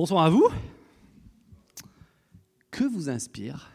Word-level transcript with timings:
Bonsoir 0.00 0.24
à 0.24 0.30
vous. 0.30 0.48
Que 2.70 2.84
vous 2.84 3.10
inspire 3.10 3.70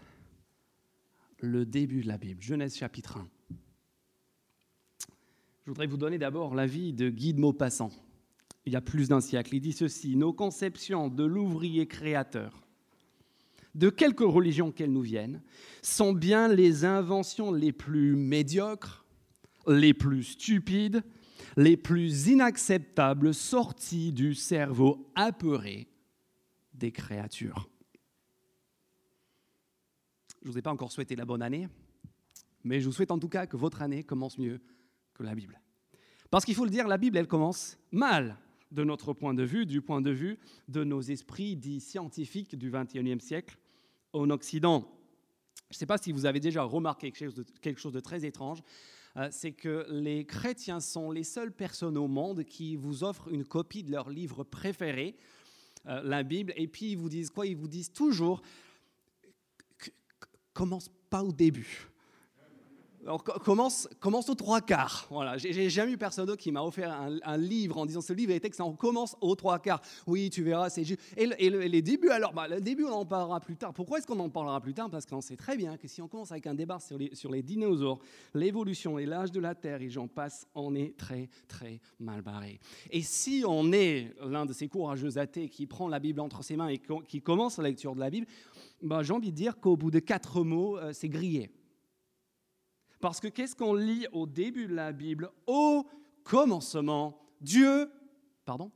le 1.38 1.68
début 1.68 2.02
de 2.02 2.08
la 2.08 2.18
Bible, 2.18 2.42
Genèse 2.42 2.76
chapitre 2.76 3.18
1 3.20 3.28
Je 5.66 5.70
voudrais 5.70 5.86
vous 5.86 5.98
donner 5.98 6.18
d'abord 6.18 6.56
l'avis 6.56 6.94
de 6.94 7.12
Guy 7.12 7.36
de 7.36 7.40
Maupassant. 7.40 7.92
Il 8.66 8.74
y 8.74 8.76
a 8.76 8.82
plus 8.82 9.10
d'un 9.10 9.22
siècle, 9.22 9.54
il 9.54 9.62
dit 9.62 9.72
ceci 9.72 10.16
Nos 10.16 10.34
conceptions 10.34 11.10
de 11.10 11.24
l'ouvrier 11.24 11.86
créateur, 11.86 12.66
de 13.76 13.92
quelque 13.92 14.24
religion 14.24 14.72
qu'elles 14.72 14.92
nous 14.92 15.02
viennent, 15.02 15.44
sont 15.84 16.12
bien 16.12 16.48
les 16.48 16.86
inventions 16.86 17.52
les 17.52 17.72
plus 17.72 18.16
médiocres, 18.16 19.06
les 19.68 19.94
plus 19.94 20.24
stupides, 20.24 21.04
les 21.56 21.78
plus 21.78 22.30
inacceptables 22.30 23.32
sorties 23.32 24.12
du 24.12 24.34
cerveau 24.34 25.08
apeuré 25.14 25.88
des 26.78 26.92
créatures. 26.92 27.70
Je 30.42 30.48
ne 30.48 30.52
vous 30.52 30.58
ai 30.58 30.62
pas 30.62 30.72
encore 30.72 30.92
souhaité 30.92 31.16
la 31.16 31.26
bonne 31.26 31.42
année, 31.42 31.68
mais 32.64 32.80
je 32.80 32.86
vous 32.86 32.92
souhaite 32.92 33.12
en 33.12 33.20
tout 33.20 33.30
cas 33.30 33.48
que 33.48 33.58
votre 33.58 33.82
année 33.82 34.04
commence 34.04 34.38
mieux 34.38 34.62
que 35.14 35.24
la 35.24 35.34
Bible. 35.34 35.60
Parce 36.30 36.46
qu'il 36.46 36.56
faut 36.56 36.66
le 36.66 36.72
dire, 36.72 36.88
la 36.88 36.98
Bible, 36.98 37.18
elle 37.18 37.28
commence 37.28 37.78
mal 37.92 38.38
de 38.72 38.84
notre 38.84 39.14
point 39.14 39.34
de 39.34 39.44
vue, 39.44 39.66
du 39.66 39.82
point 39.82 40.02
de 40.02 40.12
vue 40.12 40.38
de 40.68 40.84
nos 40.84 41.02
esprits 41.02 41.56
dits 41.56 41.80
scientifiques 41.80 42.56
du 42.56 42.72
XXIe 42.72 43.20
siècle 43.20 43.58
en 44.14 44.30
Occident. 44.30 44.88
Je 45.70 45.76
ne 45.76 45.80
sais 45.80 45.86
pas 45.86 45.98
si 45.98 46.12
vous 46.12 46.26
avez 46.26 46.40
déjà 46.40 46.64
remarqué 46.64 47.12
quelque 47.12 47.80
chose 47.80 47.94
de, 47.94 48.00
très 48.00 48.26
étrange, 48.26 48.62
euh, 49.18 49.30
c'est 49.32 49.54
que 49.54 49.88
les 49.90 50.26
chrétiens 50.26 50.80
sont 50.80 51.10
les 51.10 51.24
seules 51.24 51.52
personnes 51.52 51.98
au 51.98 52.08
monde 52.08 52.44
qui 52.44 52.76
vous 52.76 53.04
offrent 53.04 53.30
une 53.32 53.46
copie 53.46 53.84
de 53.84 53.92
leur 53.92 54.10
livre 54.10 54.44
préféré 54.44 55.16
euh, 55.88 56.02
la 56.04 56.24
Bible, 56.24 56.54
et 56.56 56.68
puis 56.68 56.92
ils 56.92 56.98
vous 56.98 57.10
disent 57.10 57.30
quoi? 57.30 57.46
Ils 57.46 57.56
vous 57.56 57.68
disent 57.68 57.92
toujours, 57.92 58.42
commence 60.54 60.90
pas 61.10 61.24
au 61.24 61.32
début. 61.32 61.88
Alors, 63.06 63.24
commence, 63.24 63.88
commence 64.00 64.30
aux 64.30 64.36
trois 64.36 64.62
quarts. 64.62 65.06
Voilà, 65.12 65.38
j'ai 65.38 65.70
jamais 65.70 65.92
eu 65.92 65.98
personne 65.98 66.36
qui 66.38 66.52
m'a 66.52 66.64
offert 66.64 66.92
un, 67.24 67.38
livre 67.38 67.78
en 67.78 67.86
disant 67.86 68.02
ce 68.02 68.14
livre 68.14 68.32
est 68.32 68.44
excellent. 68.44 68.70
On 68.70 68.76
commence 68.76 69.16
aux 69.22 69.36
trois 69.36 69.60
quarts. 69.60 69.82
Oui, 70.08 70.32
tu 70.32 70.42
verras, 70.42 70.72
c'est 70.72 70.84
juste. 70.84 71.00
Et, 71.16 71.28
les 71.28 71.82
débuts, 71.84 72.10
alors, 72.10 72.34
bah, 72.34 72.48
le 72.48 72.60
début, 72.60 72.84
on 72.86 72.94
en 72.94 73.06
parlera 73.06 73.40
plus 73.40 73.58
tard. 73.58 73.74
Pourquoi 73.74 74.00
est-ce 74.00 74.08
qu'on 74.08 74.20
en 74.20 74.30
parlera 74.30 74.60
plus 74.60 74.74
tard? 74.74 74.90
Parce 74.90 75.06
qu'on 75.06 75.22
sait 75.22 75.36
très 75.36 75.56
bien 75.56 75.78
que 75.78 75.88
si 75.88 76.02
on 76.02 76.08
commence 76.08 76.32
avec 76.32 76.48
un 76.48 76.56
débat 76.56 76.80
sur 76.80 76.98
les, 76.98 77.14
sur 77.14 77.32
les 77.32 77.44
dinosaures, 77.44 78.00
l'évolution 78.34 78.98
et 78.98 79.06
l'âge 79.06 79.32
de 79.32 79.40
la 79.40 79.54
Terre, 79.54 79.84
et 79.84 79.90
j'en 79.90 80.08
passe, 80.08 80.48
on 80.56 80.74
est 80.74 80.98
très, 80.98 81.30
très 81.48 81.82
mal 82.00 82.24
barré. 82.24 82.60
Et 82.90 83.04
si 83.04 83.44
on 83.48 83.72
est 83.72 84.16
l'un 84.26 84.48
de 84.48 84.54
ces 84.54 84.68
courageux 84.68 85.20
athées 85.20 85.50
qui 85.50 85.68
prend 85.68 85.88
la 85.88 86.00
Bible 86.00 86.22
entre 86.22 86.44
ses 86.44 86.56
mains 86.56 86.70
et 86.70 86.82
qui 87.08 87.22
commence 87.22 87.60
la 87.60 87.66
lecture 87.66 87.94
de 87.94 88.00
la 88.00 88.10
Bible, 88.10 88.26
bah, 88.82 89.04
j'ai 89.04 89.14
envie 89.14 89.32
de 89.32 89.36
dire 89.36 89.60
qu'au 89.60 89.78
bout 89.78 89.92
de 89.92 90.00
quatre 90.00 90.44
mots, 90.44 90.80
euh, 90.80 90.92
c'est 90.92 91.10
grillé. 91.10 91.52
Parce 93.06 93.20
que 93.20 93.28
qu'est-ce 93.28 93.56
qu'on 93.56 93.76
lit 93.76 94.08
au 94.14 94.26
début 94.26 94.66
de 94.66 94.74
la 94.74 94.92
Bible? 94.92 95.32
Au 95.46 95.88
commencement, 96.24 97.24
Dieu, 97.40 97.88
pardon, 98.46 98.72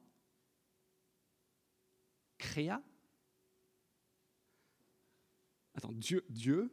créa? 2.38 2.80
Attends, 5.74 5.94
Dieu, 5.94 6.24
Dieu, 6.30 6.72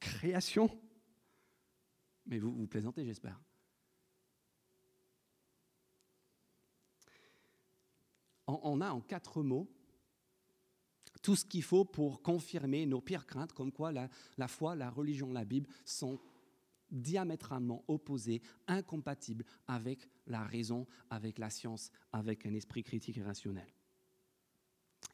création? 0.00 0.68
Mais 2.26 2.40
vous, 2.40 2.52
vous 2.52 2.66
plaisantez, 2.66 3.04
j'espère. 3.04 3.40
On 8.48 8.80
a 8.80 8.90
en 8.90 9.00
quatre 9.00 9.44
mots 9.44 9.72
tout 11.24 11.36
ce 11.36 11.46
qu'il 11.46 11.62
faut 11.62 11.86
pour 11.86 12.20
confirmer 12.20 12.84
nos 12.84 13.00
pires 13.00 13.26
craintes, 13.26 13.54
comme 13.54 13.72
quoi 13.72 13.90
la, 13.90 14.46
foi, 14.46 14.76
la 14.76 14.90
religion, 14.90 15.32
la 15.32 15.46
Bible 15.46 15.66
sont 15.86 16.20
diamétralement 16.90 17.82
opposés, 17.88 18.42
incompatibles 18.68 19.46
avec 19.66 20.06
la 20.26 20.44
raison, 20.44 20.86
avec 21.08 21.38
la 21.38 21.48
science, 21.48 21.90
avec 22.12 22.44
un 22.44 22.52
esprit 22.52 22.82
critique 22.82 23.16
et 23.16 23.22
rationnel. 23.22 23.66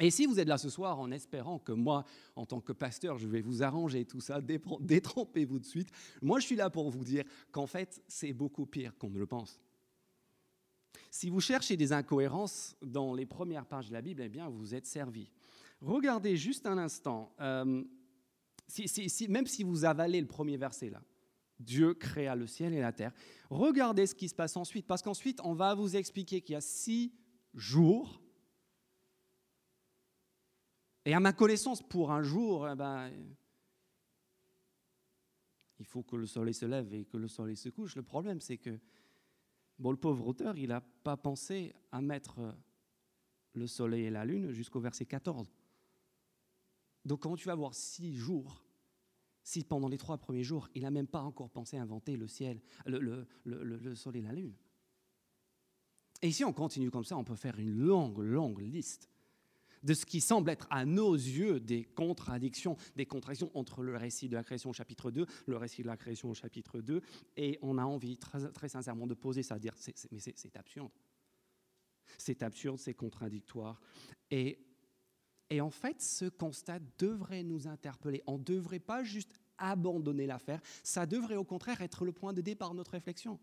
Et 0.01 0.11
si 0.11 0.27
vous 0.27 0.41
êtes 0.41 0.49
là 0.49 0.59
ce 0.59 0.69
soir 0.69 0.99
en 0.99 1.13
espérant 1.13 1.61
que 1.61 1.73
moi, 1.73 2.05
en 2.35 2.45
tant 2.45 2.61
que 2.61 2.73
pasteur, 2.73 3.17
je 3.17 3.29
vais 3.29 3.41
vous 3.41 3.63
arranger 3.63 4.05
tout 4.05 4.21
ça, 4.21 4.41
détrempez-vous 4.81 5.61
de 5.61 5.65
suite, 5.65 5.91
moi 6.23 6.41
je 6.41 6.47
suis 6.47 6.57
là 6.57 6.71
pour 6.71 6.91
vous 6.91 7.05
dire 7.05 7.25
qu'en 7.53 7.69
fait, 7.69 8.03
c'est 8.09 8.33
beaucoup 8.33 8.67
pire 8.67 8.99
qu'on 8.99 9.11
ne 9.11 9.19
le 9.19 9.27
pense. 9.27 9.61
Si 11.11 11.29
vous 11.29 11.41
cherchez 11.41 11.77
des 11.77 11.93
incohérences 11.93 12.77
dans 12.83 13.15
les 13.15 13.27
premières 13.27 13.67
pages 13.67 13.89
de 13.89 13.93
la 13.93 14.01
Bible, 14.01 14.23
eh 14.23 14.29
bien, 14.29 14.49
vous 14.49 14.75
êtes 14.75 14.87
servi. 14.87 15.31
Regardez 15.81 16.37
juste 16.37 16.67
un 16.67 16.79
instant, 16.79 17.35
euh, 17.41 17.83
même 19.29 19.47
si 19.47 19.65
vous 19.65 19.85
avalez 19.85 20.21
le 20.21 20.27
premier 20.27 20.57
verset 20.57 20.91
là, 20.91 21.03
Dieu 21.59 21.95
créa 21.95 22.37
le 22.37 22.47
ciel 22.47 22.73
et 22.75 22.81
la 22.81 22.93
terre, 22.93 23.13
regardez 23.51 24.07
ce 24.07 24.15
qui 24.15 24.29
se 24.29 24.35
passe 24.35 24.57
ensuite, 24.57 24.87
parce 24.87 25.03
qu'ensuite 25.03 25.41
on 25.43 25.55
va 25.55 25.75
vous 25.75 25.97
expliquer 25.97 26.41
qu'il 26.41 26.53
y 26.53 26.57
a 26.57 26.61
six 26.61 27.13
jours, 27.55 28.23
et 31.05 31.15
à 31.15 31.21
ma 31.21 31.33
connaissance, 31.33 31.83
pour 31.83 32.13
un 32.13 32.23
jour, 32.23 32.69
eh 32.69 32.75
ben, 32.75 33.11
il 35.79 35.87
faut 35.87 36.03
que 36.03 36.17
le 36.17 36.27
soleil 36.27 36.55
se 36.55 36.67
lève 36.67 36.93
et 36.93 37.07
que 37.07 37.17
le 37.17 37.27
soleil 37.27 37.57
se 37.57 37.71
couche. 37.71 37.97
Le 37.97 38.03
problème, 38.03 38.41
c'est 38.41 38.59
que 38.59 38.79
bon, 39.81 39.91
le 39.91 39.97
pauvre 39.97 40.29
auteur, 40.29 40.57
il 40.57 40.69
n'a 40.69 40.81
pas 40.81 41.17
pensé 41.17 41.73
à 41.91 42.01
mettre 42.01 42.55
le 43.55 43.67
soleil 43.67 44.05
et 44.05 44.11
la 44.11 44.25
lune 44.25 44.53
jusqu'au 44.53 44.79
verset 44.79 45.07
14. 45.07 45.51
Donc 47.05 47.21
comment 47.21 47.37
tu 47.37 47.47
vas 47.47 47.53
avoir 47.53 47.75
six 47.75 48.15
jours 48.15 48.63
si 49.43 49.65
pendant 49.65 49.89
les 49.89 49.97
trois 49.97 50.19
premiers 50.19 50.45
jours, 50.45 50.69
il 50.75 50.83
n'a 50.83 50.91
même 50.91 51.07
pas 51.07 51.23
encore 51.23 51.51
pensé 51.51 51.79
à 51.79 51.83
inventer 51.83 52.17
le 52.17 52.29
ciel, 52.29 52.61
le, 52.85 53.27
le, 53.45 53.95
soleil 53.95 54.23
et 54.23 54.27
la 54.27 54.35
lune? 54.35 54.55
Et 56.23 56.31
si 56.31 56.45
on 56.45 56.53
continue 56.53 56.91
comme 56.91 57.05
ça, 57.05 57.17
on 57.17 57.25
peut 57.25 57.35
faire 57.35 57.59
une 57.59 57.73
longue, 57.73 58.19
longue 58.19 58.61
liste 58.61 59.09
de 59.83 59.95
ce 59.95 60.05
qui 60.05 60.21
semble 60.21 60.51
être 60.51 60.67
à 60.71 60.85
nos 60.85 61.15
yeux 61.15 61.61
des 61.61 61.85
contradictions, 61.85 62.77
des 62.97 63.07
contradictions 63.07 63.51
entre 63.55 63.83
le 63.83 63.97
récit 63.97 64.29
de 64.29 64.35
la 64.35 64.43
création 64.43 64.71
au 64.71 64.75
chapitre 64.75 65.11
2, 65.11 65.27
le 65.47 65.57
récit 65.57 65.83
de 65.83 65.87
la 65.87 65.97
création 65.97 66.31
au 66.31 66.35
chapitre 66.35 66.81
2, 66.81 67.01
et 67.37 67.59
on 67.63 67.79
a 67.79 67.85
envie 67.85 68.19
très, 68.19 68.69
sincèrement 68.69 69.07
de 69.07 69.15
poser 69.15 69.43
ça, 69.43 69.57
de 69.57 69.61
dire, 69.61 69.75
mais 70.11 70.21
c'est 70.21 70.57
absurde. 70.57 70.91
C'est 72.19 72.43
absurde, 72.43 72.79
c'est 72.79 72.95
contradictoire. 72.95 73.81
Et 74.31 74.67
et 75.53 75.61
en 75.61 75.71
fait, 75.71 76.01
ce 76.01 76.27
constat 76.27 76.79
devrait 76.97 77.43
nous 77.43 77.67
interpeller. 77.67 78.23
On 78.29 78.39
ne 78.39 78.45
devrait 78.45 78.79
pas 78.79 79.03
juste 79.03 79.33
abandonner 79.59 80.27
l'affaire, 80.27 80.61
ça 80.83 81.05
devrait 81.05 81.37
au 81.37 81.45
contraire 81.45 81.83
être 81.83 82.05
le 82.05 82.13
point 82.13 82.33
de 82.33 82.41
départ 82.41 82.71
de 82.71 82.77
notre 82.77 82.93
réflexion. 82.93 83.39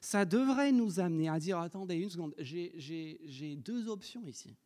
Ça 0.00 0.24
devrait 0.24 0.72
nous 0.72 1.00
amener 1.00 1.28
à 1.28 1.38
dire, 1.38 1.58
attendez 1.58 1.96
une 1.96 2.10
seconde, 2.10 2.34
j'ai 2.38 3.56
deux 3.56 3.88
options 3.88 4.26
ici. 4.26 4.56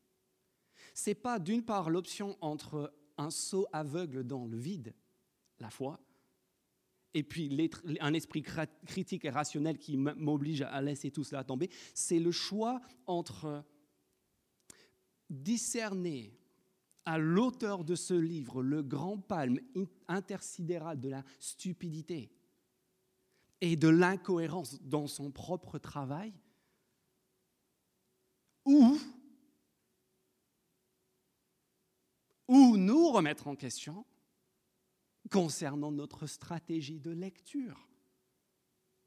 Ce 0.94 1.10
n'est 1.10 1.14
pas 1.14 1.38
d'une 1.38 1.64
part 1.64 1.90
l'option 1.90 2.36
entre 2.40 2.92
un 3.16 3.30
saut 3.30 3.66
aveugle 3.72 4.24
dans 4.24 4.46
le 4.46 4.58
vide, 4.58 4.94
la 5.58 5.70
foi, 5.70 6.00
et 7.12 7.22
puis 7.22 7.70
un 8.00 8.14
esprit 8.14 8.42
critique 8.86 9.24
et 9.24 9.30
rationnel 9.30 9.78
qui 9.78 9.96
m'oblige 9.96 10.62
à 10.62 10.80
laisser 10.80 11.10
tout 11.10 11.24
cela 11.24 11.44
tomber. 11.44 11.70
C'est 11.94 12.20
le 12.20 12.30
choix 12.30 12.80
entre 13.06 13.64
discerner 15.28 16.36
à 17.04 17.18
l'auteur 17.18 17.84
de 17.84 17.94
ce 17.94 18.14
livre 18.14 18.62
le 18.62 18.82
grand 18.82 19.18
palme 19.18 19.58
intersidéral 20.06 21.00
de 21.00 21.08
la 21.08 21.24
stupidité 21.38 22.30
et 23.60 23.76
de 23.76 23.88
l'incohérence 23.88 24.80
dans 24.82 25.06
son 25.06 25.30
propre 25.30 25.78
travail, 25.78 26.32
ou, 28.64 28.98
ou 32.48 32.76
nous 32.76 33.10
remettre 33.10 33.48
en 33.48 33.56
question 33.56 34.04
concernant 35.30 35.92
notre 35.92 36.26
stratégie 36.26 37.00
de 37.00 37.10
lecture. 37.10 37.88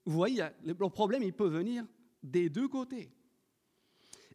Vous 0.05 0.13
voyez, 0.13 0.47
le 0.63 0.73
problème, 0.75 1.23
il 1.23 1.33
peut 1.33 1.47
venir 1.47 1.85
des 2.21 2.49
deux 2.49 2.67
côtés. 2.67 3.11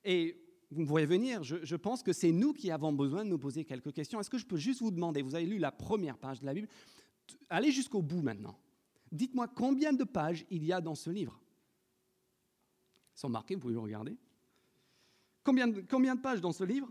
Et 0.05 0.49
vous 0.71 0.83
me 0.83 0.87
voyez 0.87 1.07
venir, 1.07 1.43
je, 1.43 1.77
pense 1.77 2.03
que 2.03 2.13
c'est 2.13 2.33
nous 2.33 2.53
qui 2.53 2.71
avons 2.71 2.93
besoin 2.93 3.25
de 3.25 3.31
nous 3.31 3.39
poser 3.39 3.65
quelques 3.65 3.93
questions. 3.93 4.21
Est-ce 4.21 4.31
que 4.31 4.39
je 4.39 4.47
peux 4.47 4.57
juste 4.57 4.81
vous 4.81 4.91
demander, 4.91 5.23
vous 5.23 5.35
avez 5.35 5.47
lu 5.47 5.59
la 5.59 5.73
première 5.73 6.19
page 6.19 6.41
de 6.41 6.47
la 6.47 6.55
Bible, 6.55 6.69
allez 7.49 7.73
jusqu'au 7.73 8.03
bout 8.03 8.21
maintenant. 8.21 8.59
Dites-moi 9.13 9.49
combien 9.49 9.93
de 9.93 10.05
pages 10.05 10.45
il 10.51 10.65
y 10.65 10.73
a 10.73 10.81
dans 10.81 10.95
ce 10.95 11.11
livre 11.11 11.41
Ils 13.17 13.21
sont 13.21 13.29
marqués, 13.29 13.55
vous 13.55 13.61
pouvez 13.61 13.75
le 13.75 13.81
regarder. 13.81 14.17
Combien 15.43 15.67
de, 15.67 16.21
pages 16.21 16.41
dans 16.41 16.53
ce 16.53 16.65
livre? 16.65 16.89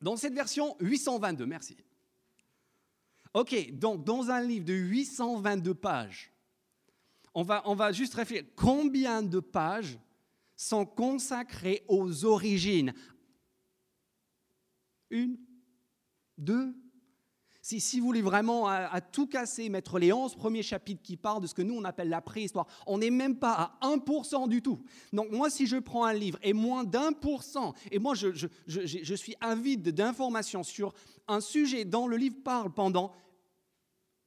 Dans 0.00 0.16
cette 0.16 0.32
version, 0.32 0.76
822, 0.80 1.44
merci. 1.44 1.76
Ok, 3.34 3.72
donc 3.72 4.02
dans 4.04 4.30
un 4.30 4.40
livre 4.40 4.64
de 4.64 4.72
822 4.72 5.74
pages, 5.74 6.32
on 7.34 7.42
va 7.44 7.92
juste 7.92 8.14
réfléchir. 8.14 8.48
Combien 8.56 9.22
de 9.22 9.40
pages 9.40 9.98
sont 10.56 10.86
consacrées 10.86 11.84
aux 11.86 12.24
origines? 12.24 12.94
Une 15.10 15.38
Deux 16.38 16.74
si, 17.78 18.00
vous 18.00 18.06
voulez 18.06 18.22
vraiment 18.22 18.66
à, 18.66 19.00
tout 19.00 19.26
casser, 19.26 19.68
mettre 19.68 19.98
les 19.98 20.12
11 20.12 20.34
premiers 20.34 20.62
chapitres 20.62 21.02
qui 21.02 21.16
parlent 21.16 21.42
de 21.42 21.46
ce 21.46 21.54
que 21.54 21.62
nous 21.62 21.74
on 21.74 21.84
appelle 21.84 22.08
la 22.08 22.20
préhistoire, 22.20 22.66
on 22.86 22.98
n'est 22.98 23.10
même 23.10 23.36
pas 23.36 23.76
à 23.80 23.88
1% 23.88 24.48
du 24.48 24.62
tout. 24.62 24.80
Donc 25.12 25.30
moi, 25.30 25.50
si 25.50 25.66
je 25.66 25.76
prends 25.76 26.04
un 26.04 26.12
livre 26.12 26.38
et 26.42 26.52
moins 26.52 26.82
d'un 26.82 27.12
pour 27.12 27.42
cent, 27.42 27.74
et 27.92 27.98
moi 27.98 28.14
je, 28.14 28.28
je 28.66 29.14
suis 29.14 29.36
avide 29.40 29.90
d'informations 29.90 30.62
sur 30.62 30.94
un 31.28 31.40
sujet 31.40 31.84
dont 31.84 32.08
le 32.08 32.16
livre 32.16 32.36
parle 32.42 32.72
pendant 32.72 33.12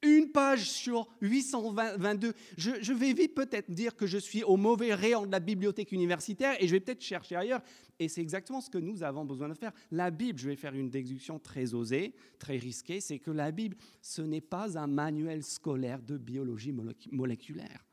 une 0.04 0.30
page 0.30 0.70
sur 0.70 1.08
822. 1.22 2.34
Je, 2.58 2.94
vais 2.94 3.14
vite 3.14 3.34
peut-être 3.34 3.72
dire 3.72 3.96
que 3.96 4.06
je 4.06 4.18
suis 4.18 4.44
au 4.44 4.58
mauvais 4.58 4.94
rayon 4.94 5.26
de 5.26 5.32
la 5.32 5.40
bibliothèque 5.40 5.92
universitaire 5.92 6.56
et 6.60 6.68
je 6.68 6.74
vais 6.74 6.80
peut-être 6.80 7.02
chercher 7.02 7.36
ailleurs. 7.36 7.62
Et 8.00 8.10
c'est 8.10 8.22
exactement 8.22 8.62
ce 8.62 8.70
que 8.70 8.78
nous 8.78 9.04
avons 9.04 9.26
besoin 9.26 9.50
de 9.50 9.54
faire. 9.54 9.72
La 9.92 10.12
Bible, 10.12 10.40
je 10.40 10.50
vais 10.50 10.56
faire 10.56 10.76
une 10.76 10.90
déduction 10.90 11.40
très 11.40 11.74
osée, 11.74 12.14
très 12.40 12.58
risquée, 12.58 13.02
c'est 13.02 13.20
que 13.20 13.32
la 13.32 13.52
Bible, 13.52 13.78
ce 14.02 14.22
n'est 14.22 14.42
pas 14.42 14.78
un 14.78 14.88
manuel 14.88 15.44
scolaire 15.44 16.02
de 16.02 16.18
biologie 16.18 16.74
moléculaire. 17.12 17.86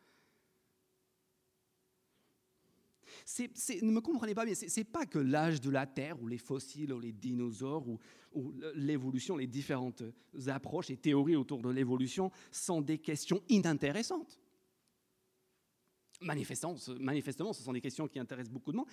Ne 3.39 3.91
me 3.91 4.01
comprenez 4.01 4.35
pas 4.35 4.45
bien, 4.45 4.55
ce 4.55 4.65
n'est 4.79 4.85
pas 4.85 5.07
que 5.07 5.19
l'âge 5.19 5.61
de 5.61 5.71
la 5.71 5.87
Terre 5.87 6.21
ou 6.23 6.29
les 6.29 6.39
fossiles 6.39 6.93
ou 6.93 7.01
les 7.01 7.13
dinosaures 7.13 7.89
ou, 7.89 7.99
ou 8.33 8.53
l'évolution, 8.75 9.37
les 9.37 9.47
différentes 9.47 10.03
approches 10.47 10.91
et 10.91 10.97
théories 10.97 11.37
autour 11.37 11.61
de 11.63 11.71
l'évolution 11.71 12.31
sont 12.51 12.81
des 12.81 12.99
questions 12.99 13.41
inintéressantes. 13.49 14.41
Manifestement, 16.23 16.75
manifestement, 16.99 17.55
ce 17.55 17.63
sont 17.63 17.73
des 17.73 17.81
questions 17.81 18.07
qui 18.07 18.19
intéressent 18.19 18.53
beaucoup 18.53 18.73
de 18.73 18.77
monde. 18.77 18.89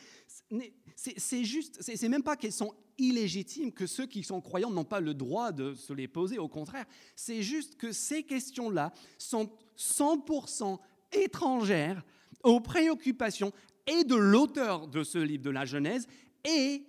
C'est 0.95 1.43
juste, 1.43 1.77
c'est 1.81 2.07
même 2.07 2.23
pas 2.23 2.37
qu'elles 2.37 2.53
sont 2.53 2.73
illégitimes, 2.97 3.73
que 3.73 3.85
ceux 3.85 4.05
qui 4.05 4.23
sont 4.23 4.39
croyants 4.39 4.71
n'ont 4.71 4.85
pas 4.85 5.01
le 5.01 5.13
droit 5.13 5.51
de 5.51 5.73
se 5.73 5.91
les 5.91 6.07
poser, 6.07 6.37
au 6.37 6.47
contraire. 6.47 6.85
C'est 7.17 7.43
juste 7.43 7.75
que 7.75 7.91
ces 7.91 8.23
questions-là 8.23 8.93
sont 9.17 9.51
100% 9.77 10.79
étrangères 11.11 12.01
aux 12.43 12.61
préoccupations 12.61 13.51
et 13.87 14.03
de 14.03 14.15
l'auteur 14.15 14.87
de 14.87 15.03
ce 15.03 15.17
livre 15.17 15.43
de 15.43 15.49
la 15.49 15.65
Genèse 15.65 16.07
et 16.43 16.85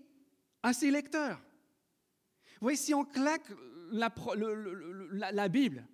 à 0.62 0.72
ses 0.72 0.90
lecteurs. 0.90 1.40
Vous 2.60 2.64
voyez, 2.64 2.76
si 2.76 2.92
on 2.92 3.04
claque 3.04 3.48
la, 3.92 5.48
Bible 5.48 5.86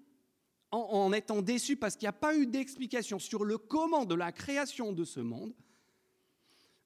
en, 0.70 1.12
étant 1.12 1.42
déçu 1.42 1.76
parce 1.76 1.96
qu'il 1.96 2.06
n'y 2.06 2.10
a 2.10 2.12
pas 2.12 2.34
eu 2.34 2.46
d'explication 2.46 3.18
sur 3.18 3.44
le 3.44 3.58
comment 3.58 4.04
de 4.04 4.14
la 4.14 4.32
création 4.32 4.92
de 4.92 5.04
ce 5.04 5.20
monde, 5.20 5.54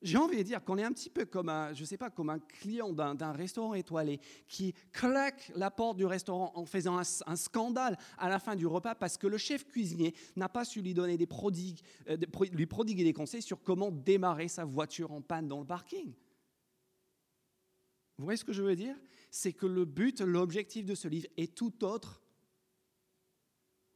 j'ai 0.01 0.17
envie 0.17 0.37
de 0.39 0.43
dire 0.43 0.63
qu'on 0.63 0.79
est 0.79 0.85
un 0.85 0.93
petit 0.93 1.11
peu 1.11 1.25
comme 1.25 1.49
un, 1.49 1.73
je 1.73 1.85
sais 1.85 1.97
pas, 1.97 2.11
comme 2.11 2.31
un 2.31 2.39
client 2.39 2.93
d'un 2.93 3.33
restaurant 3.33 3.75
étoilé 3.75 4.21
qui 4.47 4.73
claque 4.93 5.51
la 5.57 5.71
porte 5.71 5.97
du 5.97 6.07
restaurant 6.07 6.53
en 6.55 6.65
faisant 6.67 6.99
un, 6.99 7.37
scandale 7.37 7.99
à 8.17 8.29
la 8.29 8.39
fin 8.39 8.55
du 8.55 8.67
repas 8.67 8.95
parce 8.95 9.19
que 9.19 9.27
le 9.27 9.39
chef 9.39 9.67
cuisinier 9.67 10.15
n'a 10.37 10.49
pas 10.49 10.65
su 10.65 10.83
lui 10.83 10.95
donner 10.95 11.17
des 11.17 11.27
prodigues, 11.27 11.81
euh, 12.09 12.17
lui 12.53 12.67
prodiguer 12.67 13.03
des 13.03 13.13
conseils 13.13 13.43
sur 13.43 13.61
comment 13.63 13.91
démarrer 13.91 14.49
sa 14.49 14.65
voiture 14.65 15.11
en 15.11 15.21
panne 15.21 15.49
dans 15.49 15.61
le 15.61 15.67
parking. 15.67 16.13
Vous 18.19 18.25
voyez 18.25 18.37
ce 18.37 18.45
que 18.45 18.53
je 18.53 18.63
veux 18.63 18.77
dire? 18.77 18.97
C'est 19.31 19.53
que 19.53 19.67
le 19.67 19.85
but, 19.85 20.21
l'objectif 20.21 20.85
de 20.85 20.95
ce 20.95 21.09
livre 21.09 21.29
est 21.37 21.57
tout 21.57 21.85
autre 21.85 22.23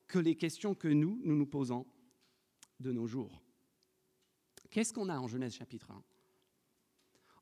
que 0.09 0.19
les 0.19 0.37
questions 0.37 0.75
que 0.75 0.89
nous, 0.89 1.21
nous 1.25 1.37
nous 1.37 1.47
posons 1.47 1.87
de 2.81 2.93
nos 2.93 3.07
jours. 3.07 3.43
Qu'est-ce 4.73 4.95
qu'on 4.95 5.11
a 5.11 5.19
en 5.19 5.29
Genèse 5.29 5.55
chapitre 5.55 5.91
1 5.91 6.03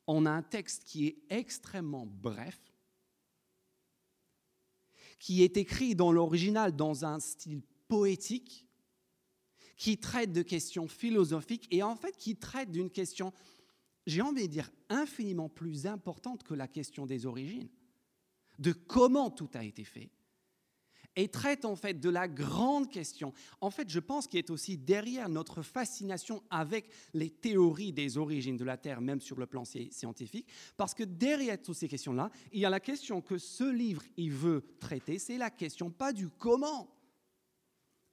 On 0.09 0.27
a 0.27 0.31
un 0.31 0.43
texte 0.43 0.83
qui 0.83 1.07
est 1.07 1.17
extrêmement 1.31 2.05
bref, 2.05 2.61
qui 5.21 5.45
est 5.45 5.57
écrit 5.57 5.95
dans 5.95 6.11
l'original 6.11 6.75
dans 6.75 7.05
un 7.05 7.21
style 7.21 7.63
poétique, 7.87 8.67
qui 9.77 9.97
traite 9.97 10.33
de 10.33 10.43
questions 10.43 10.89
philosophiques 10.89 11.69
et 11.71 11.85
en 11.85 11.95
fait 11.95 12.17
qui 12.17 12.35
traite 12.35 12.73
d'une 12.73 12.91
question, 12.91 13.33
j'ai 14.07 14.23
envie 14.23 14.49
de 14.49 14.53
dire, 14.53 14.71
infiniment 14.89 15.49
plus 15.49 15.87
importante 15.87 16.43
que 16.43 16.55
la 16.55 16.67
question 16.67 17.07
des 17.07 17.27
origines, 17.27 17.71
de 18.59 18.73
comment 18.73 19.31
tout 19.31 19.49
a 19.55 19.63
été 19.63 19.85
fait 19.85 20.11
et 21.17 21.29
traite 21.29 21.65
en 21.65 21.77
fait 21.77 21.95
de 21.95 22.09
la 22.09 22.29
grande 22.29 22.91
question. 22.91 23.33
En 23.61 23.71
fait, 23.71 23.89
je 23.89 24.01
pense 24.01 24.27
qu'il 24.27 24.39
est 24.39 24.51
aussi 24.51 24.77
derrière 24.77 25.29
notre 25.29 25.63
fascination 25.63 26.43
avec 26.51 26.91
les 27.15 27.31
théories 27.31 27.93
des 27.93 28.17
origines 28.19 28.57
de 28.57 28.65
la 28.65 28.77
Terre, 28.77 29.01
même 29.01 29.21
sur 29.21 29.39
le 29.39 29.47
plan 29.47 29.65
scientifique, 29.65 30.47
parce 30.77 30.95
que 30.95 31.05
derrière 31.05 31.61
toutes 31.61 31.77
ces 31.77 31.89
questions-là, 31.89 32.31
il 32.53 32.61
y 32.61 32.65
a 32.65 32.71
la 32.71 32.81
question 32.81 33.21
que 33.21 33.39
ce 33.39 33.65
livre 33.65 34.03
il 34.17 34.33
veut 34.33 34.65
traiter, 34.79 35.19
c'est 35.19 35.39
la 35.39 35.51
question 35.51 35.91
pas 35.91 36.13
du 36.13 36.29
comment, 36.29 36.95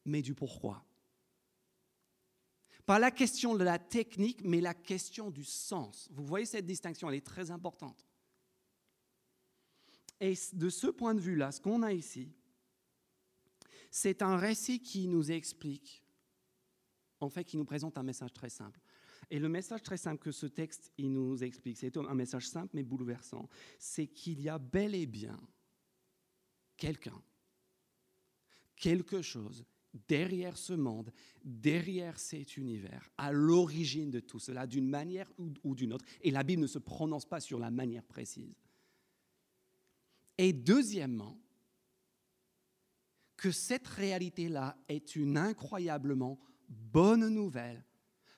mais 0.05 0.21
du 0.21 0.33
pourquoi. 0.33 0.83
Pas 2.85 2.99
la 2.99 3.11
question 3.11 3.53
de 3.55 3.65
la 3.65 3.79
technique, 3.79 4.39
mais 4.45 4.61
la 4.61 4.73
question 4.73 5.29
du 5.29 5.43
sens. 5.43 6.07
Vous 6.13 6.25
voyez 6.25 6.45
cette 6.45 6.65
distinction, 6.65 7.09
elle 7.09 7.17
est 7.17 7.25
très 7.25 7.51
importante. 7.51 8.07
Et 10.21 10.33
de 10.53 10.69
ce 10.69 10.87
point 10.87 11.13
de 11.13 11.19
vue-là, 11.19 11.51
ce 11.51 11.59
qu'on 11.59 11.83
a 11.83 11.91
ici, 11.91 12.31
c'est 13.97 14.21
un 14.21 14.37
récit 14.37 14.79
qui 14.79 15.07
nous 15.07 15.31
explique, 15.31 16.03
en 17.19 17.29
fait, 17.29 17.43
qui 17.43 17.57
nous 17.57 17.65
présente 17.65 17.97
un 17.97 18.03
message 18.03 18.31
très 18.31 18.49
simple. 18.49 18.79
Et 19.31 19.39
le 19.39 19.49
message 19.49 19.81
très 19.81 19.97
simple 19.97 20.21
que 20.21 20.31
ce 20.31 20.45
texte 20.45 20.91
il 20.99 21.11
nous 21.11 21.43
explique, 21.43 21.77
c'est 21.77 21.97
un 21.97 22.13
message 22.13 22.47
simple 22.47 22.69
mais 22.75 22.83
bouleversant, 22.83 23.49
c'est 23.79 24.05
qu'il 24.05 24.39
y 24.39 24.49
a 24.49 24.59
bel 24.59 24.93
et 24.93 25.07
bien 25.07 25.39
quelqu'un, 26.77 27.19
quelque 28.75 29.23
chose 29.23 29.65
derrière 30.07 30.57
ce 30.57 30.73
monde, 30.73 31.11
derrière 31.43 32.19
cet 32.19 32.55
univers, 32.55 33.09
à 33.17 33.31
l'origine 33.31 34.11
de 34.11 34.19
tout 34.19 34.37
cela, 34.37 34.67
d'une 34.67 34.87
manière 34.87 35.31
ou 35.39 35.73
d'une 35.73 35.93
autre. 35.93 36.05
Et 36.21 36.29
la 36.29 36.43
Bible 36.43 36.61
ne 36.61 36.67
se 36.67 36.77
prononce 36.77 37.25
pas 37.25 37.39
sur 37.39 37.57
la 37.57 37.71
manière 37.71 38.03
précise. 38.03 38.61
Et 40.37 40.53
deuxièmement, 40.53 41.35
que 43.37 43.51
cette 43.51 43.87
réalité-là 43.87 44.75
est 44.89 45.15
une 45.15 45.37
incroyablement 45.37 46.39
bonne 46.67 47.29
nouvelle 47.29 47.85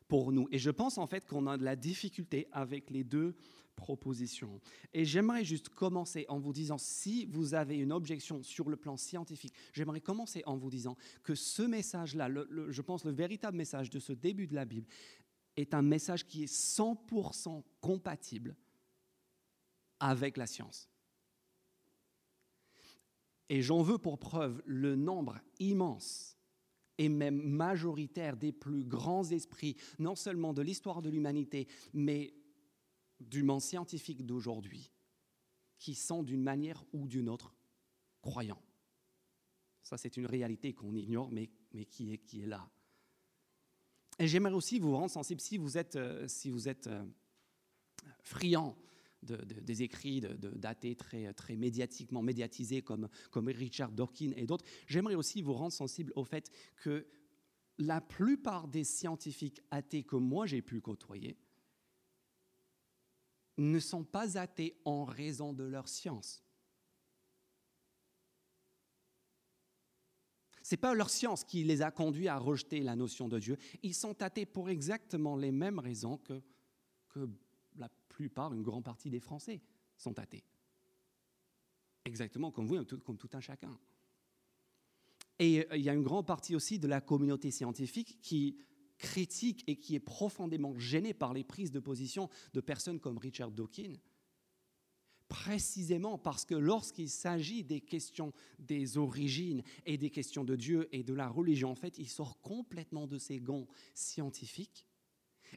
pour 0.07 0.31
nous. 0.31 0.47
Et 0.51 0.59
je 0.59 0.69
pense 0.69 0.97
en 0.97 1.07
fait 1.07 1.25
qu'on 1.25 1.47
a 1.47 1.57
de 1.57 1.63
la 1.63 1.75
difficulté 1.75 2.47
avec 2.51 2.89
les 2.89 3.03
deux 3.03 3.35
propositions. 3.75 4.59
Et 4.93 5.05
j'aimerais 5.05 5.45
juste 5.45 5.69
commencer 5.69 6.25
en 6.27 6.37
vous 6.37 6.51
disant, 6.51 6.77
si 6.77 7.25
vous 7.27 7.53
avez 7.53 7.77
une 7.77 7.93
objection 7.93 8.43
sur 8.43 8.69
le 8.69 8.75
plan 8.75 8.97
scientifique, 8.97 9.53
j'aimerais 9.71 10.01
commencer 10.01 10.43
en 10.45 10.57
vous 10.57 10.69
disant 10.69 10.97
que 11.23 11.33
ce 11.33 11.61
message-là, 11.61 12.29
je 12.67 12.81
pense 12.81 13.05
le 13.05 13.11
véritable 13.11 13.55
message 13.55 13.89
de 13.89 13.99
ce 13.99 14.11
début 14.11 14.47
de 14.47 14.55
la 14.55 14.65
Bible, 14.65 14.87
est 15.55 15.73
un 15.73 15.81
message 15.81 16.25
qui 16.25 16.43
est 16.43 16.53
100% 16.53 17.63
compatible 17.81 18.55
avec 19.99 20.37
la 20.37 20.47
science. 20.47 20.89
Et 23.49 23.61
j'en 23.61 23.81
veux 23.81 23.97
pour 23.97 24.19
preuve 24.19 24.61
le 24.65 24.95
nombre 24.95 25.39
immense 25.59 26.37
et 26.99 27.09
même 27.09 27.41
majoritaire 27.41 28.37
des 28.37 28.51
plus 28.51 28.83
grands 28.83 29.29
esprits, 29.31 29.75
non 29.97 30.15
seulement 30.15 30.53
de 30.53 30.61
l'histoire 30.61 31.01
de 31.01 31.09
l'humanité, 31.09 31.67
mais 31.93 32.33
du 33.19 33.41
monde 33.41 33.61
scientifique 33.61 34.25
d'aujourd'hui, 34.25 34.91
qui 35.77 35.95
sont 35.95 36.23
d'une 36.23 36.43
manière 36.43 36.83
ou 36.93 37.07
d'une 37.07 37.29
autre 37.29 37.55
croyants. 38.21 38.61
Ça, 39.81 39.97
c'est 39.97 40.17
une 40.17 40.25
réalité 40.25 40.73
qu'on 40.73 40.93
ignore, 40.93 41.31
mais, 41.31 41.49
mais 41.73 41.85
qui, 41.85 42.13
est, 42.13 42.17
qui 42.17 42.41
est 42.41 42.47
là. 42.47 42.69
Et 44.19 44.27
j'aimerais 44.27 44.53
aussi 44.53 44.77
vous 44.77 44.95
rendre 44.95 45.09
sensible, 45.09 45.39
si 45.39 45.57
vous 45.57 45.77
êtes, 45.77 45.95
euh, 45.95 46.27
si 46.27 46.49
vous 46.49 46.67
êtes 46.67 46.89
des 49.21 49.83
écrits 49.83 50.21
d'athées 50.21 50.95
très, 50.95 51.55
médiatiquement 51.55 52.21
médiatisés 52.21 52.81
comme, 52.81 53.09
Richard 53.35 53.91
Dawkins 53.91 54.33
et 54.35 54.45
d'autres, 54.45 54.65
j'aimerais 54.87 55.15
aussi 55.15 55.41
vous 55.41 55.53
rendre 55.53 55.73
sensible 55.73 56.13
au 56.15 56.23
fait 56.23 56.51
que 56.77 57.05
la 57.77 58.01
plupart 58.01 58.67
des 58.67 58.83
scientifiques 58.83 59.61
athées 59.71 60.03
que 60.03 60.15
moi 60.15 60.45
j'ai 60.45 60.61
pu 60.61 60.81
côtoyer 60.81 61.37
ne 63.57 63.79
sont 63.79 64.03
pas 64.03 64.37
athées 64.37 64.79
en 64.85 65.03
raison 65.03 65.53
de 65.53 65.63
leur 65.63 65.87
science. 65.87 66.43
Ce 70.63 70.75
n'est 70.75 70.79
pas 70.79 70.93
leur 70.93 71.09
science 71.09 71.43
qui 71.43 71.63
les 71.63 71.81
a 71.81 71.89
conduits 71.89 72.27
à 72.27 72.37
rejeter 72.37 72.81
la 72.81 72.95
notion 72.95 73.27
de 73.27 73.39
Dieu. 73.39 73.57
Ils 73.81 73.95
sont 73.95 74.21
athées 74.21 74.45
pour 74.45 74.69
exactement 74.69 75.35
les 75.35 75.51
mêmes 75.51 75.79
raisons 75.79 76.17
que, 76.17 76.41
que 77.09 77.27
plupart, 78.19 78.53
une 78.53 78.63
grande 78.63 78.83
partie 78.83 79.09
des 79.09 79.21
Français 79.21 79.61
sont 79.95 80.19
athées. 80.19 80.43
Exactement 82.03 82.51
comme 82.51 82.67
vous, 82.67 82.83
comme 82.83 83.17
tout 83.17 83.29
un 83.31 83.39
chacun. 83.39 83.79
Et 85.39 85.61
euh, 85.71 85.77
il 85.77 85.83
y 85.83 85.89
a 85.89 85.93
une 85.93 86.03
grande 86.03 86.27
partie 86.27 86.53
aussi 86.53 86.79
de 86.79 86.87
la 86.87 86.99
communauté 86.99 87.49
scientifique 87.49 88.19
qui 88.21 88.57
critique 88.97 89.63
et 89.67 89.77
qui 89.77 89.95
est 89.95 90.01
profondément 90.01 90.77
gênée 90.77 91.13
par 91.13 91.33
les 91.33 91.45
prises 91.45 91.71
de 91.71 91.79
position 91.79 92.29
de 92.51 92.59
personnes 92.59 92.99
comme 92.99 93.17
Richard 93.17 93.51
Dawkins, 93.51 93.95
précisément 95.29 96.17
parce 96.17 96.43
que 96.43 96.55
lorsqu'il 96.55 97.09
s'agit 97.09 97.63
des 97.63 97.79
questions 97.79 98.33
des 98.57 98.97
origines 98.97 99.63
et 99.85 99.97
des 99.97 100.09
questions 100.09 100.43
de 100.43 100.57
Dieu 100.57 100.89
et 100.91 101.03
de 101.03 101.13
la 101.13 101.29
religion, 101.29 101.71
en 101.71 101.75
fait, 101.75 101.97
il 101.97 102.09
sort 102.09 102.41
complètement 102.41 103.07
de 103.07 103.17
ses 103.17 103.39
gonds 103.39 103.67
scientifiques 103.93 104.85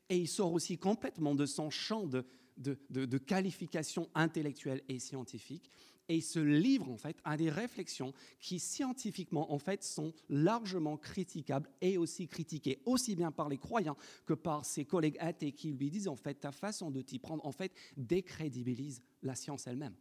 et 0.08 0.18
il 0.18 0.28
sort 0.28 0.52
aussi 0.52 0.78
complètement 0.78 1.34
de 1.34 1.46
son 1.46 1.70
champ 1.70 2.06
de, 2.06 2.24
de, 2.56 2.78
de, 2.90 3.18
qualification 3.18 4.08
intellectuelle 4.14 4.82
et 4.88 4.98
scientifique 4.98 5.70
et 6.08 6.20
se 6.20 6.38
livre 6.38 6.90
en 6.90 6.96
fait 6.96 7.16
à 7.24 7.36
des 7.36 7.50
réflexions 7.50 8.12
qui 8.40 8.58
scientifiquement 8.58 9.52
en 9.52 9.58
fait 9.58 9.82
sont 9.82 10.12
largement 10.28 10.96
critiquables 10.96 11.70
et 11.80 11.96
aussi 11.96 12.28
critiquées 12.28 12.82
aussi 12.84 13.14
bien 13.16 13.30
par 13.30 13.48
les 13.48 13.58
croyants 13.58 13.96
que 14.26 14.34
par 14.34 14.64
ses 14.64 14.84
collègues 14.84 15.16
athées 15.20 15.52
qui 15.52 15.72
lui 15.72 15.90
disent 15.90 16.08
en 16.08 16.16
fait 16.16 16.34
ta 16.34 16.52
façon 16.52 16.90
de 16.90 17.00
t'y 17.00 17.18
prendre 17.18 17.44
en 17.46 17.52
fait 17.52 17.72
décrédibilise 17.96 19.00
la 19.22 19.34
science 19.34 19.66
elle-même. 19.66 19.94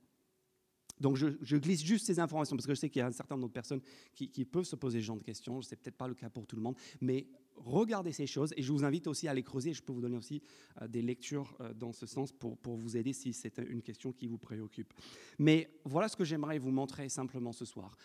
Donc 1.02 1.16
je, 1.16 1.58
glisse 1.58 1.84
juste 1.84 2.06
ces 2.06 2.20
informations 2.20 2.56
parce 2.56 2.68
que 2.68 2.76
je 2.76 2.80
sais 2.80 2.90
qu'il 2.90 3.00
y 3.00 3.04
a 3.04 3.08
un 3.08 3.12
certain 3.12 3.36
nombre 3.36 3.48
de 3.48 3.54
personnes 3.54 3.82
qui, 4.14 4.30
qui 4.30 4.46
peuvent 4.46 4.66
se 4.66 4.76
poser 4.76 5.00
ce 5.00 5.06
genre 5.06 5.18
de 5.18 5.24
questions. 5.24 5.62
Ce 5.62 5.72
n'est 5.72 5.78
peut-être 5.78 5.98
pas 5.98 6.08
le 6.08 6.14
cas 6.14 6.30
pour 6.30 6.46
tout 6.46 6.56
le 6.56 6.62
monde, 6.62 6.76
mais 7.02 7.26
regardez 7.56 8.12
ces 8.12 8.28
choses 8.28 8.54
et 8.58 8.62
je 8.62 8.72
vous 8.72 8.84
invite 8.84 9.08
aussi 9.08 9.28
à 9.28 9.34
les 9.34 9.44
creuser. 9.44 9.74
Je 9.74 9.82
peux 9.82 9.94
vous 9.94 10.02
donner 10.02 10.18
aussi 10.18 10.42
euh, 10.82 10.88
des 10.88 11.02
lectures 11.02 11.56
euh, 11.62 11.74
dans 11.74 11.94
ce 11.94 12.06
sens 12.06 12.32
pour, 12.32 12.58
pour 12.58 12.76
vous 12.76 12.98
aider 12.98 13.14
si 13.14 13.34
c'est 13.34 13.58
une 13.60 13.82
question 13.82 14.12
qui 14.12 14.28
vous 14.28 14.38
préoccupe. 14.38 14.94
Mais 15.40 15.70
voilà 15.86 16.08
ce 16.08 16.16
que 16.16 16.24
j'aimerais 16.24 16.60
vous 16.60 16.72
montrer 16.72 17.10
simplement 17.10 17.52
ce 17.52 17.66
soir. 17.66 17.96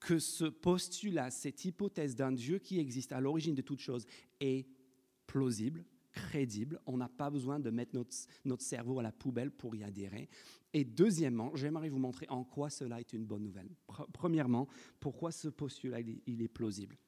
Que 0.00 0.18
ce 0.18 0.44
postulat, 0.44 1.30
cette 1.30 1.64
hypothèse 1.64 2.14
d'un 2.14 2.32
Dieu 2.32 2.58
qui 2.58 2.78
existe 2.78 3.12
à 3.12 3.20
l'origine 3.20 3.54
de 3.54 3.62
toute 3.62 3.80
chose 3.80 4.06
est 4.40 4.66
plausible, 5.26 5.84
crédible. 6.12 6.80
On 6.86 6.96
n'a 6.96 7.08
pas 7.08 7.30
besoin 7.30 7.58
de 7.58 7.70
mettre 7.70 7.94
notre, 7.94 8.14
notre 8.44 8.62
cerveau 8.62 8.98
à 9.00 9.02
la 9.02 9.12
poubelle 9.12 9.50
pour 9.50 9.74
y 9.74 9.82
adhérer. 9.82 10.28
Et 10.72 10.84
deuxièmement, 10.84 11.54
j'aimerais 11.54 11.88
vous 11.88 11.98
montrer 11.98 12.26
en 12.28 12.44
quoi 12.44 12.68
cela 12.68 13.00
est 13.00 13.14
une 13.14 13.24
bonne 13.24 13.42
nouvelle. 13.42 13.70
Premièrement, 14.12 14.68
pourquoi 15.00 15.32
ce 15.32 15.48
postulat 15.48 16.00
il 16.26 16.42
est 16.42 16.48
plausible. 16.48 16.98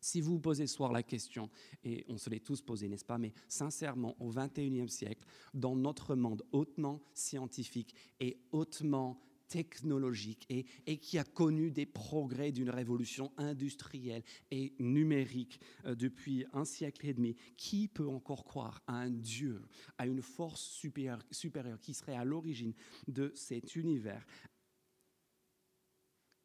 Si 0.00 0.20
vous 0.20 0.32
vous 0.32 0.40
posez 0.40 0.66
ce 0.66 0.74
soir 0.74 0.92
la 0.92 1.02
question, 1.02 1.50
et 1.84 2.04
on 2.08 2.16
se 2.16 2.30
l'est 2.30 2.44
tous 2.44 2.62
posé, 2.62 2.88
n'est-ce 2.88 3.04
pas, 3.04 3.18
mais 3.18 3.32
sincèrement, 3.48 4.16
au 4.20 4.30
XXIe 4.30 4.88
siècle, 4.88 5.24
dans 5.52 5.76
notre 5.76 6.14
monde 6.14 6.42
hautement 6.52 7.02
scientifique 7.12 7.94
et 8.18 8.38
hautement 8.52 9.20
technologique 9.50 10.46
et, 10.48 10.64
et, 10.86 10.98
qui 10.98 11.18
a 11.18 11.24
connu 11.24 11.70
des 11.70 11.84
progrès 11.84 12.52
d'une 12.52 12.70
révolution 12.70 13.32
industrielle 13.36 14.22
et 14.50 14.72
numérique 14.78 15.60
euh, 15.84 15.94
depuis 15.94 16.46
un 16.52 16.64
siècle 16.64 17.06
et 17.06 17.14
demi, 17.14 17.36
qui 17.56 17.88
peut 17.88 18.08
encore 18.08 18.44
croire 18.44 18.80
à 18.86 18.94
un 18.94 19.10
Dieu, 19.10 19.60
à 19.98 20.06
une 20.06 20.22
force 20.22 20.62
supérieure, 20.62 21.22
supérieure 21.32 21.80
qui 21.80 21.94
serait 21.94 22.14
à 22.14 22.24
l'origine 22.24 22.72
de 23.08 23.32
cet 23.34 23.74
univers? 23.74 24.24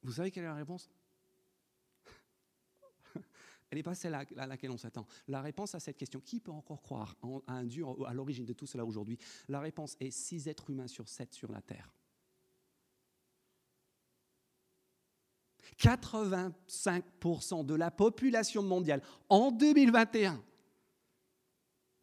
Vous 0.02 0.14
savez 0.14 0.32
quelle 0.32 0.44
est 0.44 0.48
la 0.48 0.56
réponse? 0.56 0.90
Elle 3.70 3.78
n'est 3.78 3.84
pas 3.84 3.96
celle 3.96 4.14
à 4.14 4.48
laquelle 4.48 4.72
on 4.72 4.78
s'attend. 4.78 5.06
La 5.28 5.42
réponse 5.42 5.76
à 5.76 5.80
cette 5.80 5.98
question, 5.98 6.20
qui 6.20 6.40
peut 6.40 6.52
encore 6.52 6.82
croire 6.82 7.16
à 7.48 7.54
un 7.54 7.64
Dieu 7.64 7.86
à 8.06 8.14
l'origine 8.14 8.46
de 8.46 8.54
tout 8.54 8.68
cela 8.68 8.86
aujourd'hui? 8.86 9.18
La 9.48 9.60
réponse 9.60 9.96
est 10.00 10.12
six 10.12 10.48
êtres 10.48 10.70
humains 10.70 10.88
sur 10.88 11.08
sept 11.10 11.34
sur 11.34 11.52
la 11.52 11.62
Terre. 11.62 11.92
85% 15.80 17.66
de 17.66 17.74
la 17.74 17.92
population 17.92 18.62
mondiale 18.62 19.02
en 19.30 19.52
2021. 19.52 20.42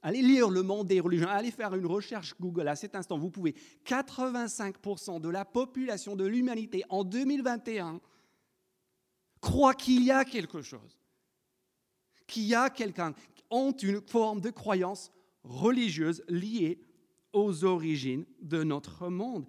Allez 0.05 0.21
lire 0.21 0.51
Le 0.51 0.65
Monde 0.65 0.89
des 0.89 0.99
religions, 0.99 1.29
allez 1.29 1.53
faire 1.53 1.75
une 1.77 1.87
recherche 1.87 2.35
Google 2.41 2.67
à 2.67 2.75
cet 2.75 2.97
instant, 2.97 3.17
vous 3.19 3.31
pouvez. 3.31 3.55
85% 3.87 5.21
de 5.21 5.29
la 5.29 5.45
population 5.45 6.17
de 6.17 6.27
l'humanité 6.27 6.83
en 6.89 7.05
2021 7.05 8.01
croit 9.41 9.75
qu'il 9.75 10.03
y 10.03 10.11
a 10.11 10.25
quelque 10.25 10.61
chose 10.61 10.99
qu'il 12.33 12.45
y 12.45 12.55
a 12.55 12.71
quelqu'un 12.71 13.13
qui 13.35 13.45
ont 13.51 13.73
une 13.73 14.01
forme 14.01 14.41
de 14.41 14.49
croyance 14.49 15.13
religieuse 15.45 16.25
liée 16.29 16.81
aux 17.35 17.65
origines 17.65 18.25
de 18.41 18.63
notre 18.63 19.09
monde. 19.09 19.45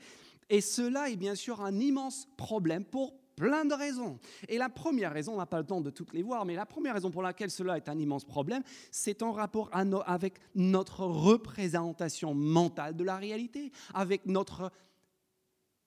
Et 0.49 0.59
cela 0.59 1.09
est 1.09 1.15
bien 1.15 1.35
sûr 1.35 1.61
un 1.61 1.79
immense 1.79 2.27
problème 2.35 2.83
pour 2.83 3.15
plein 3.35 3.63
de 3.63 3.73
raisons. 3.73 4.19
Et 4.49 4.57
la 4.57 4.69
première 4.69 5.13
raison, 5.13 5.33
on 5.33 5.37
n'a 5.37 5.45
pas 5.45 5.59
le 5.59 5.65
temps 5.65 5.81
de 5.81 5.89
toutes 5.89 6.13
les 6.13 6.21
voir, 6.21 6.45
mais 6.45 6.55
la 6.55 6.65
première 6.65 6.93
raison 6.93 7.09
pour 7.09 7.23
laquelle 7.23 7.49
cela 7.49 7.77
est 7.77 7.87
un 7.87 7.97
immense 7.97 8.25
problème, 8.25 8.63
c'est 8.91 9.23
en 9.23 9.31
rapport 9.31 9.69
avec 10.05 10.35
notre 10.53 11.05
représentation 11.05 12.33
mentale 12.35 12.95
de 12.95 13.03
la 13.03 13.15
réalité, 13.15 13.71
avec 13.93 14.25
notre, 14.25 14.71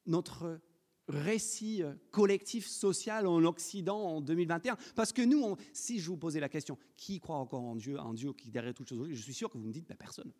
notre 0.06 0.58
récit 1.08 1.82
euh, 1.82 1.94
collectif 2.10 2.66
social 2.66 3.26
en 3.26 3.44
Occident 3.44 3.98
en 3.98 4.20
2021 4.20 4.76
Parce 4.94 5.12
que 5.12 5.22
nous, 5.22 5.56
si 5.72 5.98
je 5.98 6.08
vous 6.08 6.16
posais 6.16 6.40
la 6.40 6.48
question, 6.48 6.78
qui 6.96 7.20
croit 7.20 7.36
encore 7.36 7.62
en 7.62 7.76
Dieu, 7.76 7.98
en 7.98 8.14
Dieu 8.14 8.32
qui 8.32 8.50
derrière 8.50 8.74
toutes 8.74 8.88
choses, 8.88 9.08
je 9.10 9.22
suis 9.22 9.34
sûr 9.34 9.50
que 9.50 9.58
vous 9.58 9.66
me 9.66 9.72
dites, 9.72 9.88
ben, 9.88 9.96
personne. 9.96 10.32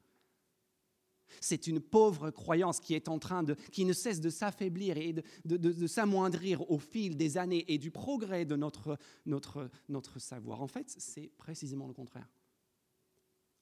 C'est 1.41 1.67
une 1.67 1.81
pauvre 1.81 2.31
croyance 2.31 2.81
qui 2.81 2.95
est 2.95 3.09
en 3.09 3.19
train 3.19 3.43
de, 3.43 3.55
qui 3.73 3.85
ne 3.85 3.93
cesse 3.93 4.21
de 4.21 4.31
s'affaiblir 4.31 4.97
et 4.97 5.13
de, 5.13 5.57
de, 5.57 5.87
s'amoindrir 5.87 6.71
au 6.71 6.79
fil 6.79 7.17
des 7.17 7.37
années 7.37 7.65
et 7.69 7.79
du 7.79 7.91
progrès 7.91 8.45
de 8.45 8.57
notre, 8.57 8.97
notre, 9.27 9.69
notre 9.89 10.19
savoir. 10.19 10.63
En 10.63 10.69
fait, 10.69 10.95
c'est 10.99 11.31
précisément 11.37 11.89
le 11.89 11.95
contraire 11.95 12.29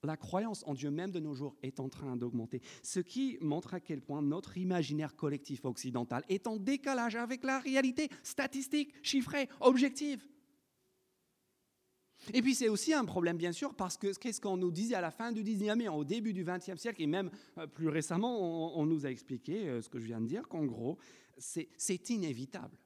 la 0.06 0.16
croyance 0.16 0.64
en 0.66 0.74
Dieu 0.74 0.90
même 0.90 1.10
de 1.10 1.20
nos 1.20 1.34
jours 1.34 1.56
est 1.62 1.80
en 1.80 1.88
train 1.88 2.16
d'augmenter, 2.16 2.60
ce 2.82 3.00
qui 3.00 3.38
montre 3.40 3.74
à 3.74 3.80
quel 3.80 4.00
point 4.00 4.22
notre 4.22 4.58
imaginaire 4.58 5.16
collectif 5.16 5.64
occidental 5.64 6.24
est 6.28 6.46
en 6.46 6.56
décalage 6.56 7.16
avec 7.16 7.44
la 7.44 7.58
réalité 7.58 8.08
statistique, 8.22 8.94
chiffrée, 9.02 9.48
objective. 9.60 10.24
Et 12.32 12.40
puis 12.40 12.54
c'est 12.54 12.68
aussi 12.68 12.94
un 12.94 13.04
problème, 13.04 13.36
bien 13.36 13.52
sûr, 13.52 13.74
parce 13.74 13.98
que 13.98 14.14
qu'est-ce 14.14 14.40
qu'on 14.40 14.56
nous 14.56 14.70
disait 14.70 14.94
à 14.94 15.00
la 15.00 15.10
fin 15.10 15.32
du 15.32 15.42
19e 15.42 15.82
et 15.82 15.88
au 15.88 16.04
début 16.04 16.32
du 16.32 16.44
20e 16.44 16.76
siècle, 16.78 17.02
et 17.02 17.06
même 17.06 17.30
euh, 17.58 17.66
plus 17.66 17.88
récemment, 17.88 18.78
on, 18.78 18.86
nous 18.86 19.04
a 19.04 19.10
expliqué 19.10 19.68
euh, 19.68 19.82
ce 19.82 19.88
que 19.88 19.98
je 19.98 20.06
viens 20.06 20.20
de 20.20 20.26
dire, 20.26 20.48
qu'en 20.48 20.64
gros, 20.64 20.98
c'est 21.36 22.10
inévitable. 22.10 22.78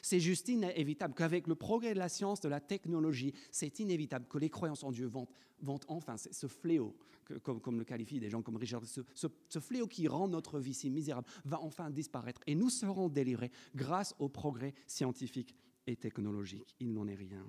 C'est 0.00 0.20
juste 0.20 0.48
inévitable 0.48 1.14
qu'avec 1.14 1.46
le 1.46 1.54
progrès 1.54 1.94
de 1.94 1.98
la 1.98 2.08
science, 2.08 2.40
de 2.40 2.48
la 2.48 2.60
technologie, 2.60 3.34
c'est 3.50 3.80
inévitable 3.80 4.26
que 4.28 4.38
les 4.38 4.50
croyances 4.50 4.84
en 4.84 4.92
Dieu 4.92 5.06
vont, 5.06 5.28
vont 5.60 5.80
enfin, 5.88 6.16
ce 6.16 6.46
fléau, 6.46 6.96
comme, 7.42 7.78
le 7.78 7.84
qualifient 7.84 8.20
des 8.20 8.30
gens 8.30 8.42
comme 8.42 8.56
Richard, 8.56 8.84
ce, 8.84 9.00
ce, 9.14 9.58
fléau 9.58 9.86
qui 9.86 10.08
rend 10.08 10.28
notre 10.28 10.58
vie 10.58 10.74
si 10.74 10.90
misérable, 10.90 11.28
va 11.44 11.60
enfin 11.60 11.90
disparaître. 11.90 12.40
Et 12.46 12.54
nous 12.54 12.70
serons 12.70 13.08
délivrés 13.08 13.50
grâce 13.74 14.14
au 14.18 14.28
progrès 14.28 14.74
scientifique 14.86 15.54
et 15.86 15.96
technologique. 15.96 16.74
Il 16.80 16.92
n'en 16.92 17.06
est 17.06 17.14
rien. 17.14 17.44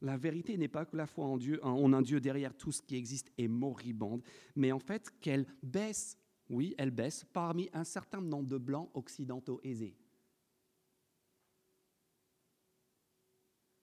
La 0.00 0.16
vérité 0.16 0.58
n'est 0.58 0.68
pas 0.68 0.84
que 0.84 0.96
la 0.96 1.06
foi 1.06 1.26
en 1.26 1.36
Dieu, 1.36 1.64
en 1.64 1.92
un 1.92 2.02
Dieu 2.02 2.20
derrière 2.20 2.56
tout 2.56 2.72
ce 2.72 2.82
qui 2.82 2.96
existe 2.96 3.30
est 3.38 3.46
moribonde, 3.46 4.22
mais 4.56 4.72
en 4.72 4.80
fait 4.80 5.08
qu'elle 5.20 5.46
baisse, 5.62 6.18
oui, 6.50 6.74
elle 6.76 6.90
baisse 6.90 7.24
parmi 7.32 7.70
un 7.72 7.84
certain 7.84 8.20
nombre 8.20 8.48
de 8.48 8.58
blancs 8.58 8.90
occidentaux 8.94 9.60
aisés. 9.62 9.94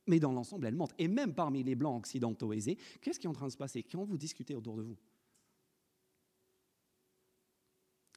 Mais 0.09 0.19
dans 0.19 0.33
l'ensemble, 0.33 0.65
elle 0.65 0.75
monte. 0.75 0.93
Et 0.97 1.07
même 1.07 1.33
parmi 1.33 1.63
les 1.63 1.75
blancs 1.75 1.99
occidentaux 1.99 2.51
aisés, 2.51 2.77
qu'est-ce 3.01 3.19
qui 3.19 3.27
est 3.27 3.29
en 3.29 3.33
train 3.33 3.47
de 3.47 3.51
se 3.51 3.57
passer? 3.57 3.83
Quand 3.83 4.03
vous 4.03 4.17
discutez 4.17 4.55
autour 4.55 4.75
de 4.75 4.81
vous 4.81 4.97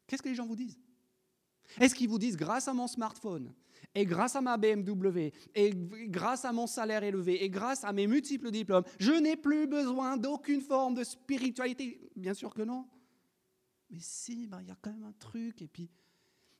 Qu'est-ce 0.06 0.22
que 0.22 0.28
les 0.28 0.34
gens 0.34 0.46
vous 0.46 0.56
disent? 0.56 0.78
Est-ce 1.80 1.94
qu'ils 1.94 2.08
vous 2.08 2.18
disent, 2.18 2.36
grâce 2.36 2.68
à 2.68 2.74
mon 2.74 2.86
smartphone, 2.86 3.54
et 3.94 4.04
grâce 4.04 4.36
à 4.36 4.40
ma 4.40 4.56
BMW, 4.56 5.32
et 5.54 5.72
grâce 6.08 6.44
à 6.44 6.52
mon 6.52 6.66
salaire 6.66 7.02
élevé, 7.02 7.42
et 7.44 7.48
grâce 7.48 7.84
à 7.84 7.92
mes 7.92 8.06
multiples 8.06 8.50
diplômes, 8.50 8.84
je 8.98 9.12
n'ai 9.12 9.36
plus 9.36 9.66
besoin 9.66 10.16
d'aucune 10.16 10.60
forme 10.60 10.94
de 10.94 11.04
spiritualité? 11.04 12.10
Bien 12.16 12.34
sûr 12.34 12.52
que 12.52 12.62
non. 12.62 12.86
Mais 13.90 14.00
si, 14.00 14.46
ben, 14.46 14.60
il 14.60 14.68
y 14.68 14.70
a 14.70 14.76
quand 14.80 14.92
même 14.92 15.04
un 15.04 15.12
truc, 15.12 15.62
et 15.62 15.68
puis 15.68 15.90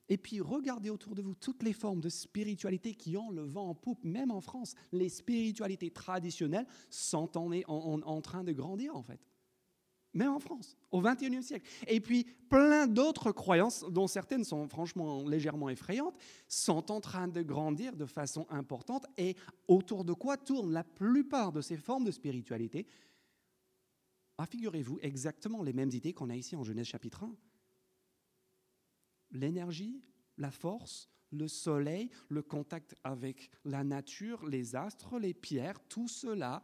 et 0.09 0.17
puis 0.17 0.41
regardez 0.41 0.89
autour 0.89 1.15
de 1.15 1.21
vous 1.21 1.35
toutes 1.35 1.63
les 1.63 1.73
formes 1.73 2.01
de 2.01 2.09
spiritualité 2.09 2.93
qui 2.93 3.15
ont 3.15 3.31
le 3.31 3.43
vent 3.43 3.69
en 3.69 3.75
poupe, 3.75 4.03
même 4.03 4.31
en 4.31 4.41
France. 4.41 4.75
Les 4.91 5.09
spiritualités 5.09 5.91
traditionnelles 5.91 6.67
sont 6.89 7.37
en, 7.37 8.21
train 8.21 8.43
de 8.43 8.51
grandir 8.51 8.95
en 8.95 9.03
fait. 9.03 9.19
Même 10.13 10.29
en 10.29 10.39
France, 10.39 10.77
au 10.91 11.01
XXIe 11.01 11.41
siècle. 11.41 11.67
Et 11.87 11.99
puis 11.99 12.25
plein 12.47 12.85
d'autres 12.85 13.31
croyances, 13.31 13.83
dont 13.89 14.05
certaines 14.05 14.43
sont 14.43 14.67
franchement 14.67 15.27
légèrement 15.27 15.69
effrayantes, 15.69 16.15
sont 16.47 16.91
en 16.91 17.01
train 17.01 17.27
de 17.27 17.41
grandir 17.41 17.95
de 17.95 18.05
façon 18.05 18.45
importante. 18.51 19.07
Et 19.17 19.35
autour 19.67 20.05
de 20.05 20.13
quoi 20.13 20.37
tournent 20.37 20.71
la 20.71 20.83
plupart 20.83 21.51
de 21.51 21.61
ces 21.61 21.77
formes 21.77 22.03
de 22.03 22.11
spiritualité? 22.11 22.85
Figurez-vous 24.51 24.99
exactement 25.01 25.63
les 25.63 25.71
mêmes 25.71 25.91
idées 25.91 26.13
qu'on 26.13 26.29
a 26.29 26.35
ici 26.35 26.55
en 26.57 26.63
Genèse 26.63 26.87
chapitre 26.87 27.23
1 27.23 27.33
l'énergie, 29.33 30.01
la 30.37 30.51
force, 30.51 31.09
le 31.31 31.47
soleil, 31.47 32.09
le 32.29 32.41
contact 32.41 32.95
avec 33.03 33.49
la 33.65 33.83
nature, 33.83 34.45
les 34.45 34.75
astres, 34.75 35.19
les 35.19 35.33
pierres, 35.33 35.79
tout 35.87 36.07
cela 36.07 36.63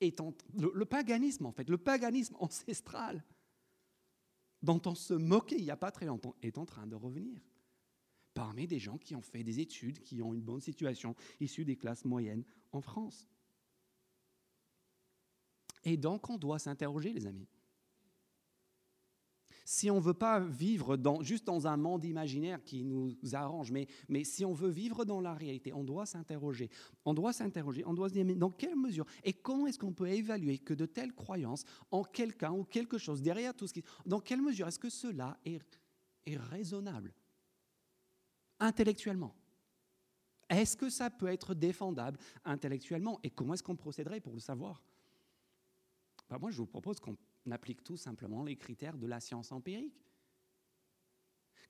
est 0.00 0.20
en, 0.20 0.34
le, 0.54 0.84
paganisme 0.84 1.46
en 1.46 1.52
fait, 1.52 1.68
le 1.68 1.78
paganisme 1.78 2.36
ancestral 2.40 3.24
dont 4.62 4.80
on 4.86 4.94
se 4.94 5.14
moquait 5.14 5.56
il 5.56 5.64
n'y 5.64 5.70
a 5.70 5.76
pas 5.76 5.90
très 5.90 6.06
longtemps 6.06 6.36
est 6.42 6.58
en 6.58 6.66
train 6.66 6.86
de 6.86 6.94
revenir 6.94 7.40
parmi 8.34 8.66
des 8.66 8.78
gens 8.78 8.96
qui 8.96 9.14
ont 9.14 9.22
fait 9.22 9.42
des 9.42 9.60
études, 9.60 10.00
qui 10.00 10.22
ont 10.22 10.32
une 10.32 10.40
bonne 10.40 10.60
situation, 10.60 11.14
issus 11.40 11.66
des 11.66 11.76
classes 11.76 12.04
moyennes 12.06 12.44
en 12.72 12.80
France. 12.80 13.28
Et 15.84 15.96
donc 15.96 16.30
on 16.30 16.38
doit 16.38 16.58
s'interroger, 16.58 17.12
les 17.12 17.26
amis 17.26 17.48
si 19.64 19.90
on 19.90 19.96
ne 19.96 20.00
veut 20.00 20.14
pas 20.14 20.40
vivre 20.40 20.98
juste 21.22 21.46
dans 21.46 21.66
un 21.66 21.76
monde 21.76 22.04
imaginaire 22.04 22.62
qui 22.64 22.84
nous 22.84 23.16
arrange, 23.32 23.72
mais, 23.72 24.24
si 24.24 24.44
on 24.44 24.52
veut 24.52 24.70
vivre 24.70 25.04
dans 25.04 25.20
la 25.20 25.34
réalité, 25.34 25.72
on 25.72 25.84
doit 25.84 26.06
s'interroger. 26.06 26.70
On 27.04 27.14
doit 27.14 27.32
s'interroger, 27.32 27.84
on 27.86 27.94
doit 27.94 28.08
se 28.08 28.14
dire, 28.14 28.24
mais 28.24 28.34
dans 28.34 28.50
quelle 28.50 28.76
mesure 28.76 29.06
et 29.24 29.32
comment 29.32 29.66
est-ce 29.66 29.78
qu'on 29.78 29.92
peut 29.92 30.08
évaluer 30.08 30.58
que 30.58 30.74
de 30.74 30.86
telles 30.86 31.12
croyances 31.12 31.64
en 31.90 32.02
quelqu'un 32.02 32.52
ou 32.52 32.64
quelque 32.64 32.98
chose, 32.98 33.22
derrière 33.22 33.54
tout 33.54 33.66
ce 33.66 33.74
qui... 33.74 33.84
Dans 34.06 34.20
quelle 34.20 34.42
mesure 34.42 34.68
est-ce 34.68 34.78
que 34.78 34.90
cela 34.90 35.38
est, 35.44 35.60
raisonnable? 36.26 37.12
Intellectuellement. 38.60 39.34
Est-ce 40.48 40.76
que 40.76 40.90
ça 40.90 41.10
peut 41.10 41.28
être 41.28 41.54
défendable 41.54 42.18
intellectuellement 42.44 43.18
Et 43.22 43.30
comment 43.30 43.54
est-ce 43.54 43.62
qu'on 43.62 43.76
procéderait 43.76 44.20
pour 44.20 44.34
le 44.34 44.40
savoir? 44.40 44.82
Ben 46.28 46.38
Moi, 46.38 46.50
je 46.50 46.58
vous 46.58 46.66
propose 46.66 47.00
qu'on 47.00 47.12
on 47.12 47.31
applique 47.50 47.82
tout 47.82 47.96
simplement 47.96 48.44
les 48.44 48.56
critères 48.56 48.96
de 48.96 49.06
la 49.06 49.20
science 49.20 49.52
empirique. 49.52 50.04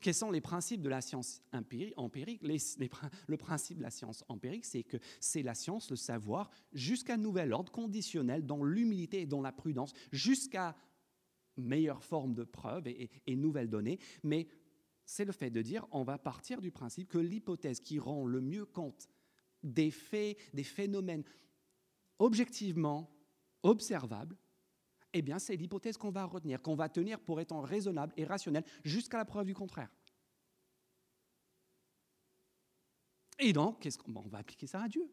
Quels 0.00 0.14
sont 0.14 0.32
les 0.32 0.40
principes 0.40 0.82
de 0.82 0.88
la 0.88 1.00
science 1.00 1.40
empirique? 1.52 2.42
Le 2.42 3.36
principe 3.36 3.78
de 3.78 3.82
la 3.82 3.90
science 3.90 4.24
empirique, 4.28 4.64
c'est 4.64 4.82
que 4.82 4.96
c'est 5.20 5.42
la 5.42 5.54
science, 5.54 5.90
le 5.90 5.96
savoir, 5.96 6.50
jusqu'à 6.72 7.16
nouvel 7.16 7.52
ordre 7.52 7.70
conditionnel, 7.70 8.44
dans 8.44 8.64
l'humilité 8.64 9.20
et 9.22 9.26
dans 9.26 9.40
la 9.40 9.52
prudence, 9.52 9.92
jusqu'à 10.10 10.76
meilleure 11.56 12.02
forme 12.02 12.34
de 12.34 12.42
preuve 12.42 12.88
et, 12.88 13.10
et 13.26 13.36
nouvelles 13.36 13.70
données. 13.70 14.00
Mais 14.24 14.48
c'est 15.04 15.24
le 15.24 15.32
fait 15.32 15.50
de 15.50 15.62
dire, 15.62 15.86
on 15.92 16.02
va 16.02 16.18
partir 16.18 16.60
du 16.60 16.72
principe 16.72 17.08
que 17.08 17.18
l'hypothèse 17.18 17.78
qui 17.78 18.00
rend 18.00 18.26
le 18.26 18.40
mieux 18.40 18.66
compte 18.66 19.08
des 19.62 19.92
faits, 19.92 20.36
des 20.52 20.64
phénomènes 20.64 21.22
objectivement 22.18 23.14
observables, 23.62 24.36
eh 25.12 25.23
bien, 25.23 25.38
c'est 25.38 25.57
l'hypothèse 25.57 25.97
qu'on 25.97 26.11
va 26.11 26.25
retenir, 26.25 26.61
qu'on 26.62 26.75
va 26.75 26.88
tenir 26.88 27.21
pour 27.21 27.40
étant 27.40 27.61
raisonnable 27.61 28.12
et 28.16 28.25
rationnelle 28.25 28.64
jusqu'à 28.85 29.19
la 29.19 29.25
preuve 29.25 29.47
du 29.47 29.54
contraire. 29.54 29.90
Et 33.38 33.52
donc, 33.52 33.81
qu'est-ce 33.81 33.99
qu'on 33.99 34.14
on 34.14 34.28
va 34.28 34.38
appliquer 34.38 34.66
ça 34.66 34.83
à 34.83 34.88
Dieu 34.88 35.11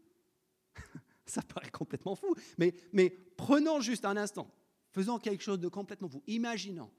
Ça 1.25 1.41
paraît 1.41 1.71
complètement 1.71 2.15
fou. 2.15 2.33
Mais, 2.57 2.73
mais 2.93 3.09
prenons 3.09 3.81
juste 3.81 4.05
un 4.05 4.17
instant, 4.17 4.53
faisons 4.91 5.19
quelque 5.19 5.43
chose 5.43 5.59
de 5.59 5.67
complètement 5.67 6.09
fou, 6.09 6.23
imaginons, 6.27 6.91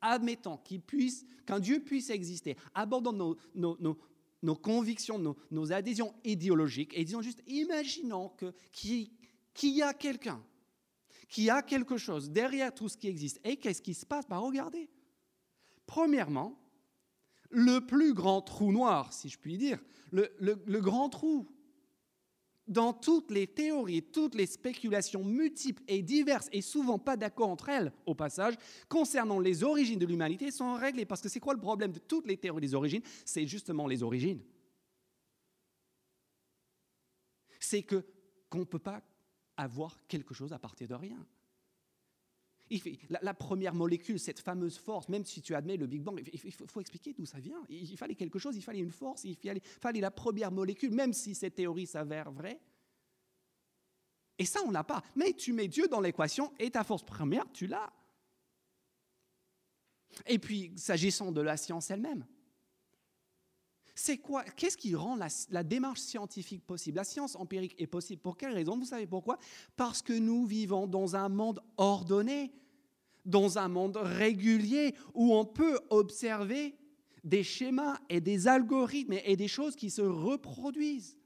admettons 0.00 0.58
qu'il 0.58 0.80
puisse, 0.80 1.26
qu'un 1.46 1.60
Dieu 1.60 1.80
puisse 1.80 2.10
exister, 2.10 2.56
abandonnons 2.74 3.36
nos, 3.54 3.76
nos, 3.80 3.98
nos, 4.42 4.56
convictions, 4.56 5.18
nos, 5.18 5.36
nos, 5.50 5.72
adhésions 5.72 6.14
idéologiques, 6.24 6.96
et 6.96 7.04
disons 7.04 7.22
juste, 7.22 7.42
imaginons 7.46 8.32
qu'il 8.72 9.10
y 9.62 9.82
a 9.82 9.94
quelqu'un 9.94 10.42
qu'il 11.28 11.44
y 11.44 11.50
a 11.50 11.62
quelque 11.62 11.96
chose 11.96 12.30
derrière 12.30 12.74
tout 12.74 12.88
ce 12.88 12.96
qui 12.96 13.08
existe. 13.08 13.40
Et 13.44 13.56
qu'est-ce 13.56 13.82
qui 13.82 13.94
se 13.94 14.06
passe? 14.06 14.26
Bah, 14.28 14.38
Regardez. 14.38 14.88
Premièrement, 15.86 16.58
le 17.50 17.80
plus 17.80 18.14
grand 18.14 18.42
trou 18.42 18.72
noir, 18.72 19.12
si 19.12 19.28
je 19.28 19.38
puis 19.38 19.56
dire, 19.56 19.78
le, 20.10 20.80
grand 20.80 21.08
trou 21.08 21.46
dans 22.66 22.92
toutes 22.92 23.30
les 23.30 23.46
théories, 23.46 24.02
toutes 24.02 24.34
les 24.34 24.46
spéculations 24.46 25.24
multiples 25.24 25.82
et 25.88 26.02
diverses, 26.02 26.48
et 26.52 26.60
souvent 26.60 26.98
pas 26.98 27.16
d'accord 27.16 27.48
entre 27.48 27.70
elles, 27.70 27.92
au 28.04 28.14
passage, 28.14 28.54
concernant 28.88 29.38
les 29.38 29.64
origines 29.64 29.98
de 29.98 30.04
l'humanité, 30.04 30.50
sont 30.50 30.74
réglées. 30.74 31.06
Parce 31.06 31.22
que 31.22 31.30
c'est 31.30 31.40
quoi 31.40 31.54
le 31.54 31.60
problème 31.60 31.92
de 31.92 31.98
toutes 31.98 32.26
les 32.26 32.36
théories 32.36 32.60
des 32.60 32.74
origines? 32.74 33.02
C'est 33.24 33.46
justement 33.46 33.86
les 33.86 34.02
origines. 34.02 34.42
C'est 37.60 37.82
que 37.82 38.04
qu'on 38.50 38.60
ne 38.60 38.64
peut 38.64 38.78
pas 38.78 39.02
avoir 39.58 39.98
quelque 40.06 40.32
chose 40.32 40.52
à 40.52 40.58
partir 40.58 40.88
de 40.88 40.94
rien. 40.94 41.18
la, 43.08 43.34
première 43.34 43.74
molécule, 43.74 44.18
cette 44.18 44.40
fameuse 44.40 44.78
force, 44.78 45.08
même 45.08 45.24
si 45.24 45.42
tu 45.42 45.54
admets 45.54 45.76
le 45.76 45.86
Big 45.86 46.02
Bang, 46.02 46.22
il, 46.32 46.52
faut, 46.52 46.80
expliquer 46.80 47.12
d'où 47.12 47.26
ça 47.26 47.40
vient. 47.40 47.62
Il, 47.68 47.96
fallait 47.96 48.14
quelque 48.14 48.38
chose, 48.38 48.56
il 48.56 48.62
fallait 48.62 48.78
une 48.78 48.92
force, 48.92 49.24
il 49.24 49.36
fallait, 49.36 50.00
la 50.00 50.10
première 50.10 50.52
molécule, 50.52 50.92
même 50.92 51.12
si 51.12 51.34
cette 51.34 51.56
théorie 51.56 51.86
s'avère 51.86 52.30
vraie. 52.30 52.60
Et 54.38 54.44
ça, 54.44 54.60
on 54.64 54.70
n'a 54.70 54.84
pas. 54.84 55.02
Mais 55.16 55.32
tu 55.32 55.52
mets 55.52 55.66
Dieu 55.66 55.88
dans 55.88 56.00
l'équation 56.00 56.52
et 56.58 56.70
ta 56.70 56.84
force 56.84 57.02
première, 57.02 57.50
tu 57.52 57.66
l'as. 57.66 57.92
Et 60.26 60.38
puis, 60.38 60.72
s'agissant 60.76 61.32
de 61.32 61.40
la 61.40 61.56
science 61.56 61.90
elle-même, 61.90 62.24
c'est 63.98 64.18
quoi 64.18 64.44
Qu'est-ce 64.44 64.76
qui 64.76 64.94
rend 64.94 65.18
la, 65.50 65.64
démarche 65.64 65.98
scientifique 65.98 66.64
possible? 66.64 66.98
La 66.98 67.04
science 67.04 67.34
empirique 67.34 67.74
est 67.78 67.88
possible. 67.88 68.22
Pour 68.22 68.36
quelle 68.36 68.52
raison? 68.52 68.78
Vous 68.78 68.84
savez 68.84 69.08
pourquoi? 69.08 69.38
Parce 69.76 70.02
que 70.02 70.12
nous 70.12 70.46
vivons 70.46 70.86
dans 70.86 71.16
un 71.16 71.28
monde 71.28 71.60
ordonné, 71.76 72.52
dans 73.24 73.58
un 73.58 73.66
monde 73.66 73.96
régulier, 73.96 74.94
où 75.14 75.34
on 75.34 75.44
peut 75.44 75.80
observer 75.90 76.76
des 77.24 77.42
schémas 77.42 77.98
et 78.08 78.20
des 78.20 78.46
algorithmes 78.46 79.14
et 79.24 79.34
des 79.34 79.48
choses 79.48 79.74
qui 79.74 79.90
se 79.90 80.02
reproduisent. 80.02 81.18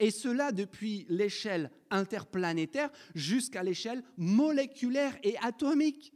Et 0.00 0.10
cela 0.10 0.50
depuis 0.50 1.06
l'échelle 1.08 1.70
interplanétaire 1.90 2.90
jusqu'à 3.14 3.62
l'échelle 3.62 4.02
moléculaire 4.16 5.16
et 5.22 5.36
atomique 5.38 6.12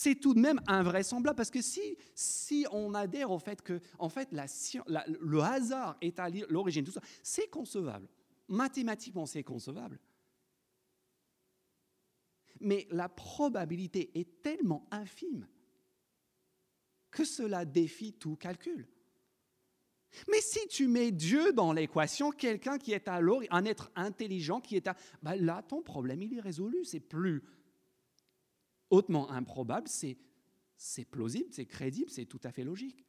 c'est 0.00 0.14
tout 0.14 0.32
de 0.32 0.38
même 0.38 0.60
invraisemblable 0.68 1.34
parce 1.34 1.50
que 1.50 1.60
si, 1.60 1.96
si 2.14 2.64
on 2.70 2.94
adhère 2.94 3.32
au 3.32 3.40
fait 3.40 3.60
que 3.60 3.80
en 3.98 4.08
fait, 4.08 4.28
la, 4.30 4.46
le 5.08 5.40
hasard 5.40 5.96
est 6.00 6.20
à 6.20 6.30
l'origine 6.48 6.84
de 6.84 6.86
tout 6.86 6.94
ça, 6.94 7.02
c'est 7.20 7.50
concevable. 7.50 8.08
Mathématiquement, 8.46 9.26
c'est 9.26 9.42
concevable. 9.42 9.98
Mais 12.60 12.86
la 12.92 13.08
probabilité 13.08 14.12
est 14.14 14.40
tellement 14.40 14.86
infime 14.92 15.48
que 17.10 17.24
cela 17.24 17.64
défie 17.64 18.12
tout 18.12 18.36
calcul. 18.36 18.86
Mais 20.28 20.40
si 20.40 20.64
tu 20.68 20.86
mets 20.86 21.10
Dieu 21.10 21.52
dans 21.52 21.72
l'équation, 21.72 22.30
quelqu'un 22.30 22.78
qui 22.78 22.92
est 22.92 23.08
à 23.08 23.20
l'origine, 23.20 23.52
un 23.52 23.64
être 23.64 23.90
intelligent 23.96 24.60
qui 24.60 24.76
est 24.76 24.86
à... 24.86 24.96
Ben 25.24 25.34
là, 25.34 25.60
ton 25.62 25.82
problème, 25.82 26.22
il 26.22 26.38
est 26.38 26.40
résolu. 26.40 26.84
C'est 26.84 27.00
plus 27.00 27.42
hautement 28.90 29.30
improbable, 29.30 29.88
c'est 29.88 31.04
plausible, 31.04 31.48
c'est 31.52 31.66
crédible, 31.66 32.10
c'est 32.10 32.26
tout 32.26 32.40
à 32.44 32.52
fait 32.52 32.64
logique. 32.64 33.04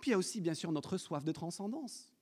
Puis 0.00 0.10
il 0.10 0.12
y 0.12 0.14
a 0.14 0.18
aussi 0.18 0.40
bien 0.40 0.54
sûr 0.54 0.72
notre 0.72 0.96
soif 0.98 1.24
de 1.24 1.32
transcendance, 1.32 2.12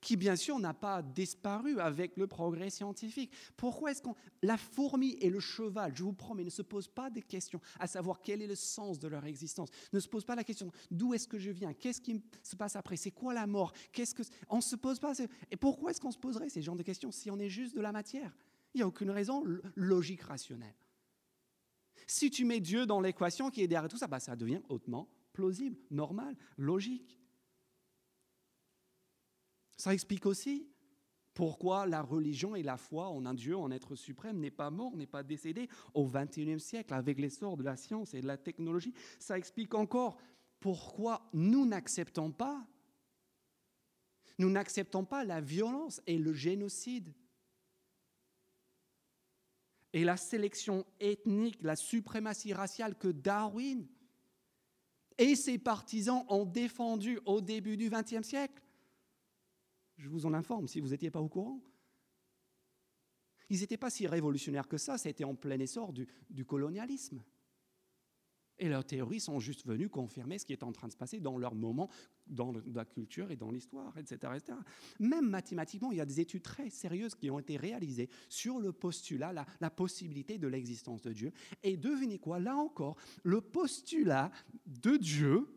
qui 0.00 0.16
bien 0.16 0.36
sûr 0.36 0.58
n'a 0.60 0.72
pas 0.72 1.02
disparu 1.02 1.80
avec 1.80 2.16
le 2.16 2.28
progrès 2.28 2.70
scientifique. 2.70 3.32
Pourquoi 3.56 3.90
est-ce 3.90 4.00
qu'on... 4.00 4.14
La 4.40 4.56
fourmi 4.56 5.16
et 5.20 5.28
le 5.30 5.40
cheval, 5.40 5.96
je 5.96 6.04
vous 6.04 6.12
promets, 6.12 6.44
ne 6.44 6.50
se 6.50 6.62
posent 6.62 6.88
pas 6.88 7.10
des 7.10 7.22
questions 7.22 7.60
à 7.80 7.88
savoir 7.88 8.20
quel 8.22 8.40
est 8.40 8.46
le 8.46 8.54
sens 8.54 9.00
de 9.00 9.08
leur 9.08 9.24
existence, 9.26 9.68
ne 9.92 9.98
se 9.98 10.08
posent 10.08 10.24
pas 10.24 10.36
la 10.36 10.44
question 10.44 10.70
d'où 10.92 11.12
est-ce 11.12 11.26
que 11.26 11.38
je 11.38 11.50
viens, 11.50 11.74
qu'est-ce 11.74 12.00
qui 12.00 12.22
se 12.42 12.54
passe 12.54 12.76
après, 12.76 12.96
c'est 12.96 13.10
quoi 13.10 13.34
la 13.34 13.48
mort, 13.48 13.72
qu'est-ce 13.92 14.14
que... 14.14 14.22
On 14.48 14.58
ne 14.58 14.62
se 14.62 14.76
pose 14.76 15.00
pas... 15.00 15.12
Et 15.50 15.56
pourquoi 15.56 15.90
est-ce 15.90 16.00
qu'on 16.00 16.12
se 16.12 16.18
poserait 16.18 16.50
ces 16.50 16.62
genres 16.62 16.76
de 16.76 16.84
questions 16.84 17.10
si 17.10 17.30
on 17.30 17.38
est 17.40 17.50
juste 17.50 17.74
de 17.74 17.80
la 17.80 17.90
matière? 17.90 18.32
Il 18.74 18.78
n'y 18.78 18.82
a 18.82 18.86
aucune 18.86 19.10
raison 19.10 19.44
logique, 19.74 20.22
rationnelle. 20.22 20.76
Si 22.06 22.30
tu 22.30 22.44
mets 22.44 22.60
Dieu 22.60 22.86
dans 22.86 23.00
l'équation 23.00 23.50
qui 23.50 23.62
est 23.62 23.68
derrière 23.68 23.88
tout 23.88 23.96
ça, 23.96 24.06
bah, 24.06 24.20
ça 24.20 24.36
devient 24.36 24.60
hautement 24.68 25.08
plausible, 25.32 25.78
normal, 25.90 26.36
logique. 26.56 27.20
Ça 29.76 29.94
explique 29.94 30.26
aussi 30.26 30.68
pourquoi 31.34 31.86
la 31.86 32.02
religion 32.02 32.54
et 32.56 32.62
la 32.62 32.76
foi 32.76 33.08
en 33.08 33.24
un 33.24 33.34
Dieu, 33.34 33.56
en 33.56 33.70
être 33.70 33.94
suprême, 33.94 34.38
n'est 34.38 34.50
pas 34.50 34.70
mort, 34.70 34.96
n'est 34.96 35.06
pas 35.06 35.22
décédé 35.22 35.68
au 35.94 36.06
XXIe 36.06 36.60
siècle 36.60 36.92
avec 36.92 37.18
l'essor 37.18 37.56
de 37.56 37.62
la 37.62 37.76
science 37.76 38.12
et 38.12 38.20
de 38.20 38.26
la 38.26 38.36
technologie. 38.36 38.92
Ça 39.18 39.38
explique 39.38 39.74
encore 39.74 40.18
pourquoi 40.58 41.30
nous 41.32 41.64
n'acceptons 41.64 42.30
pas, 42.30 42.66
nous 44.38 44.50
n'acceptons 44.50 45.04
pas 45.04 45.24
la 45.24 45.40
violence 45.40 46.02
et 46.06 46.18
le 46.18 46.34
génocide 46.34 47.14
et 49.92 50.04
la 50.04 50.16
sélection 50.16 50.86
ethnique, 51.00 51.58
la 51.62 51.76
suprématie 51.76 52.52
raciale 52.52 52.96
que 52.96 53.08
Darwin 53.08 53.86
et 55.18 55.36
ses 55.36 55.58
partisans 55.58 56.24
ont 56.28 56.46
défendu 56.46 57.18
au 57.26 57.40
début 57.40 57.76
du 57.76 57.90
XXe 57.90 58.26
siècle. 58.26 58.62
Je 59.98 60.08
vous 60.08 60.26
en 60.26 60.32
informe 60.32 60.68
si 60.68 60.80
vous 60.80 60.88
n'étiez 60.88 61.10
pas 61.10 61.20
au 61.20 61.28
courant. 61.28 61.60
Ils 63.50 63.60
n'étaient 63.60 63.76
pas 63.76 63.90
si 63.90 64.06
révolutionnaires 64.06 64.68
que 64.68 64.78
ça, 64.78 64.96
c'était 64.96 65.24
en 65.24 65.34
plein 65.34 65.58
essor 65.58 65.92
du, 65.92 66.06
du 66.30 66.44
colonialisme. 66.44 67.22
Et 68.60 68.68
leurs 68.68 68.84
théories 68.84 69.20
sont 69.20 69.40
juste 69.40 69.66
venues 69.66 69.88
confirmer 69.88 70.38
ce 70.38 70.44
qui 70.44 70.52
est 70.52 70.62
en 70.62 70.70
train 70.70 70.86
de 70.86 70.92
se 70.92 70.96
passer 70.96 71.18
dans 71.18 71.38
leur 71.38 71.54
moment, 71.54 71.88
dans 72.26 72.52
la 72.74 72.84
culture 72.84 73.30
et 73.30 73.36
dans 73.36 73.50
l'histoire, 73.50 73.96
etc., 73.96 74.34
etc., 74.36 74.58
Même 75.00 75.30
mathématiquement, 75.30 75.90
il 75.92 75.96
y 75.96 76.00
a 76.00 76.04
des 76.06 76.20
études 76.20 76.42
très 76.42 76.68
sérieuses 76.68 77.14
qui 77.14 77.30
ont 77.30 77.38
été 77.38 77.56
réalisées 77.56 78.10
sur 78.28 78.60
le 78.60 78.72
postulat, 78.72 79.32
la, 79.32 79.46
la 79.62 79.70
possibilité 79.70 80.36
de 80.36 80.46
l'existence 80.46 81.00
de 81.00 81.12
Dieu. 81.14 81.32
Et 81.62 81.78
devinez 81.78 82.18
quoi, 82.18 82.38
là 82.38 82.54
encore, 82.54 82.96
le 83.22 83.40
postulat 83.40 84.30
de 84.66 84.98
Dieu 84.98 85.48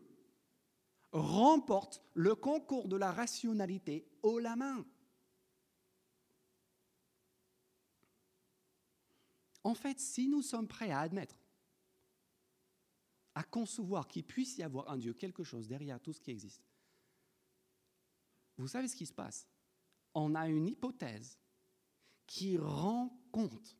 remporte 1.12 2.02
le 2.14 2.34
concours 2.34 2.88
de 2.88 2.96
la 2.96 3.12
rationalité 3.12 4.08
haut 4.22 4.38
la 4.38 4.56
main. 4.56 4.84
En 9.62 9.74
fait, 9.74 10.00
si 10.00 10.26
nous 10.28 10.42
sommes 10.42 10.68
prêts 10.68 10.90
à 10.90 11.00
admettre 11.00 11.36
à 13.34 13.42
concevoir 13.42 14.06
qu'il 14.06 14.24
puisse 14.24 14.58
y 14.58 14.62
avoir 14.62 14.90
un 14.90 14.96
Dieu, 14.96 15.12
quelque 15.12 15.44
chose 15.44 15.66
derrière 15.66 16.00
tout 16.00 16.12
ce 16.12 16.20
qui 16.20 16.30
existe. 16.30 16.62
Vous 18.56 18.68
savez 18.68 18.88
ce 18.88 18.96
qui 18.96 19.06
se 19.06 19.12
passe? 19.12 19.48
On 20.14 20.34
a 20.34 20.48
une 20.48 20.68
hypothèse 20.68 21.38
qui 22.26 22.56
rend 22.56 23.20
compte 23.32 23.76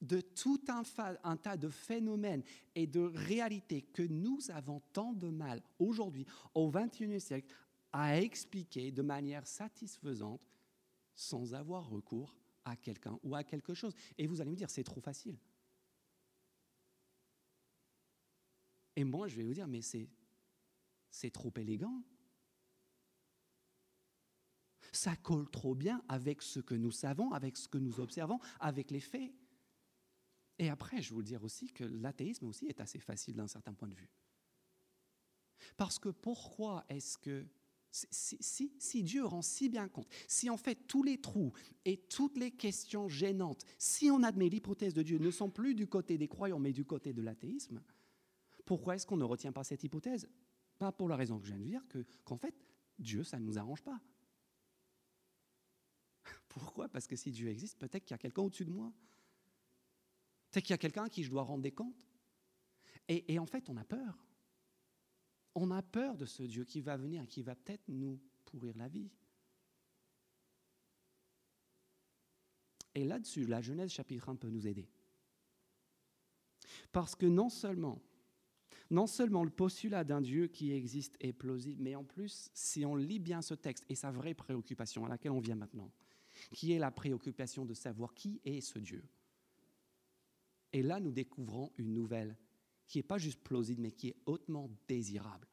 de 0.00 0.20
tout 0.20 0.60
un, 0.68 1.36
tas 1.36 1.56
de 1.56 1.68
phénomènes 1.68 2.44
et 2.74 2.86
de 2.86 3.00
réalités 3.00 3.82
que 3.82 4.02
nous 4.02 4.38
avons 4.50 4.80
tant 4.92 5.12
de 5.12 5.28
mal 5.28 5.60
aujourd'hui, 5.78 6.24
au 6.54 6.70
XXIe 6.70 7.20
siècle, 7.20 7.52
à 7.92 8.20
expliquer 8.20 8.92
de 8.92 9.02
manière 9.02 9.46
satisfaisante 9.46 10.40
sans 11.16 11.54
avoir 11.54 11.88
recours 11.88 12.36
à 12.64 12.76
quelqu'un 12.76 13.18
ou 13.24 13.34
à 13.34 13.42
quelque 13.42 13.74
chose. 13.74 13.94
Et 14.16 14.26
vous 14.28 14.40
allez 14.40 14.50
me 14.50 14.56
dire, 14.56 14.70
c'est 14.70 14.84
trop 14.84 15.00
facile. 15.00 15.36
Et 18.98 19.04
moi, 19.04 19.28
je 19.28 19.36
vais 19.36 19.44
vous 19.44 19.54
dire, 19.54 19.68
mais 19.68 19.80
c'est, 19.80 21.30
trop 21.30 21.52
élégant. 21.56 22.02
Ça 24.90 25.14
colle 25.14 25.48
trop 25.48 25.76
bien 25.76 26.02
avec 26.08 26.42
ce 26.42 26.58
que 26.58 26.74
nous 26.74 26.90
savons, 26.90 27.30
avec 27.30 27.56
ce 27.56 27.68
que 27.68 27.78
nous 27.78 28.00
observons, 28.00 28.40
avec 28.58 28.90
les 28.90 28.98
faits. 28.98 29.32
Et 30.58 30.68
après, 30.68 31.00
je 31.00 31.10
vais 31.10 31.14
vous 31.14 31.22
dire 31.22 31.44
aussi 31.44 31.68
que 31.68 31.84
l'athéisme 31.84 32.46
aussi 32.46 32.66
est 32.66 32.80
assez 32.80 32.98
facile 32.98 33.36
d'un 33.36 33.46
certain 33.46 33.72
point 33.72 33.86
de 33.86 33.94
vue. 33.94 34.10
Parce 35.76 36.00
que 36.00 36.08
pourquoi 36.08 36.84
est-ce 36.88 37.18
que 37.18 37.46
si, 37.92 38.36
si, 38.40 38.72
si, 38.80 39.04
Dieu 39.04 39.24
rend 39.24 39.42
si 39.42 39.68
bien 39.68 39.86
compte, 39.86 40.08
si 40.26 40.50
en 40.50 40.56
fait 40.56 40.88
tous 40.88 41.04
les 41.04 41.20
trous 41.20 41.52
et 41.84 41.98
toutes 41.98 42.36
les 42.36 42.50
questions 42.50 43.08
gênantes, 43.08 43.64
si 43.78 44.10
on 44.10 44.24
admet 44.24 44.48
l'hypothèse 44.48 44.92
de 44.92 45.04
Dieu 45.04 45.18
ne 45.18 45.30
sont 45.30 45.50
plus 45.50 45.76
du 45.76 45.86
côté 45.86 46.18
des 46.18 46.28
croyants 46.28 46.58
mais 46.58 46.72
du 46.72 46.84
côté 46.84 47.12
de 47.12 47.22
l'athéisme, 47.22 47.80
pourquoi 48.68 48.96
est-ce 48.96 49.06
qu'on 49.06 49.16
ne 49.16 49.24
retient 49.24 49.50
pas 49.50 49.64
cette 49.64 49.82
hypothèse? 49.82 50.28
Pas 50.78 50.92
pour 50.92 51.08
la 51.08 51.16
raison 51.16 51.38
que 51.38 51.46
je 51.46 51.54
viens 51.54 51.58
de 51.58 51.64
dire, 51.64 51.82
qu'en 52.22 52.36
fait, 52.36 52.54
Dieu, 52.98 53.24
ça 53.24 53.38
ne 53.38 53.46
nous 53.46 53.56
arrange 53.56 53.82
pas. 53.82 53.98
Pourquoi? 56.48 56.86
Parce 56.90 57.06
que 57.06 57.16
si 57.16 57.30
Dieu 57.30 57.48
existe, 57.48 57.78
peut-être 57.78 58.04
qu'il 58.04 58.10
y 58.10 58.14
a 58.14 58.18
quelqu'un 58.18 58.42
au-dessus 58.42 58.66
de 58.66 58.70
moi. 58.70 58.92
Peut-être 60.50 60.66
qu'il 60.66 60.74
y 60.74 60.74
a 60.74 60.78
quelqu'un 60.78 61.04
à 61.04 61.08
qui 61.08 61.24
je 61.24 61.30
dois 61.30 61.44
rendre 61.44 61.62
des 61.62 61.72
comptes. 61.72 62.06
Et, 63.08 63.32
et, 63.32 63.38
en 63.38 63.46
fait, 63.46 63.70
on 63.70 63.76
a 63.78 63.84
peur. 63.84 64.22
On 65.54 65.70
a 65.70 65.80
peur 65.80 66.18
de 66.18 66.26
ce 66.26 66.42
Dieu 66.42 66.64
qui 66.64 66.82
va 66.82 66.98
venir 66.98 67.22
et 67.22 67.26
qui 67.26 67.42
va 67.42 67.54
peut-être 67.54 67.88
nous 67.88 68.20
pourrir 68.44 68.76
la 68.76 68.88
vie. 68.88 69.10
Et 72.94 73.06
là-dessus, 73.06 73.46
la 73.46 73.62
Genèse 73.62 73.92
chapitre 73.92 74.28
1 74.28 74.36
peut 74.36 74.50
nous 74.50 74.66
aider. 74.66 74.90
Parce 76.92 77.14
que 77.14 77.24
non 77.24 77.48
seulement 77.48 78.02
non 78.90 79.06
seulement 79.06 79.44
le 79.44 79.50
postulat 79.50 80.04
d'un 80.04 80.20
Dieu 80.20 80.46
qui 80.46 80.72
existe 80.72 81.16
est 81.20 81.32
plausible, 81.32 81.82
mais 81.82 81.94
en 81.94 82.04
plus, 82.04 82.50
si 82.54 82.86
on 82.86 82.96
lit 82.96 83.18
bien 83.18 83.42
ce 83.42 83.54
texte 83.54 83.84
et 83.88 83.94
sa 83.94 84.10
vraie 84.10 84.34
préoccupation 84.34 85.04
à 85.04 85.08
laquelle 85.08 85.32
on 85.32 85.40
vient 85.40 85.56
maintenant, 85.56 85.92
qui 86.52 86.72
est 86.72 86.78
la 86.78 86.90
préoccupation 86.90 87.64
de 87.64 87.74
savoir 87.74 88.14
qui 88.14 88.40
est 88.44 88.60
ce 88.60 88.78
Dieu. 88.78 89.04
Et 90.72 90.82
là, 90.82 91.00
nous 91.00 91.12
découvrons 91.12 91.72
une 91.76 91.92
nouvelle 91.92 92.36
qui 92.86 92.98
n'est 92.98 93.02
pas 93.02 93.18
juste 93.18 93.42
plausible, 93.42 93.82
mais 93.82 93.92
qui 93.92 94.08
est 94.08 94.16
hautement 94.24 94.70
désirable, 94.86 95.46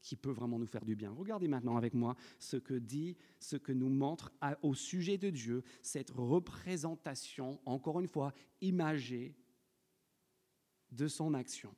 qui 0.00 0.16
peut 0.16 0.30
vraiment 0.30 0.58
nous 0.58 0.66
faire 0.66 0.84
du 0.84 0.96
bien. 0.96 1.12
Regardez 1.12 1.48
maintenant 1.48 1.76
avec 1.76 1.92
moi 1.92 2.16
ce 2.38 2.56
que 2.56 2.74
dit, 2.74 3.16
ce 3.38 3.56
que 3.56 3.72
nous 3.72 3.90
montre 3.90 4.32
au 4.62 4.74
sujet 4.74 5.18
de 5.18 5.28
Dieu, 5.28 5.62
cette 5.82 6.10
représentation, 6.10 7.60
encore 7.66 8.00
une 8.00 8.08
fois, 8.08 8.32
imagée 8.62 9.36
de 10.90 11.08
son 11.08 11.34
action 11.34 11.74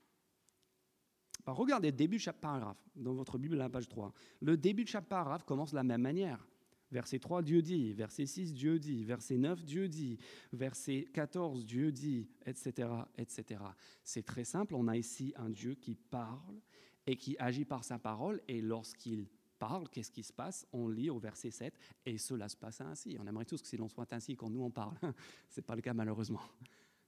regardez 1.46 1.90
le 1.90 1.96
début 1.96 2.16
de 2.16 2.22
chaque 2.22 2.40
paragraphe 2.40 2.82
dans 2.96 3.14
votre 3.14 3.38
Bible, 3.38 3.56
la 3.56 3.68
page 3.68 3.88
3. 3.88 4.12
Le 4.40 4.56
début 4.56 4.84
de 4.84 4.88
chaque 4.88 5.06
paragraphe 5.06 5.44
commence 5.44 5.70
de 5.70 5.76
la 5.76 5.82
même 5.82 6.02
manière. 6.02 6.46
Verset 6.90 7.20
3, 7.20 7.42
Dieu 7.42 7.62
dit. 7.62 7.92
Verset 7.92 8.26
6, 8.26 8.52
Dieu 8.52 8.78
dit. 8.78 9.04
Verset 9.04 9.38
9, 9.38 9.64
Dieu 9.64 9.88
dit. 9.88 10.18
Verset 10.52 11.08
14, 11.12 11.64
Dieu 11.64 11.92
dit, 11.92 12.28
etc., 12.44 12.88
etc. 13.16 13.60
C'est 14.02 14.24
très 14.24 14.44
simple. 14.44 14.74
On 14.74 14.88
a 14.88 14.96
ici 14.96 15.32
un 15.36 15.50
Dieu 15.50 15.74
qui 15.74 15.94
parle 15.94 16.60
et 17.06 17.16
qui 17.16 17.36
agit 17.38 17.64
par 17.64 17.84
sa 17.84 17.98
parole. 17.98 18.42
Et 18.48 18.60
lorsqu'il 18.60 19.28
parle, 19.58 19.88
qu'est-ce 19.88 20.10
qui 20.10 20.24
se 20.24 20.32
passe? 20.32 20.66
On 20.72 20.88
lit 20.88 21.10
au 21.10 21.18
verset 21.18 21.50
7, 21.50 21.78
et 22.06 22.18
cela 22.18 22.48
se 22.48 22.56
passe 22.56 22.80
ainsi. 22.80 23.16
On 23.20 23.26
aimerait 23.26 23.44
tous 23.44 23.62
que 23.62 23.76
l'on 23.76 23.88
soit 23.88 24.12
ainsi 24.12 24.34
quand 24.34 24.50
nous 24.50 24.62
on 24.62 24.70
parle. 24.70 24.96
Ce 25.48 25.60
n'est 25.60 25.64
pas 25.64 25.76
le 25.76 25.82
cas 25.82 25.94
malheureusement. 25.94 26.42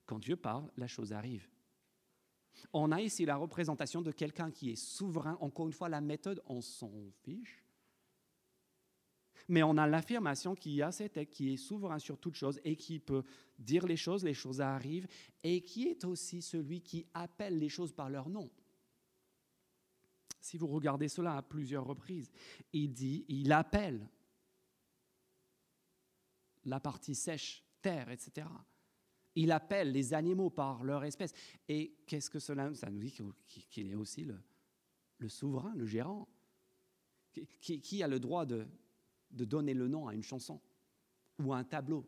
Quand 0.07 0.19
Dieu 0.19 0.37
parle, 0.37 0.71
la 0.77 0.87
chose 0.87 1.13
arrive. 1.13 1.49
On 2.73 2.93
a 2.93 3.01
ici 3.01 3.25
la 3.25 3.37
représentation 3.37 4.03
de 4.03 4.13
quelqu'un 4.13 4.51
qui 4.51 4.71
est 4.71 4.77
souverain. 4.77 5.37
Encore 5.41 5.67
une 5.67 5.73
fois, 5.73 5.89
la 5.89 6.01
méthode, 6.01 6.43
on 6.47 6.61
s'en 6.61 6.93
fiche. 7.23 7.63
Mais 9.49 9.63
on 9.63 9.77
a 9.77 9.87
l'affirmation 9.87 10.55
qu'il 10.55 10.73
y 10.73 10.83
a 10.83 10.93
cet 10.93 11.17
être 11.17 11.31
qui 11.31 11.53
est 11.53 11.57
souverain 11.57 11.99
sur 11.99 12.19
toute 12.19 12.37
chose 12.37 12.61
et 12.65 12.77
qui 12.77 12.99
peut 12.99 13.25
dire 13.59 13.87
les 13.87 13.97
choses, 13.97 14.25
les 14.25 14.35
choses 14.35 14.61
arrivent, 14.61 15.09
et 15.43 15.63
qui 15.63 15.89
est 15.89 16.05
aussi 16.05 16.43
celui 16.43 16.81
qui 16.81 17.07
appelle 17.15 17.59
les 17.59 17.69
choses 17.69 17.93
par 17.93 18.09
leur 18.09 18.29
nom. 18.29 18.51
Si 20.41 20.59
vous 20.59 20.67
regardez 20.67 21.09
cela 21.09 21.37
à 21.37 21.43
plusieurs 21.43 21.85
reprises, 21.85 22.31
il 22.73 22.93
dit, 22.93 23.25
il 23.29 23.53
appelle 23.53 24.09
la 26.65 26.81
partie 26.81 27.15
sèche, 27.15 27.65
terre, 27.81 28.11
etc. 28.11 28.47
Il 29.35 29.51
appelle 29.53 29.93
les 29.93 30.15
animaux 30.15 30.51
par 30.51 30.85
leur 30.85 31.05
espèce. 31.05 31.33
Et 31.69 31.95
qu'est-ce 32.07 32.31
que 32.31 32.39
cela 32.39 32.73
Ça 32.75 32.91
nous 32.91 33.01
dit 33.01 33.13
qu'il 33.71 33.91
est 33.91 33.95
aussi 33.95 34.25
le, 35.19 35.29
souverain, 35.29 35.73
le 35.75 35.87
gérant. 35.87 36.29
Qui, 37.61 38.03
a 38.03 38.09
le 38.09 38.21
droit 38.21 38.45
de, 38.45 38.67
donner 39.31 39.73
le 39.73 39.89
nom 39.89 40.07
à 40.07 40.15
une 40.15 40.23
chanson 40.23 40.61
ou 41.39 41.53
à 41.53 41.59
un 41.59 41.65
tableau? 41.65 42.07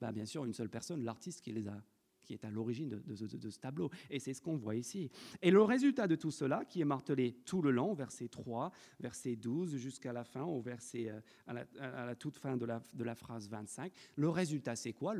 Ben, 0.00 0.10
Bien 0.10 0.24
sûr, 0.24 0.44
une 0.44 0.54
seule 0.54 0.70
personne, 0.70 1.04
l'artiste 1.04 1.42
qui, 1.42 1.52
les 1.52 1.68
a, 1.68 1.82
qui 2.22 2.32
est 2.32 2.44
à 2.44 2.50
l'origine 2.50 2.88
de, 2.88 3.50
ce 3.50 3.58
tableau. 3.58 3.90
Et 4.08 4.18
c'est 4.18 4.32
ce 4.32 4.40
qu'on 4.40 4.56
voit 4.56 4.74
ici. 4.74 5.10
Et 5.42 5.50
le 5.50 5.62
résultat 5.62 6.06
de 6.06 6.16
tout 6.16 6.30
cela, 6.30 6.64
qui 6.64 6.80
est 6.80 6.86
martelé 6.86 7.32
tout 7.44 7.60
le 7.60 7.70
long, 7.70 7.92
verset 7.92 8.28
3, 8.28 8.72
verset 9.00 9.36
12, 9.36 9.76
jusqu'à 9.76 10.12
la 10.12 10.24
fin, 10.24 10.44
au 10.44 10.60
verset, 10.60 11.10
euh, 11.10 11.20
à, 11.46 12.06
la, 12.06 12.14
toute 12.14 12.38
fin 12.38 12.56
de 12.56 12.64
la, 12.64 12.80
la 12.98 13.14
phrase 13.14 13.48
25, 13.48 13.92
le 14.16 14.28
résultat, 14.30 14.76
c'est 14.76 14.92
quoi? 14.92 15.14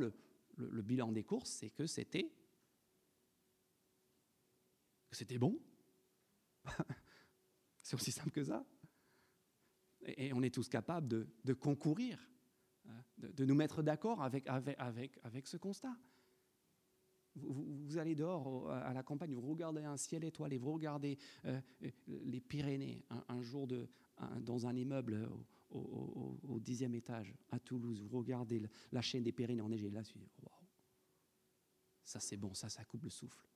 Le, 0.57 0.81
bilan 0.81 1.11
des 1.11 1.23
courses, 1.23 1.49
c'est 1.49 1.69
que 1.69 1.85
c'était 1.85 2.31
c'était 5.11 5.37
bon. 5.37 5.59
c'est 7.83 7.95
aussi 7.95 8.11
simple 8.11 8.31
que 8.31 8.43
ça. 8.43 8.65
Et, 10.05 10.33
on 10.33 10.41
est 10.41 10.53
tous 10.53 10.67
capables 10.67 11.07
de, 11.07 11.53
concourir, 11.53 12.19
hein, 12.87 13.03
de, 13.17 13.45
nous 13.45 13.55
mettre 13.55 13.83
d'accord 13.83 14.21
avec, 14.21 14.47
avec, 14.47 14.75
avec, 14.79 15.19
avec, 15.23 15.47
ce 15.47 15.57
constat. 15.57 15.95
Vous, 17.35 17.97
allez 17.97 18.15
dehors 18.15 18.69
à 18.69 18.93
la 18.93 19.01
campagne, 19.01 19.33
vous 19.33 19.49
regardez 19.49 19.83
un 19.83 19.97
ciel 19.97 20.23
étoilé, 20.23 20.57
vous 20.57 20.73
regardez 20.73 21.17
euh, 21.45 21.59
les 22.07 22.41
Pyrénées 22.41 23.03
un, 23.27 23.41
jour 23.41 23.65
de, 23.65 23.89
dans 24.41 24.67
un 24.67 24.75
immeuble 24.75 25.27
au, 25.73 26.59
dixième 26.59 26.95
étage 26.95 27.33
à 27.51 27.59
Toulouse, 27.59 28.01
vous 28.01 28.19
regardez 28.19 28.61
la 28.91 29.01
chaîne 29.01 29.23
des 29.23 29.31
Pyrénées 29.31 29.61
enneigées, 29.61 29.89
là, 29.89 30.01
waouh, 30.41 30.67
ça 32.03 32.19
c'est 32.19 32.37
bon, 32.37 32.53
ça, 32.53 32.69
ça 32.69 32.85
coupe 32.85 33.03
le 33.03 33.09
souffle. 33.09 33.47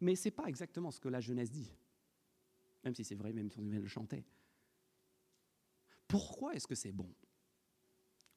Mais 0.00 0.16
ce 0.16 0.28
n'est 0.28 0.32
pas 0.32 0.46
exactement 0.46 0.90
ce 0.90 0.98
que 0.98 1.08
la 1.08 1.20
jeunesse 1.20 1.50
dit, 1.50 1.70
même 2.82 2.94
si 2.94 3.04
c'est 3.04 3.14
vrai, 3.14 3.32
même 3.32 3.50
si 3.50 3.58
on 3.58 3.62
le 3.62 3.86
chanter. 3.86 4.24
Pourquoi 6.08 6.54
est-ce 6.54 6.66
que 6.66 6.74
c'est 6.74 6.92
bon? 6.92 7.14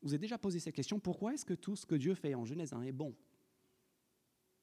Vous 0.01 0.13
avez 0.13 0.19
déjà 0.19 0.37
posé 0.37 0.59
cette 0.59 0.75
question, 0.75 0.99
pourquoi 0.99 1.33
est-ce 1.33 1.45
que 1.45 1.53
tout 1.53 1.75
ce 1.75 1.85
que 1.85 1.95
Dieu 1.95 2.13
fait 2.13 2.35
en 2.35 2.43
Genèse 2.43 2.73
1 2.73 2.81
est 2.83 2.91
bon? 2.91 3.15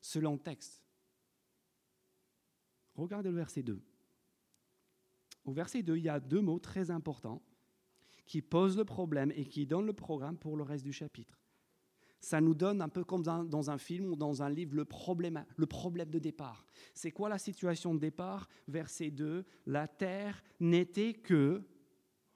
Selon 0.02 0.34
le 0.34 0.38
texte. 0.38 0.82
Regardez 2.94 3.30
le 3.30 3.36
verset 3.36 3.62
2. 3.62 3.82
Au 5.44 5.52
verset 5.52 5.82
2, 5.82 5.96
il 5.96 6.04
y 6.04 6.08
a 6.08 6.20
deux 6.20 6.40
mots 6.40 6.58
très 6.58 6.90
importants 6.90 7.42
qui 8.26 8.42
posent 8.42 8.76
le 8.76 8.84
problème 8.84 9.32
et 9.34 9.44
qui 9.44 9.66
donnent 9.66 9.86
le 9.86 9.92
programme 9.92 10.38
pour 10.38 10.56
le 10.56 10.62
reste 10.62 10.84
du 10.84 10.92
chapitre. 10.92 11.40
Ça 12.20 12.40
nous 12.40 12.54
donne 12.54 12.82
un 12.82 12.88
peu 12.88 13.02
comme 13.02 13.22
dans 13.22 13.70
un 13.70 13.78
film 13.78 14.12
ou 14.12 14.16
dans 14.16 14.42
un 14.42 14.50
livre 14.50 14.76
le 14.76 14.84
problème, 14.84 15.44
le 15.56 15.66
problème 15.66 16.10
de 16.10 16.18
départ. 16.18 16.66
C'est 16.92 17.10
quoi 17.10 17.30
la 17.30 17.38
situation 17.38 17.94
de 17.94 17.98
départ? 17.98 18.48
Verset 18.68 19.10
2, 19.10 19.44
la 19.66 19.88
terre 19.88 20.42
n'était 20.60 21.14
que, 21.14 21.62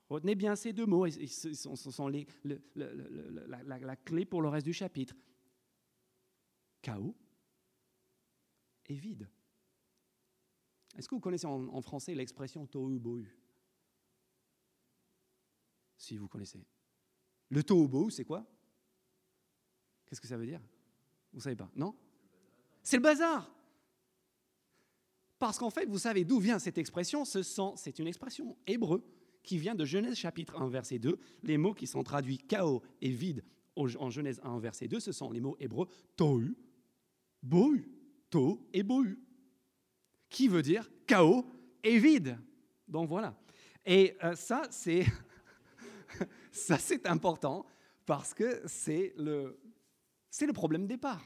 retenez 0.08 0.34
bien 0.34 0.56
ces 0.56 0.72
deux 0.72 0.86
mots, 0.86 1.06
ce 1.08 1.90
sont 1.90 2.08
les, 2.08 2.26
la, 2.74 3.96
clé 3.96 4.24
pour 4.24 4.40
le 4.40 4.48
reste 4.48 4.66
du 4.66 4.72
chapitre. 4.72 5.14
Chaos 6.80 7.14
et 8.86 8.94
vide. 8.94 9.28
Est-ce 10.96 11.08
que 11.08 11.14
vous 11.14 11.20
connaissez 11.20 11.46
en, 11.46 11.80
français 11.80 12.14
l'expression 12.14 12.66
tohu 12.66 12.98
bohu 12.98 13.36
Si 15.96 16.16
vous 16.16 16.28
connaissez. 16.28 16.64
Le 17.48 17.62
tohu 17.62 17.88
bohu, 17.88 18.10
c'est 18.10 18.24
quoi? 18.24 18.46
Qu'est-ce 20.06 20.20
que 20.20 20.28
ça 20.28 20.36
veut 20.36 20.46
dire? 20.46 20.60
Vous 21.32 21.38
ne 21.38 21.42
savez 21.42 21.56
pas 21.56 21.70
Non? 21.74 21.96
C'est 22.82 22.96
le 22.96 23.02
bazar. 23.02 23.52
Parce 25.38 25.58
qu'en 25.58 25.70
fait, 25.70 25.86
vous 25.86 25.98
savez 25.98 26.24
d'où 26.24 26.38
vient 26.38 26.58
cette 26.58 26.78
expression 26.78 27.24
C'est 27.24 27.98
une 27.98 28.06
expression 28.06 28.56
hébreu 28.66 29.04
qui 29.42 29.58
vient 29.58 29.74
de 29.74 29.84
Genèse 29.84 30.16
chapitre 30.16 30.60
1, 30.60 30.68
verset 30.68 30.98
2. 30.98 31.18
Les 31.42 31.58
mots 31.58 31.74
qui 31.74 31.86
sont 31.86 32.02
traduits 32.02 32.38
chaos 32.38 32.82
et 33.00 33.10
vide 33.10 33.44
en 33.76 34.10
Genèse 34.10 34.40
1, 34.44 34.58
verset 34.60 34.88
2, 34.88 35.00
ce 35.00 35.12
sont 35.12 35.32
les 35.32 35.40
mots 35.40 35.56
hébreux 35.58 35.88
tohu, 36.16 36.56
bohu, 37.42 37.90
tohu 38.30 38.60
et 38.72 38.82
bohu, 38.82 39.18
qui 40.34 40.48
veut 40.48 40.62
dire 40.62 40.90
chaos 41.06 41.46
et 41.84 41.96
vide. 41.96 42.36
Donc 42.88 43.08
voilà. 43.08 43.36
Et 43.86 44.16
euh, 44.24 44.34
ça, 44.34 44.62
c'est 44.68 45.06
ça, 46.50 46.76
c'est 46.76 47.06
important 47.06 47.64
parce 48.04 48.34
que 48.34 48.60
c'est 48.66 49.14
le, 49.16 49.60
c'est 50.28 50.46
le 50.46 50.52
problème 50.52 50.88
départ. 50.88 51.22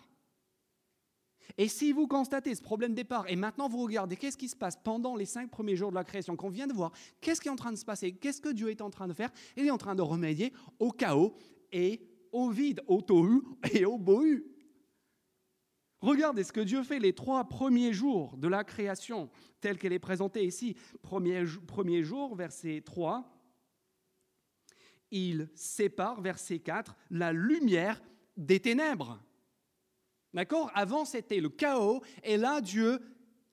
Et 1.57 1.69
si 1.69 1.93
vous 1.93 2.07
constatez 2.07 2.55
ce 2.55 2.61
problème 2.61 2.95
départ, 2.95 3.27
et 3.29 3.35
maintenant 3.35 3.67
vous 3.67 3.83
regardez 3.83 4.15
qu'est-ce 4.15 4.37
qui 4.37 4.49
se 4.49 4.57
passe 4.57 4.77
pendant 4.77 5.17
les 5.17 5.25
cinq 5.25 5.51
premiers 5.51 5.75
jours 5.75 5.89
de 5.89 5.95
la 5.95 6.05
création 6.05 6.37
qu'on 6.37 6.51
vient 6.51 6.67
de 6.67 6.75
voir, 6.75 6.93
qu'est-ce 7.23 7.41
qui 7.41 7.49
est 7.49 7.51
en 7.51 7.57
train 7.57 7.73
de 7.73 7.79
se 7.79 7.87
passer, 7.87 8.13
qu'est-ce 8.13 8.43
que 8.43 8.51
Dieu 8.51 8.69
est 8.69 8.83
en 8.83 8.91
train 8.91 9.09
de 9.09 9.15
faire? 9.15 9.31
Il 9.57 9.65
est 9.65 9.71
en 9.71 9.79
train 9.79 9.95
de 9.95 10.03
remédier 10.03 10.53
au 10.79 10.91
chaos 10.91 11.35
et 11.73 12.03
au 12.31 12.51
vide, 12.51 12.83
au 12.87 13.01
tohu 13.01 13.43
et 13.73 13.87
au 13.87 13.97
bohu. 13.97 14.45
Regardez 16.01 16.45
ce 16.45 16.53
que 16.53 16.61
Dieu 16.61 16.83
fait 16.83 17.01
les 17.01 17.13
trois 17.13 17.45
premiers 17.49 17.93
jours 17.93 18.37
de 18.37 18.47
la 18.47 18.63
création, 18.63 19.31
telle 19.61 19.79
qu'elle 19.79 19.93
est 19.93 19.99
présentée 19.99 20.45
ici. 20.45 20.77
Premier, 21.03 21.45
premier 21.67 22.05
jour, 22.05 22.37
verset 22.37 22.83
3, 22.85 23.29
il 25.11 25.49
sépare, 25.55 26.21
verset 26.21 26.61
4, 26.61 26.95
la 27.11 27.33
lumière 27.33 28.01
des 28.37 28.61
ténèbres. 28.61 29.21
D'accord? 30.35 30.71
Avant, 30.75 31.05
c'était 31.05 31.41
le 31.41 31.49
chaos, 31.49 32.03
et 32.23 32.37
là, 32.37 32.61
Dieu 32.61 33.01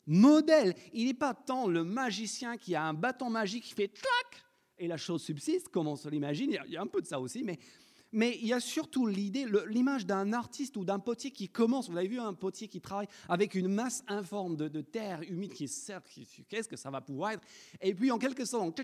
modèle. 0.06 0.76
Il 0.94 1.08
n'est 1.08 1.14
pas 1.14 1.34
tant 1.34 1.68
le 1.68 1.84
magicien 1.84 2.58
qui 2.58 2.76
a 2.76 2.84
un 2.84 2.94
bâton 2.94 3.30
magique 3.30 3.64
qui 3.64 3.74
fait 3.74 3.88
clac, 3.88 4.46
et 4.78 4.88
la 4.88 4.98
chose 4.98 5.24
subsiste, 5.24 5.70
comme 5.70 5.88
on 5.88 5.96
se 5.96 6.10
l'imagine. 6.10 6.58
Il 6.68 6.74
y 6.74 6.78
a 6.78 6.82
un 6.82 6.88
peu 6.88 7.02
de 7.02 7.08
ça 7.08 7.20
aussi, 7.20 7.44
mais 7.44 7.58
mais 8.16 8.40
il 8.42 8.48
y 8.48 8.54
a 8.54 8.62
surtout 8.62 9.08
l'idée, 9.08 9.46
l'image 9.68 10.06
d'un 10.06 10.32
artiste 10.32 10.78
ou 10.78 10.86
d'un 10.86 11.00
potier 11.00 11.32
qui 11.32 11.50
commence. 11.50 11.90
Vous 11.90 11.98
avez 11.98 12.08
vu 12.08 12.18
un 12.18 12.34
potier 12.34 12.70
qui 12.70 12.80
travaille 12.80 13.10
avec 13.28 13.56
une 13.56 13.68
masse 13.68 14.06
informe 14.08 14.56
de, 14.56 14.82
terre 14.82 15.22
humide 15.24 15.54
qui 15.54 15.68
sert. 15.68 16.02
Qu'est-ce 16.48 16.70
que 16.70 16.78
ça 16.78 16.90
va 16.90 17.02
pouvoir 17.02 17.32
être? 17.32 17.44
Et 17.82 17.94
puis 17.94 18.12
en 18.12 18.18
quelque 18.18 18.46
sorte, 18.46 18.80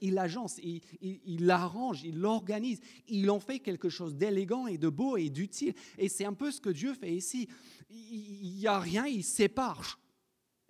il 0.00 0.14
l'agence, 0.14 0.58
il 0.62 1.46
l'arrange, 1.46 2.04
il 2.04 2.20
l'organise, 2.20 2.80
il 3.08 3.28
en 3.28 3.40
fait 3.40 3.58
quelque 3.58 3.88
chose 3.88 4.14
d'élégant 4.14 4.68
et 4.68 4.78
de 4.78 4.88
beau 4.88 5.16
et 5.16 5.30
d'utile. 5.30 5.74
Et 5.98 6.08
c'est 6.08 6.24
un 6.24 6.34
peu 6.34 6.52
ce 6.52 6.60
que 6.60 6.70
Dieu 6.70 6.94
fait 6.94 7.12
ici. 7.12 7.48
Il 7.90 8.54
n'y 8.56 8.68
a 8.68 8.78
rien, 8.78 9.06
il 9.06 9.24
sépare. 9.24 9.98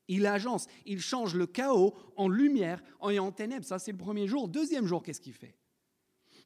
Il 0.08 0.24
agence, 0.24 0.68
il 0.86 1.00
change 1.00 1.34
le 1.34 1.46
chaos 1.46 1.94
en 2.16 2.28
lumière 2.28 2.82
et 3.10 3.18
en 3.18 3.30
ténèbres. 3.30 3.66
Ça, 3.66 3.78
c'est 3.78 3.92
le 3.92 3.98
premier 3.98 4.26
jour. 4.26 4.48
Deuxième 4.48 4.86
jour, 4.86 5.02
qu'est-ce 5.02 5.20
qu'il 5.20 5.34
fait? 5.34 5.54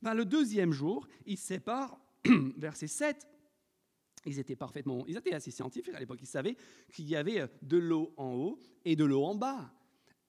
Ben, 0.03 0.15
le 0.15 0.25
deuxième 0.25 0.73
jour, 0.73 1.07
ils 1.27 1.39
séparent, 1.39 2.01
verset 2.57 2.87
7. 2.87 3.27
Ils 4.27 4.39
étaient 4.39 4.57
parfaitement, 4.57 5.07
ils 5.07 5.17
étaient 5.17 5.33
assez 5.33 5.51
scientifiques 5.51 5.95
à 5.95 6.01
l'époque, 6.01 6.19
ils 6.21 6.27
savaient 6.27 6.57
qu'il 6.93 7.09
y 7.09 7.17
avait 7.17 7.41
euh, 7.41 7.47
de 7.63 7.79
l'eau 7.79 8.13
en 8.19 8.35
haut 8.35 8.61
et 8.85 8.95
de 8.97 9.05
l'eau 9.05 9.25
en 9.25 9.35
bas. 9.35 9.73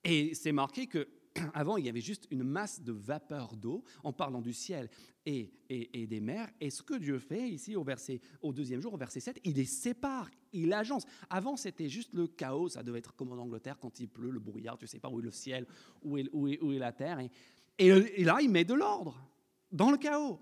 Et 0.04 0.34
c'est 0.34 0.52
marqué 0.52 0.86
que 0.86 1.08
avant, 1.54 1.76
il 1.76 1.86
y 1.86 1.88
avait 1.88 2.00
juste 2.00 2.26
une 2.30 2.42
masse 2.42 2.82
de 2.82 2.92
vapeur 2.92 3.56
d'eau 3.56 3.84
en 4.02 4.12
parlant 4.12 4.40
du 4.40 4.52
ciel 4.52 4.88
et, 5.24 5.52
et, 5.68 6.06
des 6.06 6.20
mers. 6.20 6.50
Et 6.60 6.70
ce 6.70 6.82
que 6.82 6.94
Dieu 6.94 7.18
fait 7.18 7.48
ici 7.48 7.76
au, 7.76 7.84
verset, 7.84 8.20
au 8.40 8.52
deuxième 8.52 8.80
jour, 8.80 8.94
au 8.94 8.96
verset 8.96 9.20
7, 9.20 9.40
il 9.44 9.54
les 9.54 9.64
sépare, 9.64 10.30
il 10.52 10.72
agence. 10.72 11.04
Avant, 11.30 11.56
c'était 11.56 11.88
juste 11.88 12.12
le 12.12 12.26
chaos. 12.26 12.68
Ça 12.70 12.82
devait 12.82 12.98
être 12.98 13.14
comme 13.14 13.32
en 13.32 13.40
Angleterre 13.40 13.78
quand 13.78 14.00
il 14.00 14.08
pleut, 14.08 14.30
le 14.30 14.40
brouillard, 14.40 14.76
tu 14.78 14.84
ne 14.84 14.88
sais 14.88 14.98
pas 14.98 15.08
où 15.08 15.20
est 15.20 15.22
le 15.22 15.30
ciel, 15.30 15.66
où 16.02 16.18
est, 16.18 16.28
où 16.32 16.48
est, 16.48 16.60
où 16.60 16.72
est 16.72 16.78
la 16.78 16.92
terre. 16.92 17.20
Et, 17.20 17.30
et, 17.78 18.24
là, 18.24 18.38
il 18.40 18.50
met 18.50 18.64
de 18.64 18.74
l'ordre 18.74 19.31
dans 19.72 19.90
le 19.90 19.96
chaos. 19.96 20.40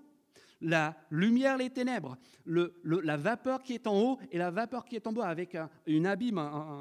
La 0.63 0.95
lumière, 1.09 1.57
les 1.57 1.71
ténèbres, 1.71 2.17
la 2.45 3.17
vapeur 3.17 3.63
qui 3.63 3.73
est 3.73 3.87
en 3.87 3.99
haut 3.99 4.19
et 4.31 4.37
la 4.37 4.51
vapeur 4.51 4.85
qui 4.85 4.95
est 4.95 5.07
en 5.07 5.13
bas, 5.13 5.27
avec 5.27 5.57
une 5.87 6.05
abîme, 6.05 6.39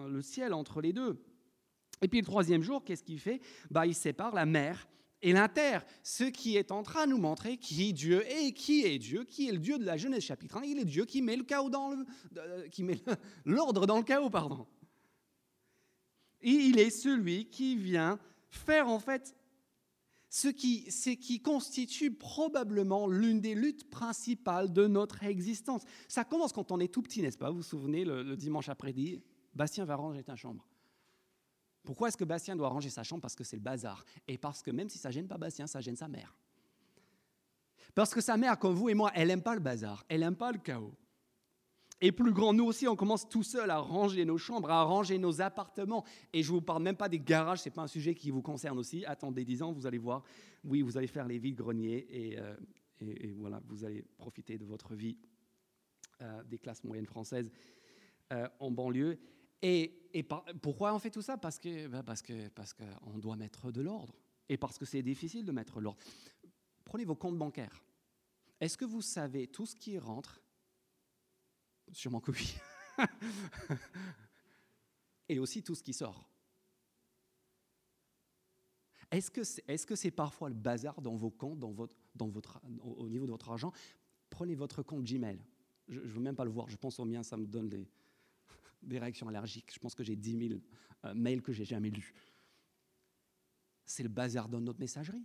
le 0.08 0.20
ciel 0.20 0.52
entre 0.52 0.82
les 0.82 0.92
deux. 0.92 1.24
Et 2.02 2.08
puis 2.08 2.20
le 2.20 2.26
troisième 2.26 2.62
jour, 2.62 2.84
qu'est-ce 2.84 3.02
qu'il 3.02 3.20
fait? 3.20 3.40
Bah, 3.70 3.86
Il 3.86 3.94
sépare 3.94 4.34
la 4.34 4.44
mer 4.44 4.86
et 5.22 5.32
la 5.32 5.48
terre, 5.48 5.84
ce 6.02 6.24
qui 6.24 6.56
est 6.56 6.72
en 6.72 6.82
train 6.82 7.06
de 7.06 7.10
nous 7.10 7.18
montrer 7.18 7.58
qui 7.58 7.92
Dieu 7.92 8.24
est, 8.26 8.52
qui 8.52 8.84
est 8.84 8.98
Dieu, 8.98 9.24
qui 9.24 9.48
est 9.48 9.52
le 9.52 9.58
Dieu 9.58 9.78
de 9.78 9.84
la 9.84 9.98
Genèse 9.98 10.22
chapitre 10.22 10.56
1. 10.58 10.62
Il 10.62 10.78
est 10.78 10.84
Dieu 10.84 11.04
qui 11.04 11.20
met 11.20 11.36
le 11.36 11.44
chaos 11.44 11.68
dans 11.68 11.90
le, 11.90 12.68
qui 12.68 12.82
met 12.82 12.98
l'ordre 13.44 13.86
dans 13.86 13.98
le 13.98 14.02
chaos, 14.02 14.30
pardon. 14.30 14.66
Il 16.42 16.78
est 16.78 16.90
celui 16.90 17.50
qui 17.50 17.76
vient 17.76 18.18
faire 18.48 18.88
en 18.88 18.98
fait 18.98 19.34
ce 20.30 20.46
qui, 20.46 21.42
constitue 21.42 22.12
probablement 22.12 23.08
l'une 23.08 23.40
des 23.40 23.56
luttes 23.56 23.90
principales 23.90 24.72
de 24.72 24.86
notre 24.86 25.24
existence. 25.24 25.82
Ça 26.06 26.24
commence 26.24 26.52
quand 26.52 26.70
on 26.70 26.78
est 26.78 26.92
tout 26.92 27.02
petit, 27.02 27.20
n'est-ce 27.20 27.36
pas? 27.36 27.50
Vous 27.50 27.56
vous 27.56 27.62
souvenez, 27.62 28.04
le, 28.04 28.36
dimanche 28.36 28.68
après-midi, 28.68 29.20
Bastien 29.54 29.84
va 29.84 29.96
ranger 29.96 30.22
ta 30.22 30.36
chambre. 30.36 30.64
Pourquoi 31.82 32.08
est-ce 32.08 32.16
que 32.16 32.24
Bastien 32.24 32.54
doit 32.54 32.68
ranger 32.68 32.90
sa 32.90 33.02
chambre? 33.02 33.22
Parce 33.22 33.34
que 33.34 33.42
c'est 33.42 33.56
le 33.56 33.62
bazar. 33.62 34.04
Et 34.28 34.38
parce 34.38 34.62
que 34.62 34.70
même 34.70 34.88
si 34.88 34.98
ça 34.98 35.10
gêne 35.10 35.26
pas 35.26 35.36
Bastien, 35.36 35.66
ça 35.66 35.80
gêne 35.80 35.96
sa 35.96 36.06
mère. 36.06 36.36
Parce 37.94 38.14
que 38.14 38.20
sa 38.20 38.36
mère, 38.36 38.56
comme 38.56 38.74
vous 38.74 38.88
et 38.88 38.94
moi, 38.94 39.10
elle 39.14 39.28
n'aime 39.28 39.42
pas 39.42 39.54
le 39.54 39.60
bazar, 39.60 40.04
elle 40.08 40.20
n'aime 40.20 40.36
pas 40.36 40.52
le 40.52 40.58
chaos. 40.58 40.94
Et 42.00 42.12
plus 42.12 42.32
grand, 42.32 42.54
nous 42.54 42.64
aussi, 42.64 42.88
on 42.88 42.96
commence 42.96 43.28
tout 43.28 43.42
seul 43.42 43.70
à 43.70 43.78
ranger 43.78 44.24
nos 44.24 44.38
chambres, 44.38 44.70
à 44.70 44.82
ranger 44.84 45.18
nos 45.18 45.42
appartements. 45.42 46.04
Et 46.32 46.42
je 46.42 46.50
ne 46.50 46.56
vous 46.56 46.62
parle 46.62 46.82
même 46.82 46.96
pas 46.96 47.10
des 47.10 47.20
garages, 47.20 47.60
ce 47.60 47.68
n'est 47.68 47.74
pas 47.74 47.82
un 47.82 47.88
sujet 47.88 48.14
qui 48.14 48.30
vous 48.30 48.40
concerne 48.40 48.78
aussi. 48.78 49.04
Attendez 49.04 49.44
10 49.44 49.62
ans, 49.62 49.72
vous 49.72 49.86
allez 49.86 49.98
voir. 49.98 50.22
Oui, 50.64 50.80
vous 50.80 50.96
allez 50.96 51.06
faire 51.06 51.26
les 51.26 51.38
vides 51.38 51.56
greniers 51.56 52.06
et, 52.08 52.38
euh, 52.38 52.54
et, 53.00 53.32
voilà, 53.32 53.60
vous 53.68 53.84
allez 53.84 54.02
profiter 54.16 54.56
de 54.56 54.64
votre 54.64 54.94
vie 54.94 55.18
euh, 56.22 56.42
des 56.44 56.58
classes 56.58 56.84
moyennes 56.84 57.06
françaises 57.06 57.50
euh, 58.32 58.48
en 58.58 58.70
banlieue. 58.70 59.18
Et, 59.62 59.96
pourquoi 60.62 60.94
on 60.94 60.98
fait 60.98 61.10
tout 61.10 61.22
ça? 61.22 61.36
Parce 61.36 61.58
que 61.58 61.86
parce 62.02 62.22
que 62.22 62.48
parce 62.48 62.74
qu'on 62.74 63.18
doit 63.18 63.36
mettre 63.36 63.70
de 63.70 63.80
l'ordre 63.80 64.18
et 64.48 64.56
parce 64.56 64.76
que 64.76 64.84
c'est 64.84 65.02
difficile 65.02 65.44
de 65.44 65.52
mettre 65.52 65.80
l'ordre. 65.80 66.00
Prenez 66.84 67.04
vos 67.04 67.14
comptes 67.14 67.38
bancaires. 67.38 67.84
Est-ce 68.60 68.76
que 68.76 68.84
vous 68.84 69.02
savez 69.02 69.46
tout 69.46 69.66
ce 69.66 69.76
qui 69.76 69.98
rentre 69.98 70.39
Sûrement 71.92 72.20
que 72.20 72.30
oui. 72.30 72.56
et 75.28 75.38
aussi 75.38 75.62
tout 75.62 75.74
ce 75.74 75.82
qui 75.82 75.92
sort. 75.92 76.28
Est-ce 79.10 79.30
que 79.30 79.42
c'est 79.42 79.64
est 79.68 79.90
-ce 79.90 79.96
c'est 79.96 80.10
parfois 80.10 80.48
le 80.48 80.54
bazar 80.54 81.00
dans 81.00 81.16
vos 81.16 81.30
comptes, 81.30 81.58
dans 81.58 81.72
votre, 82.28 82.60
au 82.82 83.08
niveau 83.08 83.26
de 83.26 83.30
votre 83.32 83.50
argent? 83.50 83.72
Prenez 84.28 84.54
votre 84.54 84.82
compte 84.82 85.04
Gmail. 85.04 85.44
Je 85.88 85.98
ne 85.98 86.06
veux 86.06 86.20
même 86.20 86.36
pas 86.36 86.44
le 86.44 86.50
voir, 86.50 86.68
je 86.68 86.76
pense 86.76 87.00
au 87.00 87.04
mien, 87.04 87.22
ça 87.24 87.36
me 87.36 87.46
donne 87.46 87.68
des, 87.68 87.88
des 88.82 88.98
réactions 88.98 89.28
allergiques. 89.28 89.72
Je 89.72 89.78
pense 89.78 89.94
que 89.94 90.04
j'ai 90.04 90.16
10 90.16 90.48
000 90.48 90.60
euh, 91.04 91.14
mails 91.14 91.42
que 91.42 91.52
j'ai 91.52 91.64
jamais 91.64 91.90
lus. 91.90 92.14
C'est 93.84 94.04
le 94.04 94.08
bazar 94.08 94.48
dans 94.48 94.60
notre 94.60 94.78
messagerie. 94.78 95.24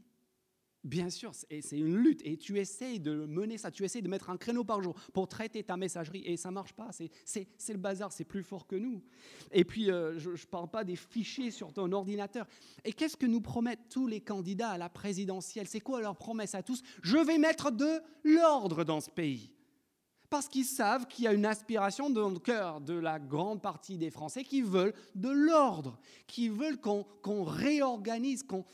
Bien 0.85 1.09
sûr, 1.09 1.31
c'est 1.33 1.79
une 1.79 1.97
lutte. 1.97 2.21
Et 2.23 2.37
tu 2.37 2.59
essayes 2.59 2.99
de 2.99 3.25
mener 3.25 3.57
ça, 3.57 3.71
tu 3.71 3.83
essayes 3.83 4.03
de 4.03 4.07
mettre 4.07 4.29
un 4.29 4.37
créneau 4.37 4.63
par 4.63 4.83
jour 4.83 4.93
pour 5.13 5.27
traiter 5.27 5.63
ta 5.63 5.77
messagerie 5.77 6.21
et 6.25 6.37
ça 6.37 6.51
marche 6.51 6.73
pas, 6.73 6.91
c'est 6.91 7.49
le 7.69 7.77
bazar, 7.77 8.11
c'est 8.11 8.23
plus 8.23 8.43
fort 8.43 8.67
que 8.67 8.75
nous. 8.75 9.01
Et 9.51 9.65
puis, 9.65 9.89
euh, 9.89 10.19
je 10.19 10.29
ne 10.29 10.35
parle 10.51 10.69
pas 10.69 10.83
des 10.83 10.95
fichiers 10.95 11.49
sur 11.49 11.73
ton 11.73 11.91
ordinateur. 11.91 12.45
Et 12.83 12.93
qu'est-ce 12.93 13.17
que 13.17 13.25
nous 13.25 13.41
promettent 13.41 13.89
tous 13.89 14.05
les 14.05 14.21
candidats 14.21 14.69
à 14.69 14.77
la 14.77 14.89
présidentielle? 14.89 15.67
C'est 15.67 15.79
quoi 15.79 16.01
leur 16.01 16.17
promesse 16.17 16.53
à 16.53 16.61
tous? 16.61 16.83
Je 17.01 17.17
vais 17.17 17.39
mettre 17.39 17.71
de 17.71 17.99
l'ordre 18.23 18.83
dans 18.83 19.01
ce 19.01 19.09
pays 19.09 19.54
parce 20.29 20.47
qu'ils 20.47 20.65
savent 20.65 21.07
qu'il 21.07 21.25
y 21.25 21.27
a 21.27 21.33
une 21.33 21.45
aspiration 21.45 22.09
dans 22.09 22.29
le 22.29 22.39
cœur 22.39 22.81
de 22.81 22.93
la 22.93 23.19
grande 23.19 23.61
partie 23.61 23.97
des 23.97 24.09
Français 24.09 24.43
qui 24.43 24.61
veulent 24.61 24.93
de 25.15 25.29
l'ordre, 25.29 25.99
qui 26.27 26.49
veulent 26.49 26.79
qu'on 26.79 27.43
réorganise, 27.43 28.43
qu'on 28.43 28.65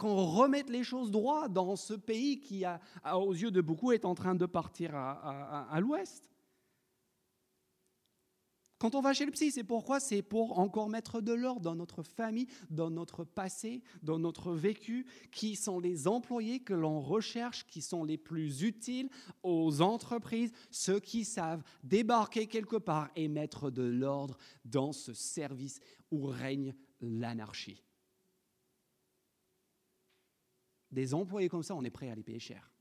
remette 0.00 0.70
les 0.70 0.84
choses 0.84 1.10
droit 1.10 1.48
dans 1.48 1.76
ce 1.76 1.94
pays 1.94 2.40
qui, 2.40 2.64
aux 3.12 3.32
yeux 3.32 3.50
de 3.50 3.60
beaucoup, 3.60 3.92
est 3.92 4.04
en 4.04 4.14
train 4.14 4.34
de 4.34 4.46
partir 4.46 4.94
à, 4.94 5.78
l'ouest. 5.80 6.31
Quand 8.82 8.96
on 8.96 9.00
va 9.00 9.12
chez 9.12 9.26
le 9.26 9.30
psy, 9.30 9.52
c'est 9.52 9.62
pourquoi? 9.62 10.00
C'est 10.00 10.22
pour 10.22 10.58
encore 10.58 10.88
mettre 10.88 11.20
de 11.20 11.32
l'ordre 11.32 11.60
dans 11.60 11.76
notre 11.76 12.02
famille, 12.02 12.48
dans 12.68 12.90
notre 12.90 13.22
passé, 13.22 13.80
dans 14.02 14.18
notre 14.18 14.54
vécu, 14.54 15.06
qui 15.30 15.54
sont 15.54 15.78
les 15.78 16.08
employés 16.08 16.58
que 16.58 16.74
l'on 16.74 17.00
recherche, 17.00 17.64
qui 17.68 17.80
sont 17.80 18.02
les 18.02 18.18
plus 18.18 18.62
utiles 18.62 19.08
aux 19.44 19.82
entreprises, 19.82 20.50
ceux 20.72 20.98
qui 20.98 21.24
savent 21.24 21.62
débarquer 21.84 22.48
quelque 22.48 22.74
part 22.74 23.08
et 23.14 23.28
mettre 23.28 23.70
de 23.70 23.84
l'ordre 23.84 24.36
dans 24.64 24.90
ce 24.90 25.14
service 25.14 25.78
où 26.10 26.26
règne 26.26 26.74
l'anarchie. 27.00 27.84
Des 30.90 31.14
employés 31.14 31.48
comme 31.48 31.62
ça, 31.62 31.76
on 31.76 31.84
est 31.84 31.90
prêt 31.90 32.10
à 32.10 32.16
les 32.16 32.24
payer 32.24 32.40
cher 32.40 32.72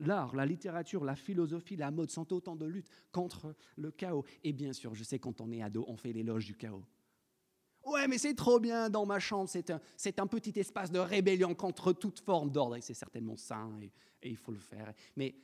l'art, 0.00 0.34
la 0.34 0.46
littérature, 0.46 1.04
la 1.04 1.16
philosophie, 1.16 1.76
la 1.76 1.90
mode 1.90 2.10
sont 2.10 2.32
autant 2.32 2.56
de 2.56 2.66
luttes 2.66 2.90
contre 3.12 3.54
le 3.76 3.90
chaos. 3.90 4.24
Et 4.44 4.52
bien 4.52 4.72
sûr, 4.72 4.94
je 4.94 5.04
sais 5.04 5.18
quand 5.18 5.40
on 5.40 5.50
est 5.50 5.62
ado, 5.62 5.84
on 5.88 5.96
fait 5.96 6.12
l'éloge 6.12 6.46
du 6.46 6.56
chaos. 6.56 6.84
Ouais, 7.84 8.06
mais 8.06 8.18
c'est 8.18 8.34
trop 8.34 8.60
bien 8.60 8.90
dans 8.90 9.06
ma 9.06 9.18
chambre, 9.18 9.48
c'est 9.48 9.70
un, 9.70 9.80
un, 10.18 10.26
petit 10.26 10.58
espace 10.58 10.90
de 10.90 10.98
rébellion 10.98 11.54
contre 11.54 11.92
toute 11.92 12.20
forme 12.20 12.50
d'ordre, 12.50 12.76
et 12.76 12.82
c'est 12.82 12.92
certainement 12.92 13.36
sain, 13.36 13.70
et, 13.80 13.90
il 14.28 14.36
faut 14.36 14.52
le 14.52 14.58
faire. 14.58 14.92
Mais, 15.16 15.34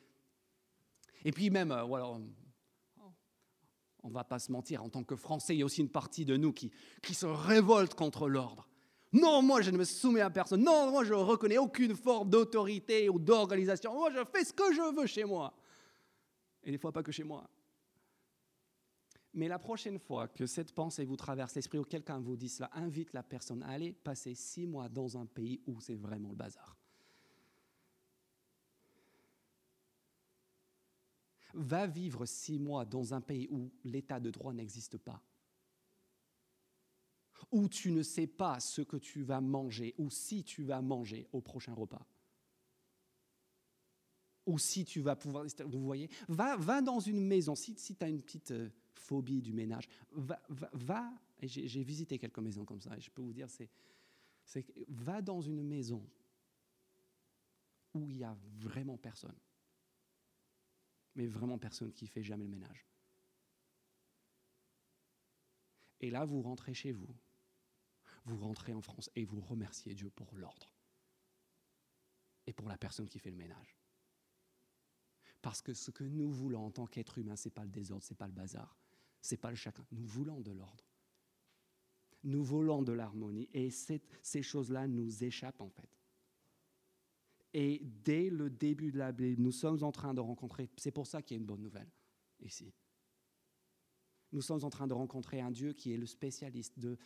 et 1.25 1.33
puis 1.33 1.49
même, 1.49 1.73
euh, 1.73 1.85
on 4.03 4.09
ne 4.09 4.13
va 4.13 4.25
pas 4.25 4.39
se 4.39 4.53
mentir, 4.53 4.83
en 4.83 4.91
tant 4.91 5.05
que 5.05 5.17
Français, 5.17 5.55
il 5.57 5.61
y 5.61 5.63
a 5.63 5.65
aussi 5.65 5.81
une 5.81 5.89
partie 5.89 6.27
de 6.27 6.37
nous 6.37 6.53
qui, 6.53 6.71
qui 7.03 7.15
se 7.15 7.25
révolte 7.25 7.95
contre 7.95 8.29
l'ordre. 8.29 8.69
Non, 9.15 9.43
moi 9.43 9.63
je 9.63 9.71
ne 9.71 9.79
me 9.79 9.85
soumets 9.85 10.21
à 10.21 10.29
personne. 10.29 10.65
Non, 10.65 10.91
moi 10.91 11.05
je 11.05 11.15
ne 11.15 11.19
reconnais 11.19 11.57
aucune 11.57 11.95
forme 11.95 12.29
d'autorité 12.29 13.09
ou 13.09 13.21
d'organisation. 13.21 13.95
Moi 13.95 14.11
je 14.11 14.25
fais 14.25 14.45
ce 14.45 14.53
que 14.53 14.75
je 14.75 14.95
veux 14.95 15.07
chez 15.07 15.25
moi. 15.25 15.55
Et 16.65 16.73
des 16.73 16.79
fois 16.79 16.91
pas 16.91 17.05
que 17.05 17.13
chez 17.13 17.23
moi. 17.23 17.49
Mais 19.33 19.47
la 19.47 19.61
prochaine 19.61 20.01
fois 20.01 20.27
que 20.27 20.47
cette 20.47 20.73
pensée 20.73 21.05
vous 21.05 21.17
traverse 21.17 21.55
l'esprit 21.55 21.79
ou 21.79 21.85
quelqu'un 21.85 22.19
vous 22.19 22.37
dit 22.37 22.49
cela, 22.49 22.71
invite 22.75 23.13
la 23.13 23.23
personne 23.23 23.63
à 23.63 23.69
aller 23.69 23.93
passer 23.93 24.35
six 24.35 24.67
mois 24.67 24.89
dans 24.89 25.17
un 25.17 25.27
pays 25.27 25.61
où 25.67 25.81
c'est 25.81 25.95
vraiment 25.95 26.31
le 26.31 26.37
bazar. 26.37 26.77
Va 31.53 31.87
vivre 31.87 32.27
six 32.27 32.59
mois 32.59 32.85
dans 32.85 33.15
un 33.15 33.21
pays 33.21 33.47
où 33.49 33.71
l'état 33.85 34.19
de 34.19 34.31
droit 34.31 34.53
n'existe 34.53 34.99
pas 34.99 35.23
où 37.51 37.69
tu 37.69 37.91
ne 37.91 38.03
sais 38.03 38.27
pas 38.27 38.61
ce 38.61 38.83
que 38.83 38.97
tu 38.97 39.23
vas 39.23 39.41
manger 39.41 39.95
ou 39.99 40.11
si 40.11 40.45
tu 40.45 40.65
vas 40.65 40.81
manger 40.81 41.29
au 41.33 41.41
prochain 41.41 41.75
repas. 41.75 42.07
Ou 44.47 44.59
si 44.59 44.85
tu 44.85 45.01
vas 45.01 45.17
pouvoir... 45.17 45.47
Vous 45.67 45.85
voyez 45.85 46.11
va, 46.29 46.57
va 46.57 46.83
dans 46.83 47.01
une 47.01 47.21
maison, 47.21 47.55
si, 47.55 47.75
si 47.79 47.97
tu 47.97 48.05
as 48.05 48.09
une 48.09 48.23
petite 48.23 48.51
euh, 48.51 48.69
phobie 48.95 49.41
du 49.41 49.53
ménage, 49.53 49.89
va... 50.13 50.43
va, 50.49 51.13
j'ai 51.43 51.83
visité 51.83 52.19
quelques 52.19 52.39
maisons 52.39 52.65
comme 52.65 52.81
ça, 52.81 52.97
et 52.97 53.01
je 53.01 53.11
peux 53.11 53.23
vous 53.23 53.33
dire, 53.33 53.49
c'est... 53.49 53.71
Va 54.89 55.23
dans 55.23 55.41
une 55.41 55.63
maison 55.63 56.07
où 57.95 58.09
il 58.11 58.17
n'y 58.17 58.25
a 58.25 58.37
vraiment 58.59 58.99
personne. 58.99 59.39
Mais 61.15 61.27
vraiment 61.27 61.59
personne 61.59 61.93
qui 61.93 62.07
fait 62.07 62.23
jamais 62.23 62.45
le 62.45 62.51
ménage. 62.51 62.87
Et 66.01 66.11
là, 66.11 66.25
vous 66.25 66.43
rentrez 66.43 66.75
chez 66.75 66.93
vous 66.93 67.09
vous 68.25 68.37
rentrez 68.37 68.73
en 68.73 68.81
France 68.81 69.11
et 69.17 69.25
vous 69.25 69.41
remerciez 69.41 69.95
Dieu 69.95 70.11
pour 70.11 70.35
l'ordre 70.35 70.73
et 72.47 72.53
pour 72.53 72.69
la 72.69 72.79
personne 72.79 73.09
qui 73.09 73.19
fait 73.19 73.31
le 73.31 73.37
ménage. 73.37 73.79
Parce 75.43 75.61
que 75.61 75.75
ce 75.75 75.91
que 75.91 76.05
nous 76.05 76.31
voulons 76.31 76.67
en 76.67 76.71
tant 76.71 76.87
qu'être 76.87 77.19
humain, 77.19 77.37
ce 77.37 77.49
n'est 77.49 77.53
pas 77.53 77.65
le 77.65 77.71
désordre, 77.71 78.03
ce 78.03 78.13
n'est 78.13 78.17
pas 78.17 78.27
le 78.27 78.33
bazar, 78.33 78.79
ce 79.21 79.35
n'est 79.35 79.39
pas 79.39 79.51
le 79.51 79.57
chacun. 79.57 79.85
Nous 79.93 80.07
voulons 80.07 80.41
de 80.41 80.53
l'ordre. 80.53 80.85
Nous 82.23 82.43
voulons 82.43 82.83
de 82.83 82.93
l'harmonie 82.93 83.49
et 83.53 83.71
ces 83.71 84.43
choses-là 84.43 84.87
nous 84.89 85.25
échappent 85.25 85.61
en 85.61 85.69
fait. 85.69 85.91
Et 87.53 87.83
dès 87.85 88.31
le 88.31 88.49
début 88.49 88.91
de 88.91 88.99
la 88.99 89.13
Bible, 89.13 89.41
nous 89.43 89.53
sommes 89.53 89.85
en 89.85 89.93
train 89.93 90.15
de 90.15 90.21
rencontrer, 90.21 90.71
c'est 90.77 90.91
pour 90.91 91.07
ça 91.07 91.23
qu'il 91.23 91.37
y 91.37 91.39
a 91.39 91.41
une 91.41 91.47
bonne 91.47 91.63
nouvelle 91.63 91.91
ici. 92.41 92.73
Nous 94.33 94.43
sommes 94.43 94.65
en 94.65 94.71
train 94.71 94.89
de 94.89 94.95
rencontrer 94.95 95.41
un 95.41 95.53
Dieu 95.53 95.73
qui 95.73 95.93
est 95.93 95.97
le 95.97 96.07
spécialiste 96.07 96.79
de 96.79 96.99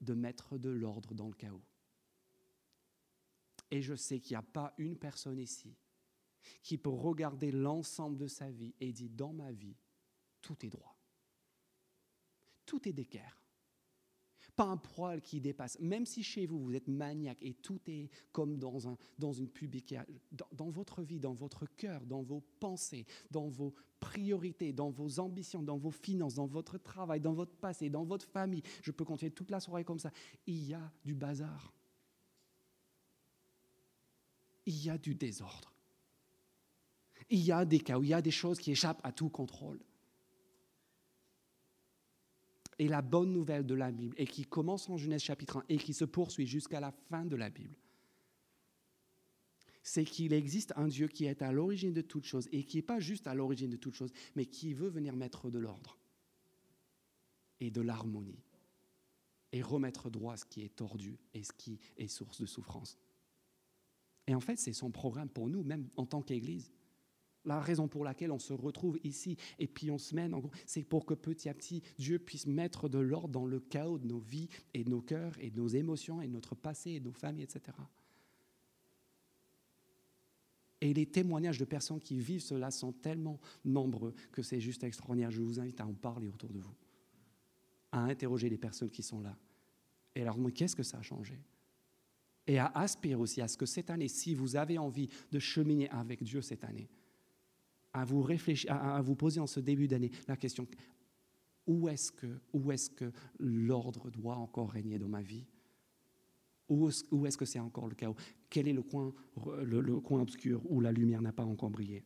de 0.00 0.14
mettre 0.14 0.58
de 0.58 0.70
l'ordre 0.70 1.14
dans 1.14 1.28
le 1.28 1.34
chaos. 1.34 1.64
Et 3.70 3.82
je 3.82 3.94
sais 3.94 4.20
qu'il 4.20 4.34
n'y 4.34 4.38
a 4.38 4.42
pas 4.42 4.74
une 4.78 4.96
personne 4.96 5.38
ici 5.38 5.76
qui 6.62 6.78
peut 6.78 6.88
regarder 6.88 7.52
l'ensemble 7.52 8.16
de 8.16 8.26
sa 8.26 8.50
vie 8.50 8.74
et 8.80 8.92
dire, 8.92 9.10
dans 9.10 9.32
ma 9.32 9.52
vie, 9.52 9.76
tout 10.40 10.64
est 10.64 10.70
droit. 10.70 10.96
Tout 12.64 12.88
est 12.88 12.92
d'équerre. 12.92 13.42
Pas 14.58 14.64
un 14.64 14.76
poil 14.76 15.22
qui 15.22 15.40
dépasse. 15.40 15.78
Même 15.78 16.04
si 16.04 16.24
chez 16.24 16.46
vous, 16.46 16.58
vous 16.58 16.74
êtes 16.74 16.88
maniaque 16.88 17.38
et 17.42 17.54
tout 17.54 17.78
est 17.86 18.10
comme 18.32 18.58
dans, 18.58 18.88
un, 18.88 18.96
dans 19.16 19.32
une 19.32 19.48
pub 19.48 19.76
dans, 20.32 20.48
dans 20.52 20.68
votre 20.68 21.02
vie, 21.02 21.20
dans 21.20 21.32
votre 21.32 21.64
cœur, 21.76 22.04
dans 22.04 22.22
vos 22.22 22.42
pensées, 22.58 23.06
dans 23.30 23.46
vos 23.46 23.72
priorités, 24.00 24.72
dans 24.72 24.90
vos 24.90 25.20
ambitions, 25.20 25.62
dans 25.62 25.76
vos 25.76 25.92
finances, 25.92 26.34
dans 26.34 26.46
votre 26.46 26.76
travail, 26.76 27.20
dans 27.20 27.34
votre 27.34 27.54
passé, 27.56 27.88
dans 27.88 28.04
votre 28.04 28.26
famille, 28.26 28.62
je 28.82 28.90
peux 28.90 29.04
continuer 29.04 29.30
toute 29.30 29.50
la 29.50 29.60
soirée 29.60 29.84
comme 29.84 30.00
ça, 30.00 30.10
il 30.44 30.66
y 30.66 30.74
a 30.74 30.92
du 31.04 31.14
bazar. 31.14 31.72
Il 34.66 34.84
y 34.84 34.90
a 34.90 34.98
du 34.98 35.14
désordre. 35.14 35.72
Il 37.30 37.40
y 37.40 37.52
a 37.52 37.64
des 37.64 37.80
cas 37.80 37.96
où 37.96 38.02
il 38.02 38.10
y 38.10 38.14
a 38.14 38.22
des 38.22 38.32
choses 38.32 38.58
qui 38.58 38.72
échappent 38.72 39.00
à 39.04 39.12
tout 39.12 39.28
contrôle. 39.28 39.80
Et 42.78 42.88
la 42.88 43.02
bonne 43.02 43.32
nouvelle 43.32 43.66
de 43.66 43.74
la 43.74 43.90
Bible, 43.90 44.14
et 44.18 44.26
qui 44.26 44.44
commence 44.44 44.88
en 44.88 44.96
Genèse 44.96 45.22
chapitre 45.22 45.58
1 45.58 45.64
et 45.68 45.78
qui 45.78 45.94
se 45.94 46.04
poursuit 46.04 46.46
jusqu'à 46.46 46.80
la 46.80 46.92
fin 46.92 47.24
de 47.24 47.34
la 47.34 47.50
Bible, 47.50 47.74
c'est 49.82 50.04
qu'il 50.04 50.32
existe 50.32 50.72
un 50.76 50.86
Dieu 50.86 51.08
qui 51.08 51.24
est 51.24 51.42
à 51.42 51.50
l'origine 51.50 51.92
de 51.92 52.02
toutes 52.02 52.26
choses 52.26 52.48
et 52.52 52.62
qui 52.64 52.76
n'est 52.76 52.82
pas 52.82 53.00
juste 53.00 53.26
à 53.26 53.34
l'origine 53.34 53.70
de 53.70 53.76
toutes 53.76 53.94
choses, 53.94 54.12
mais 54.36 54.44
qui 54.44 54.74
veut 54.74 54.88
venir 54.88 55.16
mettre 55.16 55.50
de 55.50 55.58
l'ordre 55.58 55.98
et 57.60 57.70
de 57.70 57.80
l'harmonie 57.80 58.44
et 59.52 59.62
remettre 59.62 60.10
droit 60.10 60.36
ce 60.36 60.44
qui 60.44 60.62
est 60.62 60.76
tordu 60.76 61.18
et 61.32 61.42
ce 61.42 61.52
qui 61.52 61.80
est 61.96 62.08
source 62.08 62.40
de 62.40 62.46
souffrance. 62.46 62.98
Et 64.26 64.34
en 64.34 64.40
fait, 64.40 64.56
c'est 64.56 64.74
son 64.74 64.90
programme 64.90 65.30
pour 65.30 65.48
nous, 65.48 65.62
même 65.62 65.88
en 65.96 66.04
tant 66.04 66.20
qu'Église. 66.20 66.70
La 67.48 67.60
raison 67.60 67.88
pour 67.88 68.04
laquelle 68.04 68.30
on 68.30 68.38
se 68.38 68.52
retrouve 68.52 68.98
ici 69.04 69.38
et 69.58 69.66
puis 69.66 69.90
on 69.90 69.96
se 69.96 70.14
mène, 70.14 70.34
c'est 70.66 70.82
pour 70.82 71.06
que 71.06 71.14
petit 71.14 71.48
à 71.48 71.54
petit, 71.54 71.82
Dieu 71.98 72.18
puisse 72.18 72.46
mettre 72.46 72.90
de 72.90 72.98
l'ordre 72.98 73.30
dans 73.30 73.46
le 73.46 73.58
chaos 73.58 73.98
de 73.98 74.06
nos 74.06 74.18
vies 74.18 74.50
et 74.74 74.84
de 74.84 74.90
nos 74.90 75.00
cœurs 75.00 75.32
et 75.40 75.48
de 75.48 75.56
nos 75.56 75.66
émotions 75.66 76.20
et 76.20 76.26
de 76.26 76.32
notre 76.32 76.54
passé 76.54 76.90
et 76.90 77.00
de 77.00 77.06
nos 77.06 77.12
familles, 77.12 77.44
etc. 77.44 77.62
Et 80.82 80.92
les 80.92 81.06
témoignages 81.06 81.56
de 81.56 81.64
personnes 81.64 82.00
qui 82.00 82.18
vivent 82.18 82.42
cela 82.42 82.70
sont 82.70 82.92
tellement 82.92 83.40
nombreux 83.64 84.14
que 84.30 84.42
c'est 84.42 84.60
juste 84.60 84.84
extraordinaire. 84.84 85.30
Je 85.30 85.40
vous 85.40 85.58
invite 85.58 85.80
à 85.80 85.86
en 85.86 85.94
parler 85.94 86.28
autour 86.28 86.52
de 86.52 86.60
vous, 86.60 86.74
à 87.92 88.00
interroger 88.00 88.50
les 88.50 88.58
personnes 88.58 88.90
qui 88.90 89.02
sont 89.02 89.22
là 89.22 89.34
et 90.14 90.20
à 90.20 90.24
leur 90.26 90.36
demander 90.36 90.52
qu'est-ce 90.52 90.76
que 90.76 90.82
ça 90.82 90.98
a 90.98 91.02
changé? 91.02 91.40
Et 92.46 92.58
à 92.58 92.66
aspirer 92.74 93.14
aussi 93.14 93.40
à 93.40 93.48
ce 93.48 93.56
que 93.56 93.64
cette 93.64 93.88
année, 93.88 94.08
si 94.08 94.34
vous 94.34 94.54
avez 94.56 94.76
envie 94.76 95.08
de 95.32 95.38
cheminer 95.38 95.88
avec 95.88 96.22
Dieu 96.22 96.42
cette 96.42 96.64
année, 96.64 96.90
à 98.00 98.04
vous 98.04 98.22
réfléchir, 98.22 98.72
à, 98.72 99.00
vous 99.02 99.14
poser 99.14 99.40
en 99.40 99.46
ce 99.46 99.60
début 99.60 99.88
d'année 99.88 100.10
la 100.26 100.36
question 100.36 100.66
où 101.66 101.88
est-ce 101.88 102.10
que, 102.10 102.26
est-ce 102.72 102.90
que 102.90 103.12
l'ordre 103.38 104.10
doit 104.10 104.36
encore 104.36 104.70
régner 104.70 104.98
dans 104.98 105.08
ma 105.08 105.20
vie? 105.20 105.46
Où 106.68 106.88
est-ce 106.88 107.36
que 107.36 107.44
c'est 107.44 107.58
encore 107.58 107.88
le 107.88 107.94
chaos? 107.94 108.16
Quel 108.50 108.68
est 108.68 108.72
le 108.72 108.82
coin, 108.82 109.12
le, 109.62 110.00
coin 110.00 110.20
obscur 110.20 110.62
où 110.70 110.80
la 110.80 110.92
lumière 110.92 111.22
n'a 111.22 111.32
pas 111.32 111.44
encore 111.44 111.70
brillé? 111.70 112.04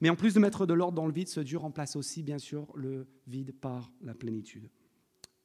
Mais 0.00 0.10
en 0.10 0.16
plus 0.16 0.34
de 0.34 0.40
mettre 0.40 0.66
de 0.66 0.74
l'ordre 0.74 0.96
dans 0.96 1.06
le 1.06 1.12
vide, 1.12 1.28
ce 1.28 1.40
Dieu 1.40 1.58
remplace 1.58 1.96
aussi, 1.96 2.22
bien 2.22 2.38
sûr, 2.38 2.68
le 2.76 3.06
vide 3.26 3.52
par 3.52 3.92
la 4.02 4.14
plénitude. 4.14 4.68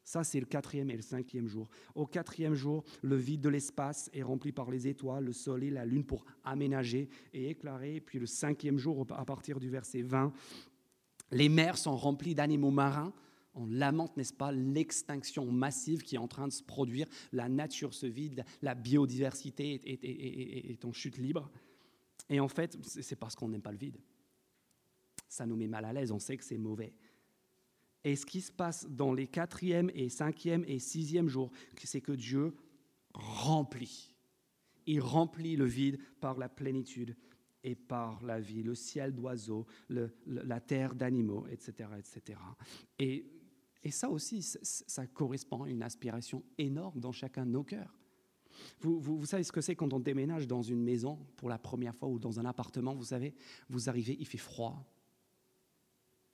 Ça, 0.06 0.24
c'est 0.24 0.40
le 0.40 0.46
quatrième 0.46 0.92
et 0.92 0.96
le 0.96 1.02
cinquième 1.02 1.48
jour. 1.48 1.68
Au 1.96 2.06
quatrième 2.06 2.54
jour, 2.54 2.84
le 3.02 3.16
vide 3.16 3.42
de 3.42 3.50
l'espace 3.50 4.08
est 4.14 4.22
rempli 4.22 4.52
par 4.52 4.70
les 4.70 4.88
étoiles, 4.88 5.26
le 5.26 5.34
soleil, 5.34 5.72
la 5.72 5.84
lune 5.84 6.06
pour 6.06 6.26
aménager 6.44 7.10
et 7.34 7.50
éclairer. 7.50 8.00
Puis 8.02 8.20
le 8.20 8.28
cinquième 8.28 8.78
jour, 8.78 9.08
à 9.10 9.26
partir 9.26 9.60
du 9.60 9.68
verset 9.68 10.04
20, 10.04 10.32
les 11.32 11.50
mers 11.50 11.80
sont 11.80 11.98
remplies 11.98 12.36
d'animaux 12.36 12.70
marins. 12.70 13.14
On 13.56 13.66
lamente, 13.66 14.16
n'est-ce 14.16 14.34
pas, 14.34 14.52
l'extinction 14.52 15.52
massive 15.52 16.04
qui 16.04 16.16
est 16.16 16.20
en 16.20 16.28
train 16.28 16.48
de 16.48 16.54
se 16.54 16.62
produire. 16.62 17.08
La 17.32 17.50
nature 17.50 17.94
se 17.96 18.06
vide, 18.06 18.46
la 18.62 18.76
biodiversité 18.76 19.82
est, 20.72 20.86
en 20.86 20.94
chute 20.94 21.18
libre. 21.18 21.50
Et 22.30 22.40
en 22.40 22.48
fait, 22.48 22.78
c'est 22.84 23.16
parce 23.16 23.34
qu'on 23.36 23.50
n'aime 23.50 23.62
pas 23.62 23.72
le 23.72 23.78
vide. 23.78 23.98
Ça 25.28 25.48
nous 25.48 25.56
met 25.56 25.68
mal 25.68 25.86
à 25.86 25.94
l'aise, 25.94 26.12
on 26.12 26.20
sait 26.20 26.38
que 26.38 26.44
c'est 26.44 26.58
mauvais. 26.58 26.94
Et 28.06 28.16
ce 28.16 28.26
qui 28.26 28.40
se 28.40 28.52
passe 28.52 28.88
dans 28.88 29.12
les 29.12 29.26
quatrième 29.26 29.90
et 29.96 30.10
cinquième 30.10 30.64
et 30.68 30.78
sixième 30.78 31.28
jours, 31.28 31.52
c'est 31.84 32.02
que 32.02 32.12
Dieu 32.12 32.56
remplit. 33.16 34.14
Il 34.86 35.02
remplit 35.02 35.56
le 35.56 35.66
vide 35.66 36.00
par 36.22 36.38
la 36.38 36.48
plénitude. 36.48 37.18
et 37.68 37.74
par 37.74 38.24
la 38.24 38.40
vie, 38.40 38.62
le 38.62 38.76
ciel 38.76 39.12
d'oiseaux, 39.12 39.66
la 39.90 40.60
terre 40.60 40.94
d'animaux, 40.94 41.48
etc., 41.48 41.90
etc. 41.98 42.40
Et, 43.00 43.26
ça 43.90 44.08
aussi, 44.08 44.44
ça, 44.44 45.08
correspond 45.08 45.64
à 45.64 45.70
une 45.72 45.82
aspiration 45.82 46.44
énorme 46.60 47.00
dans 47.00 47.12
chacun 47.12 47.44
de 47.44 47.50
nos 47.50 47.64
cœurs. 47.64 47.98
Vous, 48.82 49.00
vous, 49.00 49.26
savez 49.26 49.44
ce 49.44 49.52
que 49.52 49.62
c'est 49.62 49.76
quand 49.76 49.94
on 49.94 50.00
déménage 50.00 50.46
dans 50.46 50.62
une 50.62 50.84
maison 50.84 51.18
pour 51.38 51.50
la 51.50 51.58
première 51.58 51.96
fois 51.96 52.08
ou 52.08 52.20
dans 52.20 52.40
un 52.40 52.46
appartement, 52.46 52.94
vous 52.94 53.06
savez, 53.06 53.34
vous 53.68 53.90
arrivez, 53.90 54.16
il 54.20 54.28
fait 54.28 54.38
froid. 54.38 54.86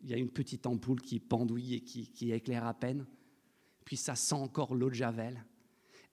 Il 0.04 0.10
y 0.10 0.14
a 0.14 0.18
une 0.18 0.30
petite 0.30 0.66
ampoule 0.66 1.02
qui 1.02 1.20
pendouille 1.20 1.76
et 1.76 1.82
qui, 1.82 2.32
éclaire 2.32 2.66
à 2.66 2.74
peine. 2.74 3.06
Puis 3.86 3.98
ça 3.98 4.16
sent 4.16 4.36
encore 4.36 4.74
l'eau 4.74 4.90
de 4.90 4.96
Javel. 4.96 5.44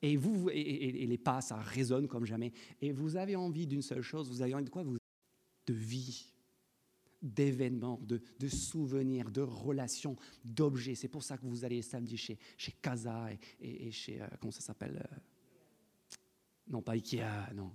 Et, 0.00 0.16
vous, 0.16 0.48
et, 0.50 1.06
les 1.06 1.18
pas, 1.18 1.40
ça 1.40 1.56
résonne 1.56 2.06
comme 2.06 2.24
jamais. 2.24 2.52
Et 2.80 2.92
vous 2.92 3.16
avez 3.16 3.34
envie 3.34 3.66
d'une 3.66 3.82
seule 3.82 4.02
chose, 4.02 4.28
vous 4.28 4.42
avez 4.42 4.54
envie 4.54 4.64
de 4.64 4.70
quoi 4.70 4.84
De 4.84 5.74
vie, 5.74 6.32
d'événements, 7.22 8.00
de, 8.02 8.48
souvenirs, 8.48 9.30
de 9.30 9.40
relations, 9.40 10.16
d'objets. 10.44 10.94
C'est 10.94 11.08
pour 11.08 11.22
ça 11.22 11.36
que 11.36 11.46
vous 11.46 11.64
allez 11.64 11.82
samedi 11.82 12.16
chez, 12.16 12.38
chez 12.56 12.72
Casa 12.72 13.28
et, 13.60 13.90
chez, 13.90 14.20
euh, 14.20 14.26
comment 14.40 14.52
ça 14.52 14.60
s'appelle 14.60 15.04
euh, 15.04 15.16
Non, 16.68 16.82
pas 16.82 16.92
Ikea, 16.92 17.52
non. 17.54 17.72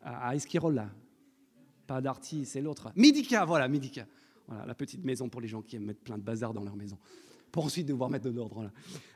À, 0.00 0.34
Esquirola. 0.36 0.94
Pas 1.86 2.00
Darty, 2.00 2.46
c'est 2.46 2.62
l'autre. 2.62 2.92
Midika, 2.96 3.44
voilà, 3.44 3.68
Midika. 3.68 4.06
Voilà, 4.46 4.66
la 4.66 4.74
petite 4.74 5.04
maison 5.04 5.28
pour 5.28 5.40
les 5.40 5.48
gens 5.48 5.62
qui 5.62 5.76
aiment 5.76 5.86
mettre 5.86 6.00
plein 6.00 6.18
de 6.18 6.22
bazar 6.22 6.52
dans 6.52 6.64
leur 6.64 6.76
maison 6.76 6.98
pour 7.54 7.66
ensuite 7.66 7.86
devoir 7.86 8.10
mettre 8.10 8.24
de 8.24 8.30
l'ordre. 8.30 8.68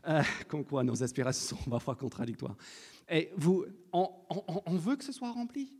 Euh, 0.06 0.22
comme 0.46 0.64
quoi, 0.64 0.84
nos 0.84 1.02
aspirations 1.02 1.56
sont 1.56 1.70
parfois 1.70 1.96
contradictoires. 1.96 2.56
Et 3.10 3.30
vous, 3.36 3.64
on, 3.92 4.76
veut 4.76 4.94
que 4.94 5.02
ce 5.02 5.10
soit 5.10 5.32
rempli. 5.32 5.72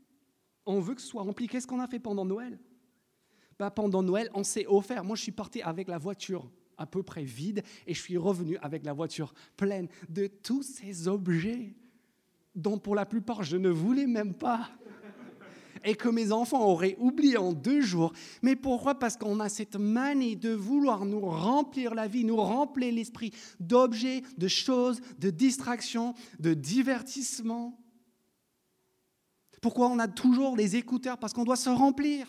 On 0.67 0.81
veut 0.81 0.97
que 0.97 1.01
ce 1.01 1.07
soit 1.07 1.23
rempli. 1.23 1.47
Qu'est-ce 1.47 1.69
qu'on 1.69 1.79
a 1.79 1.87
fait 1.87 2.01
pendant 2.01 2.25
Noël? 2.25 2.59
Bah, 3.61 3.71
Pendant 3.71 4.03
Noël, 4.03 4.29
on 4.35 4.43
s'est 4.43 4.67
offert. 4.67 5.05
Moi, 5.05 5.15
je 5.15 5.23
suis 5.23 5.33
parti 5.33 5.63
avec 5.63 5.87
la 5.87 5.99
voiture 5.99 6.51
à 6.77 6.85
peu 6.85 7.05
près 7.05 7.23
vide 7.23 7.63
et 7.87 7.95
je 7.95 8.01
suis 8.01 8.17
revenu 8.17 8.57
avec 8.59 8.85
la 8.85 8.93
voiture 8.93 9.33
pleine 9.57 9.89
de 10.09 10.27
tous 10.27 10.65
ces 10.65 11.07
objets 11.07 11.77
dont 12.57 12.79
pour 12.79 12.97
la 12.97 13.07
plupart 13.07 13.45
je 13.45 13.57
ne 13.57 13.69
voulais 13.69 14.07
même 14.07 14.35
pas 14.35 14.69
et 15.85 15.95
que 15.95 16.09
mes 16.09 16.33
enfants 16.33 16.65
auraient 16.65 16.97
oublié 16.99 17.37
en 17.37 17.53
deux 17.53 17.81
jours. 17.81 18.13
Mais 18.43 18.57
pourquoi? 18.57 18.95
Parce 18.95 19.17
qu'on 19.17 19.41
a 19.41 19.49
cette 19.49 19.77
manie 19.77 20.37
de 20.37 20.53
vouloir 20.53 21.05
nous 21.05 21.21
remplir 21.21 21.95
la 21.95 22.07
vie, 22.07 22.25
nous 22.25 22.37
remplir 22.37 22.93
l'esprit 22.93 23.33
d'objets, 23.61 24.23
de 24.37 24.49
choses, 24.49 25.01
de 25.19 25.31
distractions, 25.31 26.15
de 26.39 26.55
divertissements. 26.55 27.79
Pourquoi 29.61 29.89
on 29.89 29.99
a 29.99 30.09
toujours 30.09 30.57
les 30.57 30.77
écouteurs? 30.77 31.19
Parce 31.19 31.33
qu'on 31.33 31.45
doit 31.45 31.57
se 31.57 31.71
remplir. 31.71 32.27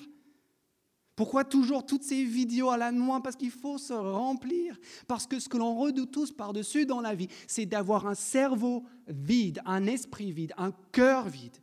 Pourquoi 1.16 1.44
toujours 1.44 1.86
toutes 1.86 2.04
ces 2.04 2.24
vidéos 2.24 2.70
à 2.70 2.78
la 2.78 2.92
noix? 2.92 3.22
Parce 3.22 3.36
qu'il 3.36 3.52
faut 3.52 3.78
se 3.78 3.94
remplir. 3.94 4.80
Parce 5.06 5.28
que 5.28 5.40
ce 5.40 5.50
que 5.50 5.58
l'on 5.58 5.76
redoute 5.76 6.12
tous 6.12 6.32
par-dessus 6.32 6.86
dans 6.86 7.02
la 7.02 7.14
vie, 7.14 7.28
c'est 7.46 7.66
d'avoir 7.66 8.08
un 8.08 8.16
cerveau 8.16 8.86
vide, 9.08 9.62
un 9.66 9.86
esprit 9.86 10.32
vide, 10.32 10.54
un 10.58 10.72
cœur 10.92 11.28
vide 11.28 11.58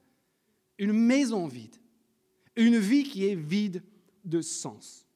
une 0.79 0.93
maison 0.93 1.47
vide, 1.47 1.77
une 2.57 2.79
vie 2.79 3.05
qui 3.05 3.27
est 3.27 3.35
vide 3.35 3.83
de 4.25 4.41
sens. 4.41 5.07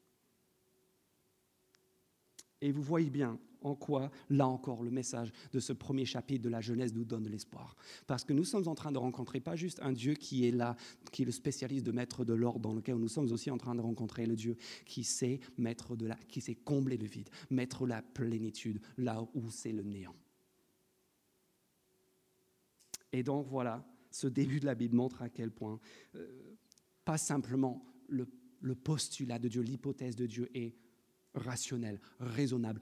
Et 2.60 2.72
vous 2.72 2.82
voyez 2.82 3.10
bien 3.10 3.38
en 3.62 3.74
quoi, 3.74 4.10
là 4.30 4.46
encore, 4.46 4.82
le 4.82 4.90
message 4.90 5.32
de 5.52 5.60
ce 5.60 5.72
premier 5.72 6.04
chapitre 6.04 6.42
de 6.42 6.48
la 6.48 6.60
Genèse 6.60 6.94
nous 6.94 7.04
donne 7.04 7.28
l'espoir. 7.28 7.76
Parce 8.06 8.24
que 8.24 8.32
nous 8.32 8.44
sommes 8.44 8.66
en 8.68 8.74
train 8.74 8.92
de 8.92 8.98
rencontrer 8.98 9.40
pas 9.40 9.56
juste 9.56 9.80
un 9.82 9.92
Dieu 9.92 10.14
qui 10.14 10.46
est 10.46 10.50
là, 10.50 10.76
qui 11.12 11.22
est 11.22 11.24
le 11.26 11.32
spécialiste 11.32 11.84
de 11.84 11.92
mettre 11.92 12.24
de 12.24 12.32
l'ordre 12.32 12.60
dans 12.60 12.74
lequel 12.74 12.96
nous 12.96 13.08
sommes 13.08 13.30
aussi 13.32 13.50
en 13.50 13.58
train 13.58 13.74
de 13.74 13.80
rencontrer 13.80 14.26
le 14.26 14.36
Dieu 14.36 14.56
qui 14.86 15.04
sait 15.04 15.40
mettre 15.58 15.96
de 15.96 16.06
la, 16.06 16.16
qui 16.28 16.40
sait 16.40 16.54
combler 16.54 16.96
le 16.96 17.06
vide, 17.06 17.28
mettre 17.50 17.86
la 17.86 18.02
plénitude 18.02 18.80
là 18.96 19.22
où 19.34 19.50
c'est 19.50 19.72
le 19.72 19.82
néant. 19.82 20.16
Et 23.12 23.22
donc 23.22 23.46
voilà, 23.48 23.84
ce 24.10 24.26
début 24.26 24.60
de 24.60 24.66
la 24.66 24.74
Bible 24.74 24.96
montre 24.96 25.22
à 25.22 25.28
quel 25.28 25.50
point, 25.50 25.80
euh, 26.14 26.56
pas 27.04 27.18
simplement 27.18 27.84
le, 28.08 28.26
postulat 28.74 29.38
de 29.38 29.48
Dieu, 29.48 29.62
l'hypothèse 29.62 30.16
de 30.16 30.26
Dieu 30.26 30.50
est 30.54 30.76
rationnelle, 31.34 32.00
raisonnable, 32.18 32.80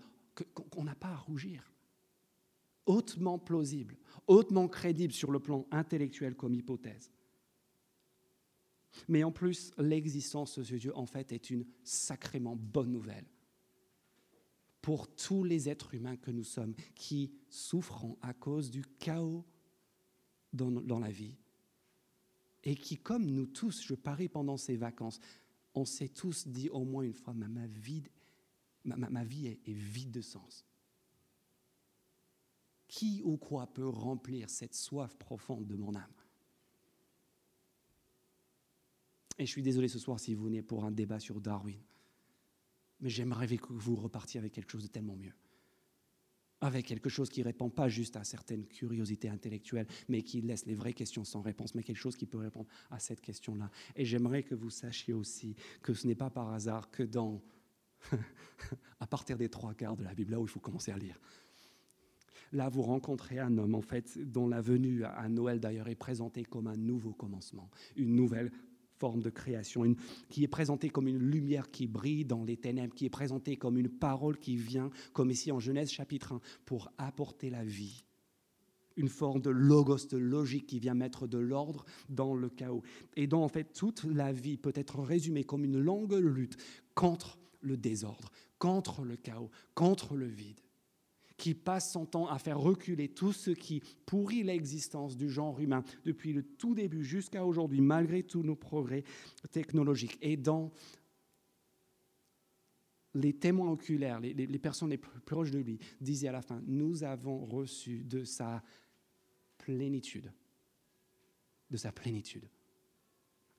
qu'on 0.54 0.84
n'a 0.84 0.94
pas 0.94 1.08
à 1.08 1.16
rougir. 1.16 1.72
Hautement 2.86 3.38
plausible, 3.38 3.98
hautement 4.26 4.66
crédible 4.68 5.12
sur 5.12 5.30
le 5.30 5.40
plan 5.40 5.66
intellectuel 5.70 6.34
comme 6.34 6.54
hypothèse. 6.54 7.10
Mais 9.06 9.22
en 9.22 9.30
plus, 9.30 9.72
l'existence 9.78 10.58
de 10.58 10.64
ce 10.64 10.74
Dieu, 10.74 10.96
en 10.96 11.06
fait, 11.06 11.32
est 11.32 11.50
une 11.50 11.66
sacrément 11.84 12.56
bonne 12.56 12.90
nouvelle 12.90 13.26
pour 14.80 15.14
tous 15.14 15.44
les 15.44 15.68
êtres 15.68 15.94
humains 15.94 16.16
que 16.16 16.30
nous 16.30 16.44
sommes 16.44 16.74
qui 16.94 17.32
souffrons 17.50 18.16
à 18.22 18.32
cause 18.32 18.70
du 18.70 18.82
chaos 18.98 19.44
dans, 20.66 20.98
la 20.98 21.10
vie. 21.10 21.36
Et 22.64 22.74
qui, 22.74 22.96
comme 22.96 23.26
nous 23.26 23.46
tous, 23.46 23.82
je 23.82 23.94
parie 23.94 24.28
pendant 24.28 24.56
ces 24.56 24.76
vacances, 24.76 25.20
on 25.74 25.84
s'est 25.84 26.08
tous 26.08 26.46
dit 26.46 26.68
au 26.70 26.84
moins 26.84 27.04
une 27.04 27.14
fois, 27.14 27.34
ma, 27.34 27.48
ma 27.48 27.66
vie, 27.66 28.02
ma, 28.84 29.24
vie 29.24 29.46
est, 29.46 29.60
est 29.68 29.72
vide 29.72 30.10
de 30.10 30.20
sens. 30.20 30.66
Qui 32.88 33.22
ou 33.22 33.36
quoi 33.36 33.66
peut 33.66 33.88
remplir 33.88 34.50
cette 34.50 34.74
soif 34.74 35.14
profonde 35.16 35.66
de 35.66 35.76
mon 35.76 35.94
âme? 35.94 36.12
Et 39.38 39.46
je 39.46 39.50
suis 39.50 39.62
désolé 39.62 39.88
ce 39.88 39.98
soir 39.98 40.18
si 40.18 40.34
vous 40.34 40.44
venez 40.44 40.62
pour 40.62 40.84
un 40.84 40.90
débat 40.90 41.20
sur 41.20 41.40
Darwin, 41.40 41.80
mais 42.98 43.08
j'aimerais 43.08 43.46
que 43.56 43.72
vous 43.72 43.94
repartiez 43.94 44.40
avec 44.40 44.52
quelque 44.52 44.72
chose 44.72 44.82
de 44.82 44.88
tellement 44.88 45.16
mieux 45.16 45.34
avec 46.60 46.86
quelque 46.86 47.08
chose 47.08 47.28
qui 47.28 47.40
ne 47.40 47.44
répond 47.44 47.70
pas 47.70 47.88
juste 47.88 48.16
à 48.16 48.24
certaines 48.24 48.66
curiosités 48.66 49.28
intellectuelles, 49.28 49.86
mais 50.08 50.22
qui 50.22 50.40
laisse 50.40 50.66
les 50.66 50.74
vraies 50.74 50.92
questions 50.92 51.24
sans 51.24 51.40
réponse, 51.40 51.74
mais 51.74 51.82
quelque 51.82 51.96
chose 51.96 52.16
qui 52.16 52.26
peut 52.26 52.38
répondre 52.38 52.68
à 52.90 52.98
cette 52.98 53.20
question-là. 53.20 53.70
Et 53.96 54.04
j'aimerais 54.04 54.42
que 54.42 54.54
vous 54.54 54.70
sachiez 54.70 55.12
aussi 55.12 55.54
que 55.82 55.94
ce 55.94 56.06
n'est 56.06 56.14
pas 56.14 56.30
par 56.30 56.52
hasard 56.52 56.90
que 56.90 57.02
dans, 57.02 57.40
à 59.00 59.06
partir 59.06 59.36
des 59.36 59.48
trois 59.48 59.74
quarts 59.74 59.96
de 59.96 60.04
la 60.04 60.14
Bible, 60.14 60.32
là 60.32 60.40
où 60.40 60.44
il 60.44 60.50
faut 60.50 60.60
commencer 60.60 60.90
à 60.90 60.98
lire, 60.98 61.20
là 62.52 62.68
vous 62.68 62.82
rencontrez 62.82 63.38
un 63.38 63.56
homme, 63.58 63.74
en 63.74 63.82
fait, 63.82 64.18
dont 64.18 64.48
la 64.48 64.60
venue 64.60 65.04
à 65.04 65.28
Noël 65.28 65.60
d'ailleurs 65.60 65.88
est 65.88 65.94
présentée 65.94 66.44
comme 66.44 66.66
un 66.66 66.76
nouveau 66.76 67.12
commencement, 67.12 67.70
une 67.96 68.14
nouvelle 68.14 68.50
forme 68.98 69.22
de 69.22 69.30
création, 69.30 69.82
qui 70.28 70.44
est 70.44 70.48
présentée 70.48 70.90
comme 70.90 71.08
une 71.08 71.18
lumière 71.18 71.70
qui 71.70 71.86
brille 71.86 72.24
dans 72.24 72.44
les 72.44 72.56
ténèbres, 72.56 72.94
qui 72.94 73.06
est 73.06 73.10
présentée 73.10 73.56
comme 73.56 73.78
une 73.78 73.88
parole 73.88 74.38
qui 74.38 74.56
vient, 74.56 74.90
comme 75.12 75.30
ici 75.30 75.52
en 75.52 75.60
Genèse 75.60 75.90
chapitre 75.90 76.32
1, 76.32 76.40
pour 76.64 76.90
apporter 76.98 77.50
la 77.50 77.64
vie. 77.64 78.04
Une 78.96 79.08
forme 79.08 79.40
de 79.40 79.50
logos, 79.50 80.08
de 80.10 80.16
logique 80.16 80.66
qui 80.66 80.80
vient 80.80 80.94
mettre 80.94 81.28
de 81.28 81.38
l'ordre 81.38 81.84
dans 82.08 82.34
le 82.34 82.48
chaos. 82.48 82.82
Et 83.14 83.28
dont 83.28 83.44
en 83.44 83.48
fait 83.48 83.72
toute 83.72 84.04
la 84.04 84.32
vie 84.32 84.56
peut 84.56 84.72
être 84.74 84.98
résumée 85.00 85.44
comme 85.44 85.64
une 85.64 85.78
longue 85.78 86.14
lutte 86.14 86.56
contre 86.94 87.38
le 87.60 87.76
désordre, 87.76 88.30
contre 88.58 89.04
le 89.04 89.16
chaos, 89.16 89.50
contre 89.74 90.16
le 90.16 90.26
vide 90.26 90.60
qui 91.38 91.54
passe 91.54 91.92
son 91.92 92.04
temps 92.04 92.28
à 92.28 92.38
faire 92.38 92.58
reculer 92.58 93.08
tout 93.08 93.32
ce 93.32 93.52
qui 93.52 93.80
pourrit 94.04 94.42
l'existence 94.42 95.16
du 95.16 95.30
genre 95.30 95.58
humain 95.60 95.82
depuis 96.04 96.34
le 96.34 96.42
tout 96.42 96.74
début 96.74 97.04
jusqu'à 97.04 97.46
aujourd'hui, 97.46 97.80
malgré 97.80 98.24
tous 98.24 98.42
nos 98.42 98.56
progrès 98.56 99.04
technologiques. 99.50 100.18
Et 100.20 100.36
dans 100.36 100.72
les 103.14 103.32
témoins 103.32 103.70
oculaires, 103.70 104.20
les, 104.20 104.58
personnes 104.58 104.90
les 104.90 104.98
plus 104.98 105.20
proches 105.20 105.50
de 105.50 105.60
lui, 105.60 105.78
disaient 106.00 106.28
à 106.28 106.32
la 106.32 106.42
fin, 106.42 106.60
nous 106.66 107.04
avons 107.04 107.46
reçu 107.46 108.04
de 108.04 108.24
sa 108.24 108.62
plénitude, 109.58 110.32
de 111.70 111.76
sa 111.76 111.92
plénitude, 111.92 112.48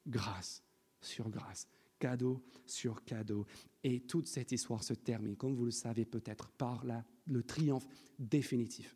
grâce 0.05 0.63
sur 1.01 1.29
grâce, 1.29 1.67
cadeau 1.97 2.43
sur 2.65 3.03
cadeau. 3.05 3.45
Et 3.83 4.01
toute 4.01 4.27
cette 4.27 4.51
histoire 4.51 4.83
se 4.83 4.93
termine, 4.93 5.37
comme 5.37 5.55
vous 5.55 5.65
le 5.65 5.71
savez 5.71 6.05
peut-être, 6.05 6.49
par 6.51 6.85
la 6.85 7.05
le 7.29 7.43
triomphe 7.43 7.87
définitif 8.17 8.95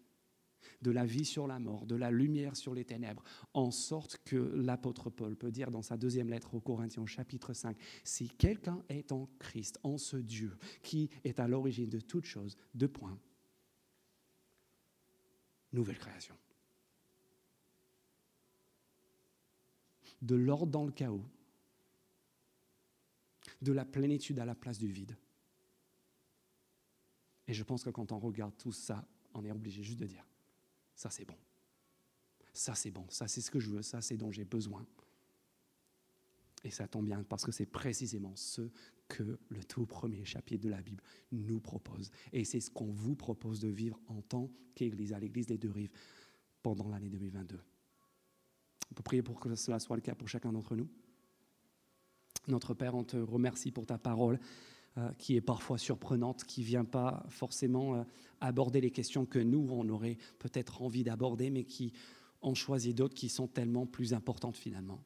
de 0.83 0.91
la 0.91 1.05
vie 1.05 1.25
sur 1.25 1.47
la 1.47 1.59
mort, 1.59 1.85
de 1.85 1.95
la 1.95 2.11
lumière 2.11 2.55
sur 2.55 2.73
les 2.73 2.83
ténèbres, 2.83 3.23
en 3.53 3.71
sorte 3.71 4.17
que 4.25 4.35
l'apôtre 4.35 5.09
Paul 5.09 5.35
peut 5.35 5.51
dire 5.51 5.71
dans 5.71 5.81
sa 5.81 5.97
deuxième 5.97 6.29
lettre 6.29 6.53
aux 6.53 6.59
Corinthiens 6.59 7.05
chapitre 7.05 7.53
5, 7.53 7.77
si 8.03 8.29
quelqu'un 8.29 8.83
est 8.89 9.11
en 9.11 9.29
Christ, 9.39 9.79
en 9.83 9.97
ce 9.97 10.17
Dieu 10.17 10.57
qui 10.83 11.09
est 11.23 11.39
à 11.39 11.47
l'origine 11.47 11.89
de 11.89 12.01
toutes 12.01 12.25
choses, 12.25 12.57
deux 12.75 12.89
points, 12.89 13.17
nouvelle 15.71 15.97
création. 15.97 16.35
De 20.21 20.35
l'ordre 20.35 20.71
dans 20.71 20.85
le 20.85 20.91
chaos, 20.91 21.25
de 23.61 23.71
la 23.71 23.85
plénitude 23.85 24.39
à 24.39 24.45
la 24.45 24.55
place 24.55 24.77
du 24.77 24.87
vide. 24.87 25.17
Et 27.53 27.55
je 27.55 27.63
pense 27.63 27.83
que 27.83 27.91
quand 27.91 28.11
on 28.11 28.17
regarde 28.17 28.57
tout 28.57 28.71
ça, 28.71 29.07
on 29.35 29.45
est 29.45 29.51
obligé 29.51 29.83
juste 29.83 29.99
de 29.99 30.07
dire, 30.07 30.27
ça 30.95 31.11
c'est 31.11 31.23
bon. 31.23 31.37
Ça 32.51 32.73
c'est 32.73 32.89
bon, 32.89 33.05
ça 33.09 33.27
c'est 33.27 33.41
ce 33.41 33.51
que 33.51 33.59
je 33.59 33.69
veux, 33.69 33.83
ça 33.83 34.01
c'est 34.01 34.17
dont 34.17 34.31
j'ai 34.31 34.43
besoin. 34.43 34.83
Et 36.63 36.71
ça 36.71 36.87
tombe 36.87 37.05
bien 37.05 37.21
parce 37.21 37.45
que 37.45 37.51
c'est 37.51 37.67
précisément 37.67 38.35
ce 38.35 38.71
que 39.07 39.37
le 39.49 39.63
tout 39.65 39.85
premier 39.85 40.25
chapitre 40.25 40.63
de 40.63 40.69
la 40.71 40.81
Bible 40.81 41.03
nous 41.31 41.59
propose. 41.59 42.09
Et 42.31 42.43
c'est 42.43 42.59
ce 42.59 42.71
qu'on 42.71 42.91
vous 42.91 43.15
propose 43.15 43.59
de 43.59 43.67
vivre 43.67 43.99
en 44.07 44.23
tant 44.23 44.49
qu'Église, 44.73 45.13
à 45.13 45.19
l'Église 45.19 45.45
des 45.45 45.59
deux 45.59 45.69
rives, 45.69 45.91
pendant 46.63 46.89
l'année 46.89 47.09
2022. 47.09 47.59
On 48.89 48.95
peut 48.95 49.03
prier 49.03 49.21
pour 49.21 49.39
que 49.39 49.53
cela 49.53 49.77
soit 49.77 49.95
le 49.95 50.01
cas 50.01 50.15
pour 50.15 50.27
chacun 50.27 50.51
d'entre 50.51 50.75
nous. 50.75 50.89
Notre 52.47 52.73
Père, 52.73 52.95
on 52.95 53.03
te 53.03 53.17
remercie 53.17 53.71
pour 53.71 53.85
ta 53.85 53.99
parole 53.99 54.39
qui 55.17 55.35
est 55.35 55.41
parfois 55.41 55.77
surprenante, 55.77 56.43
qui 56.43 56.61
ne 56.61 56.65
vient 56.65 56.85
pas 56.85 57.23
forcément 57.29 57.95
euh, 57.95 58.03
aborder 58.41 58.81
les 58.81 58.91
questions 58.91 59.25
que 59.25 59.39
nous, 59.39 59.67
on 59.71 59.87
aurait 59.89 60.17
peut-être 60.39 60.81
envie 60.81 61.03
d'aborder, 61.03 61.49
mais 61.49 61.63
qui 61.63 61.93
ont 62.41 62.55
choisi 62.55 62.93
d'autres 62.93 63.15
qui 63.15 63.29
sont 63.29 63.47
tellement 63.47 63.85
plus 63.85 64.13
importantes 64.13 64.57
finalement. 64.57 65.03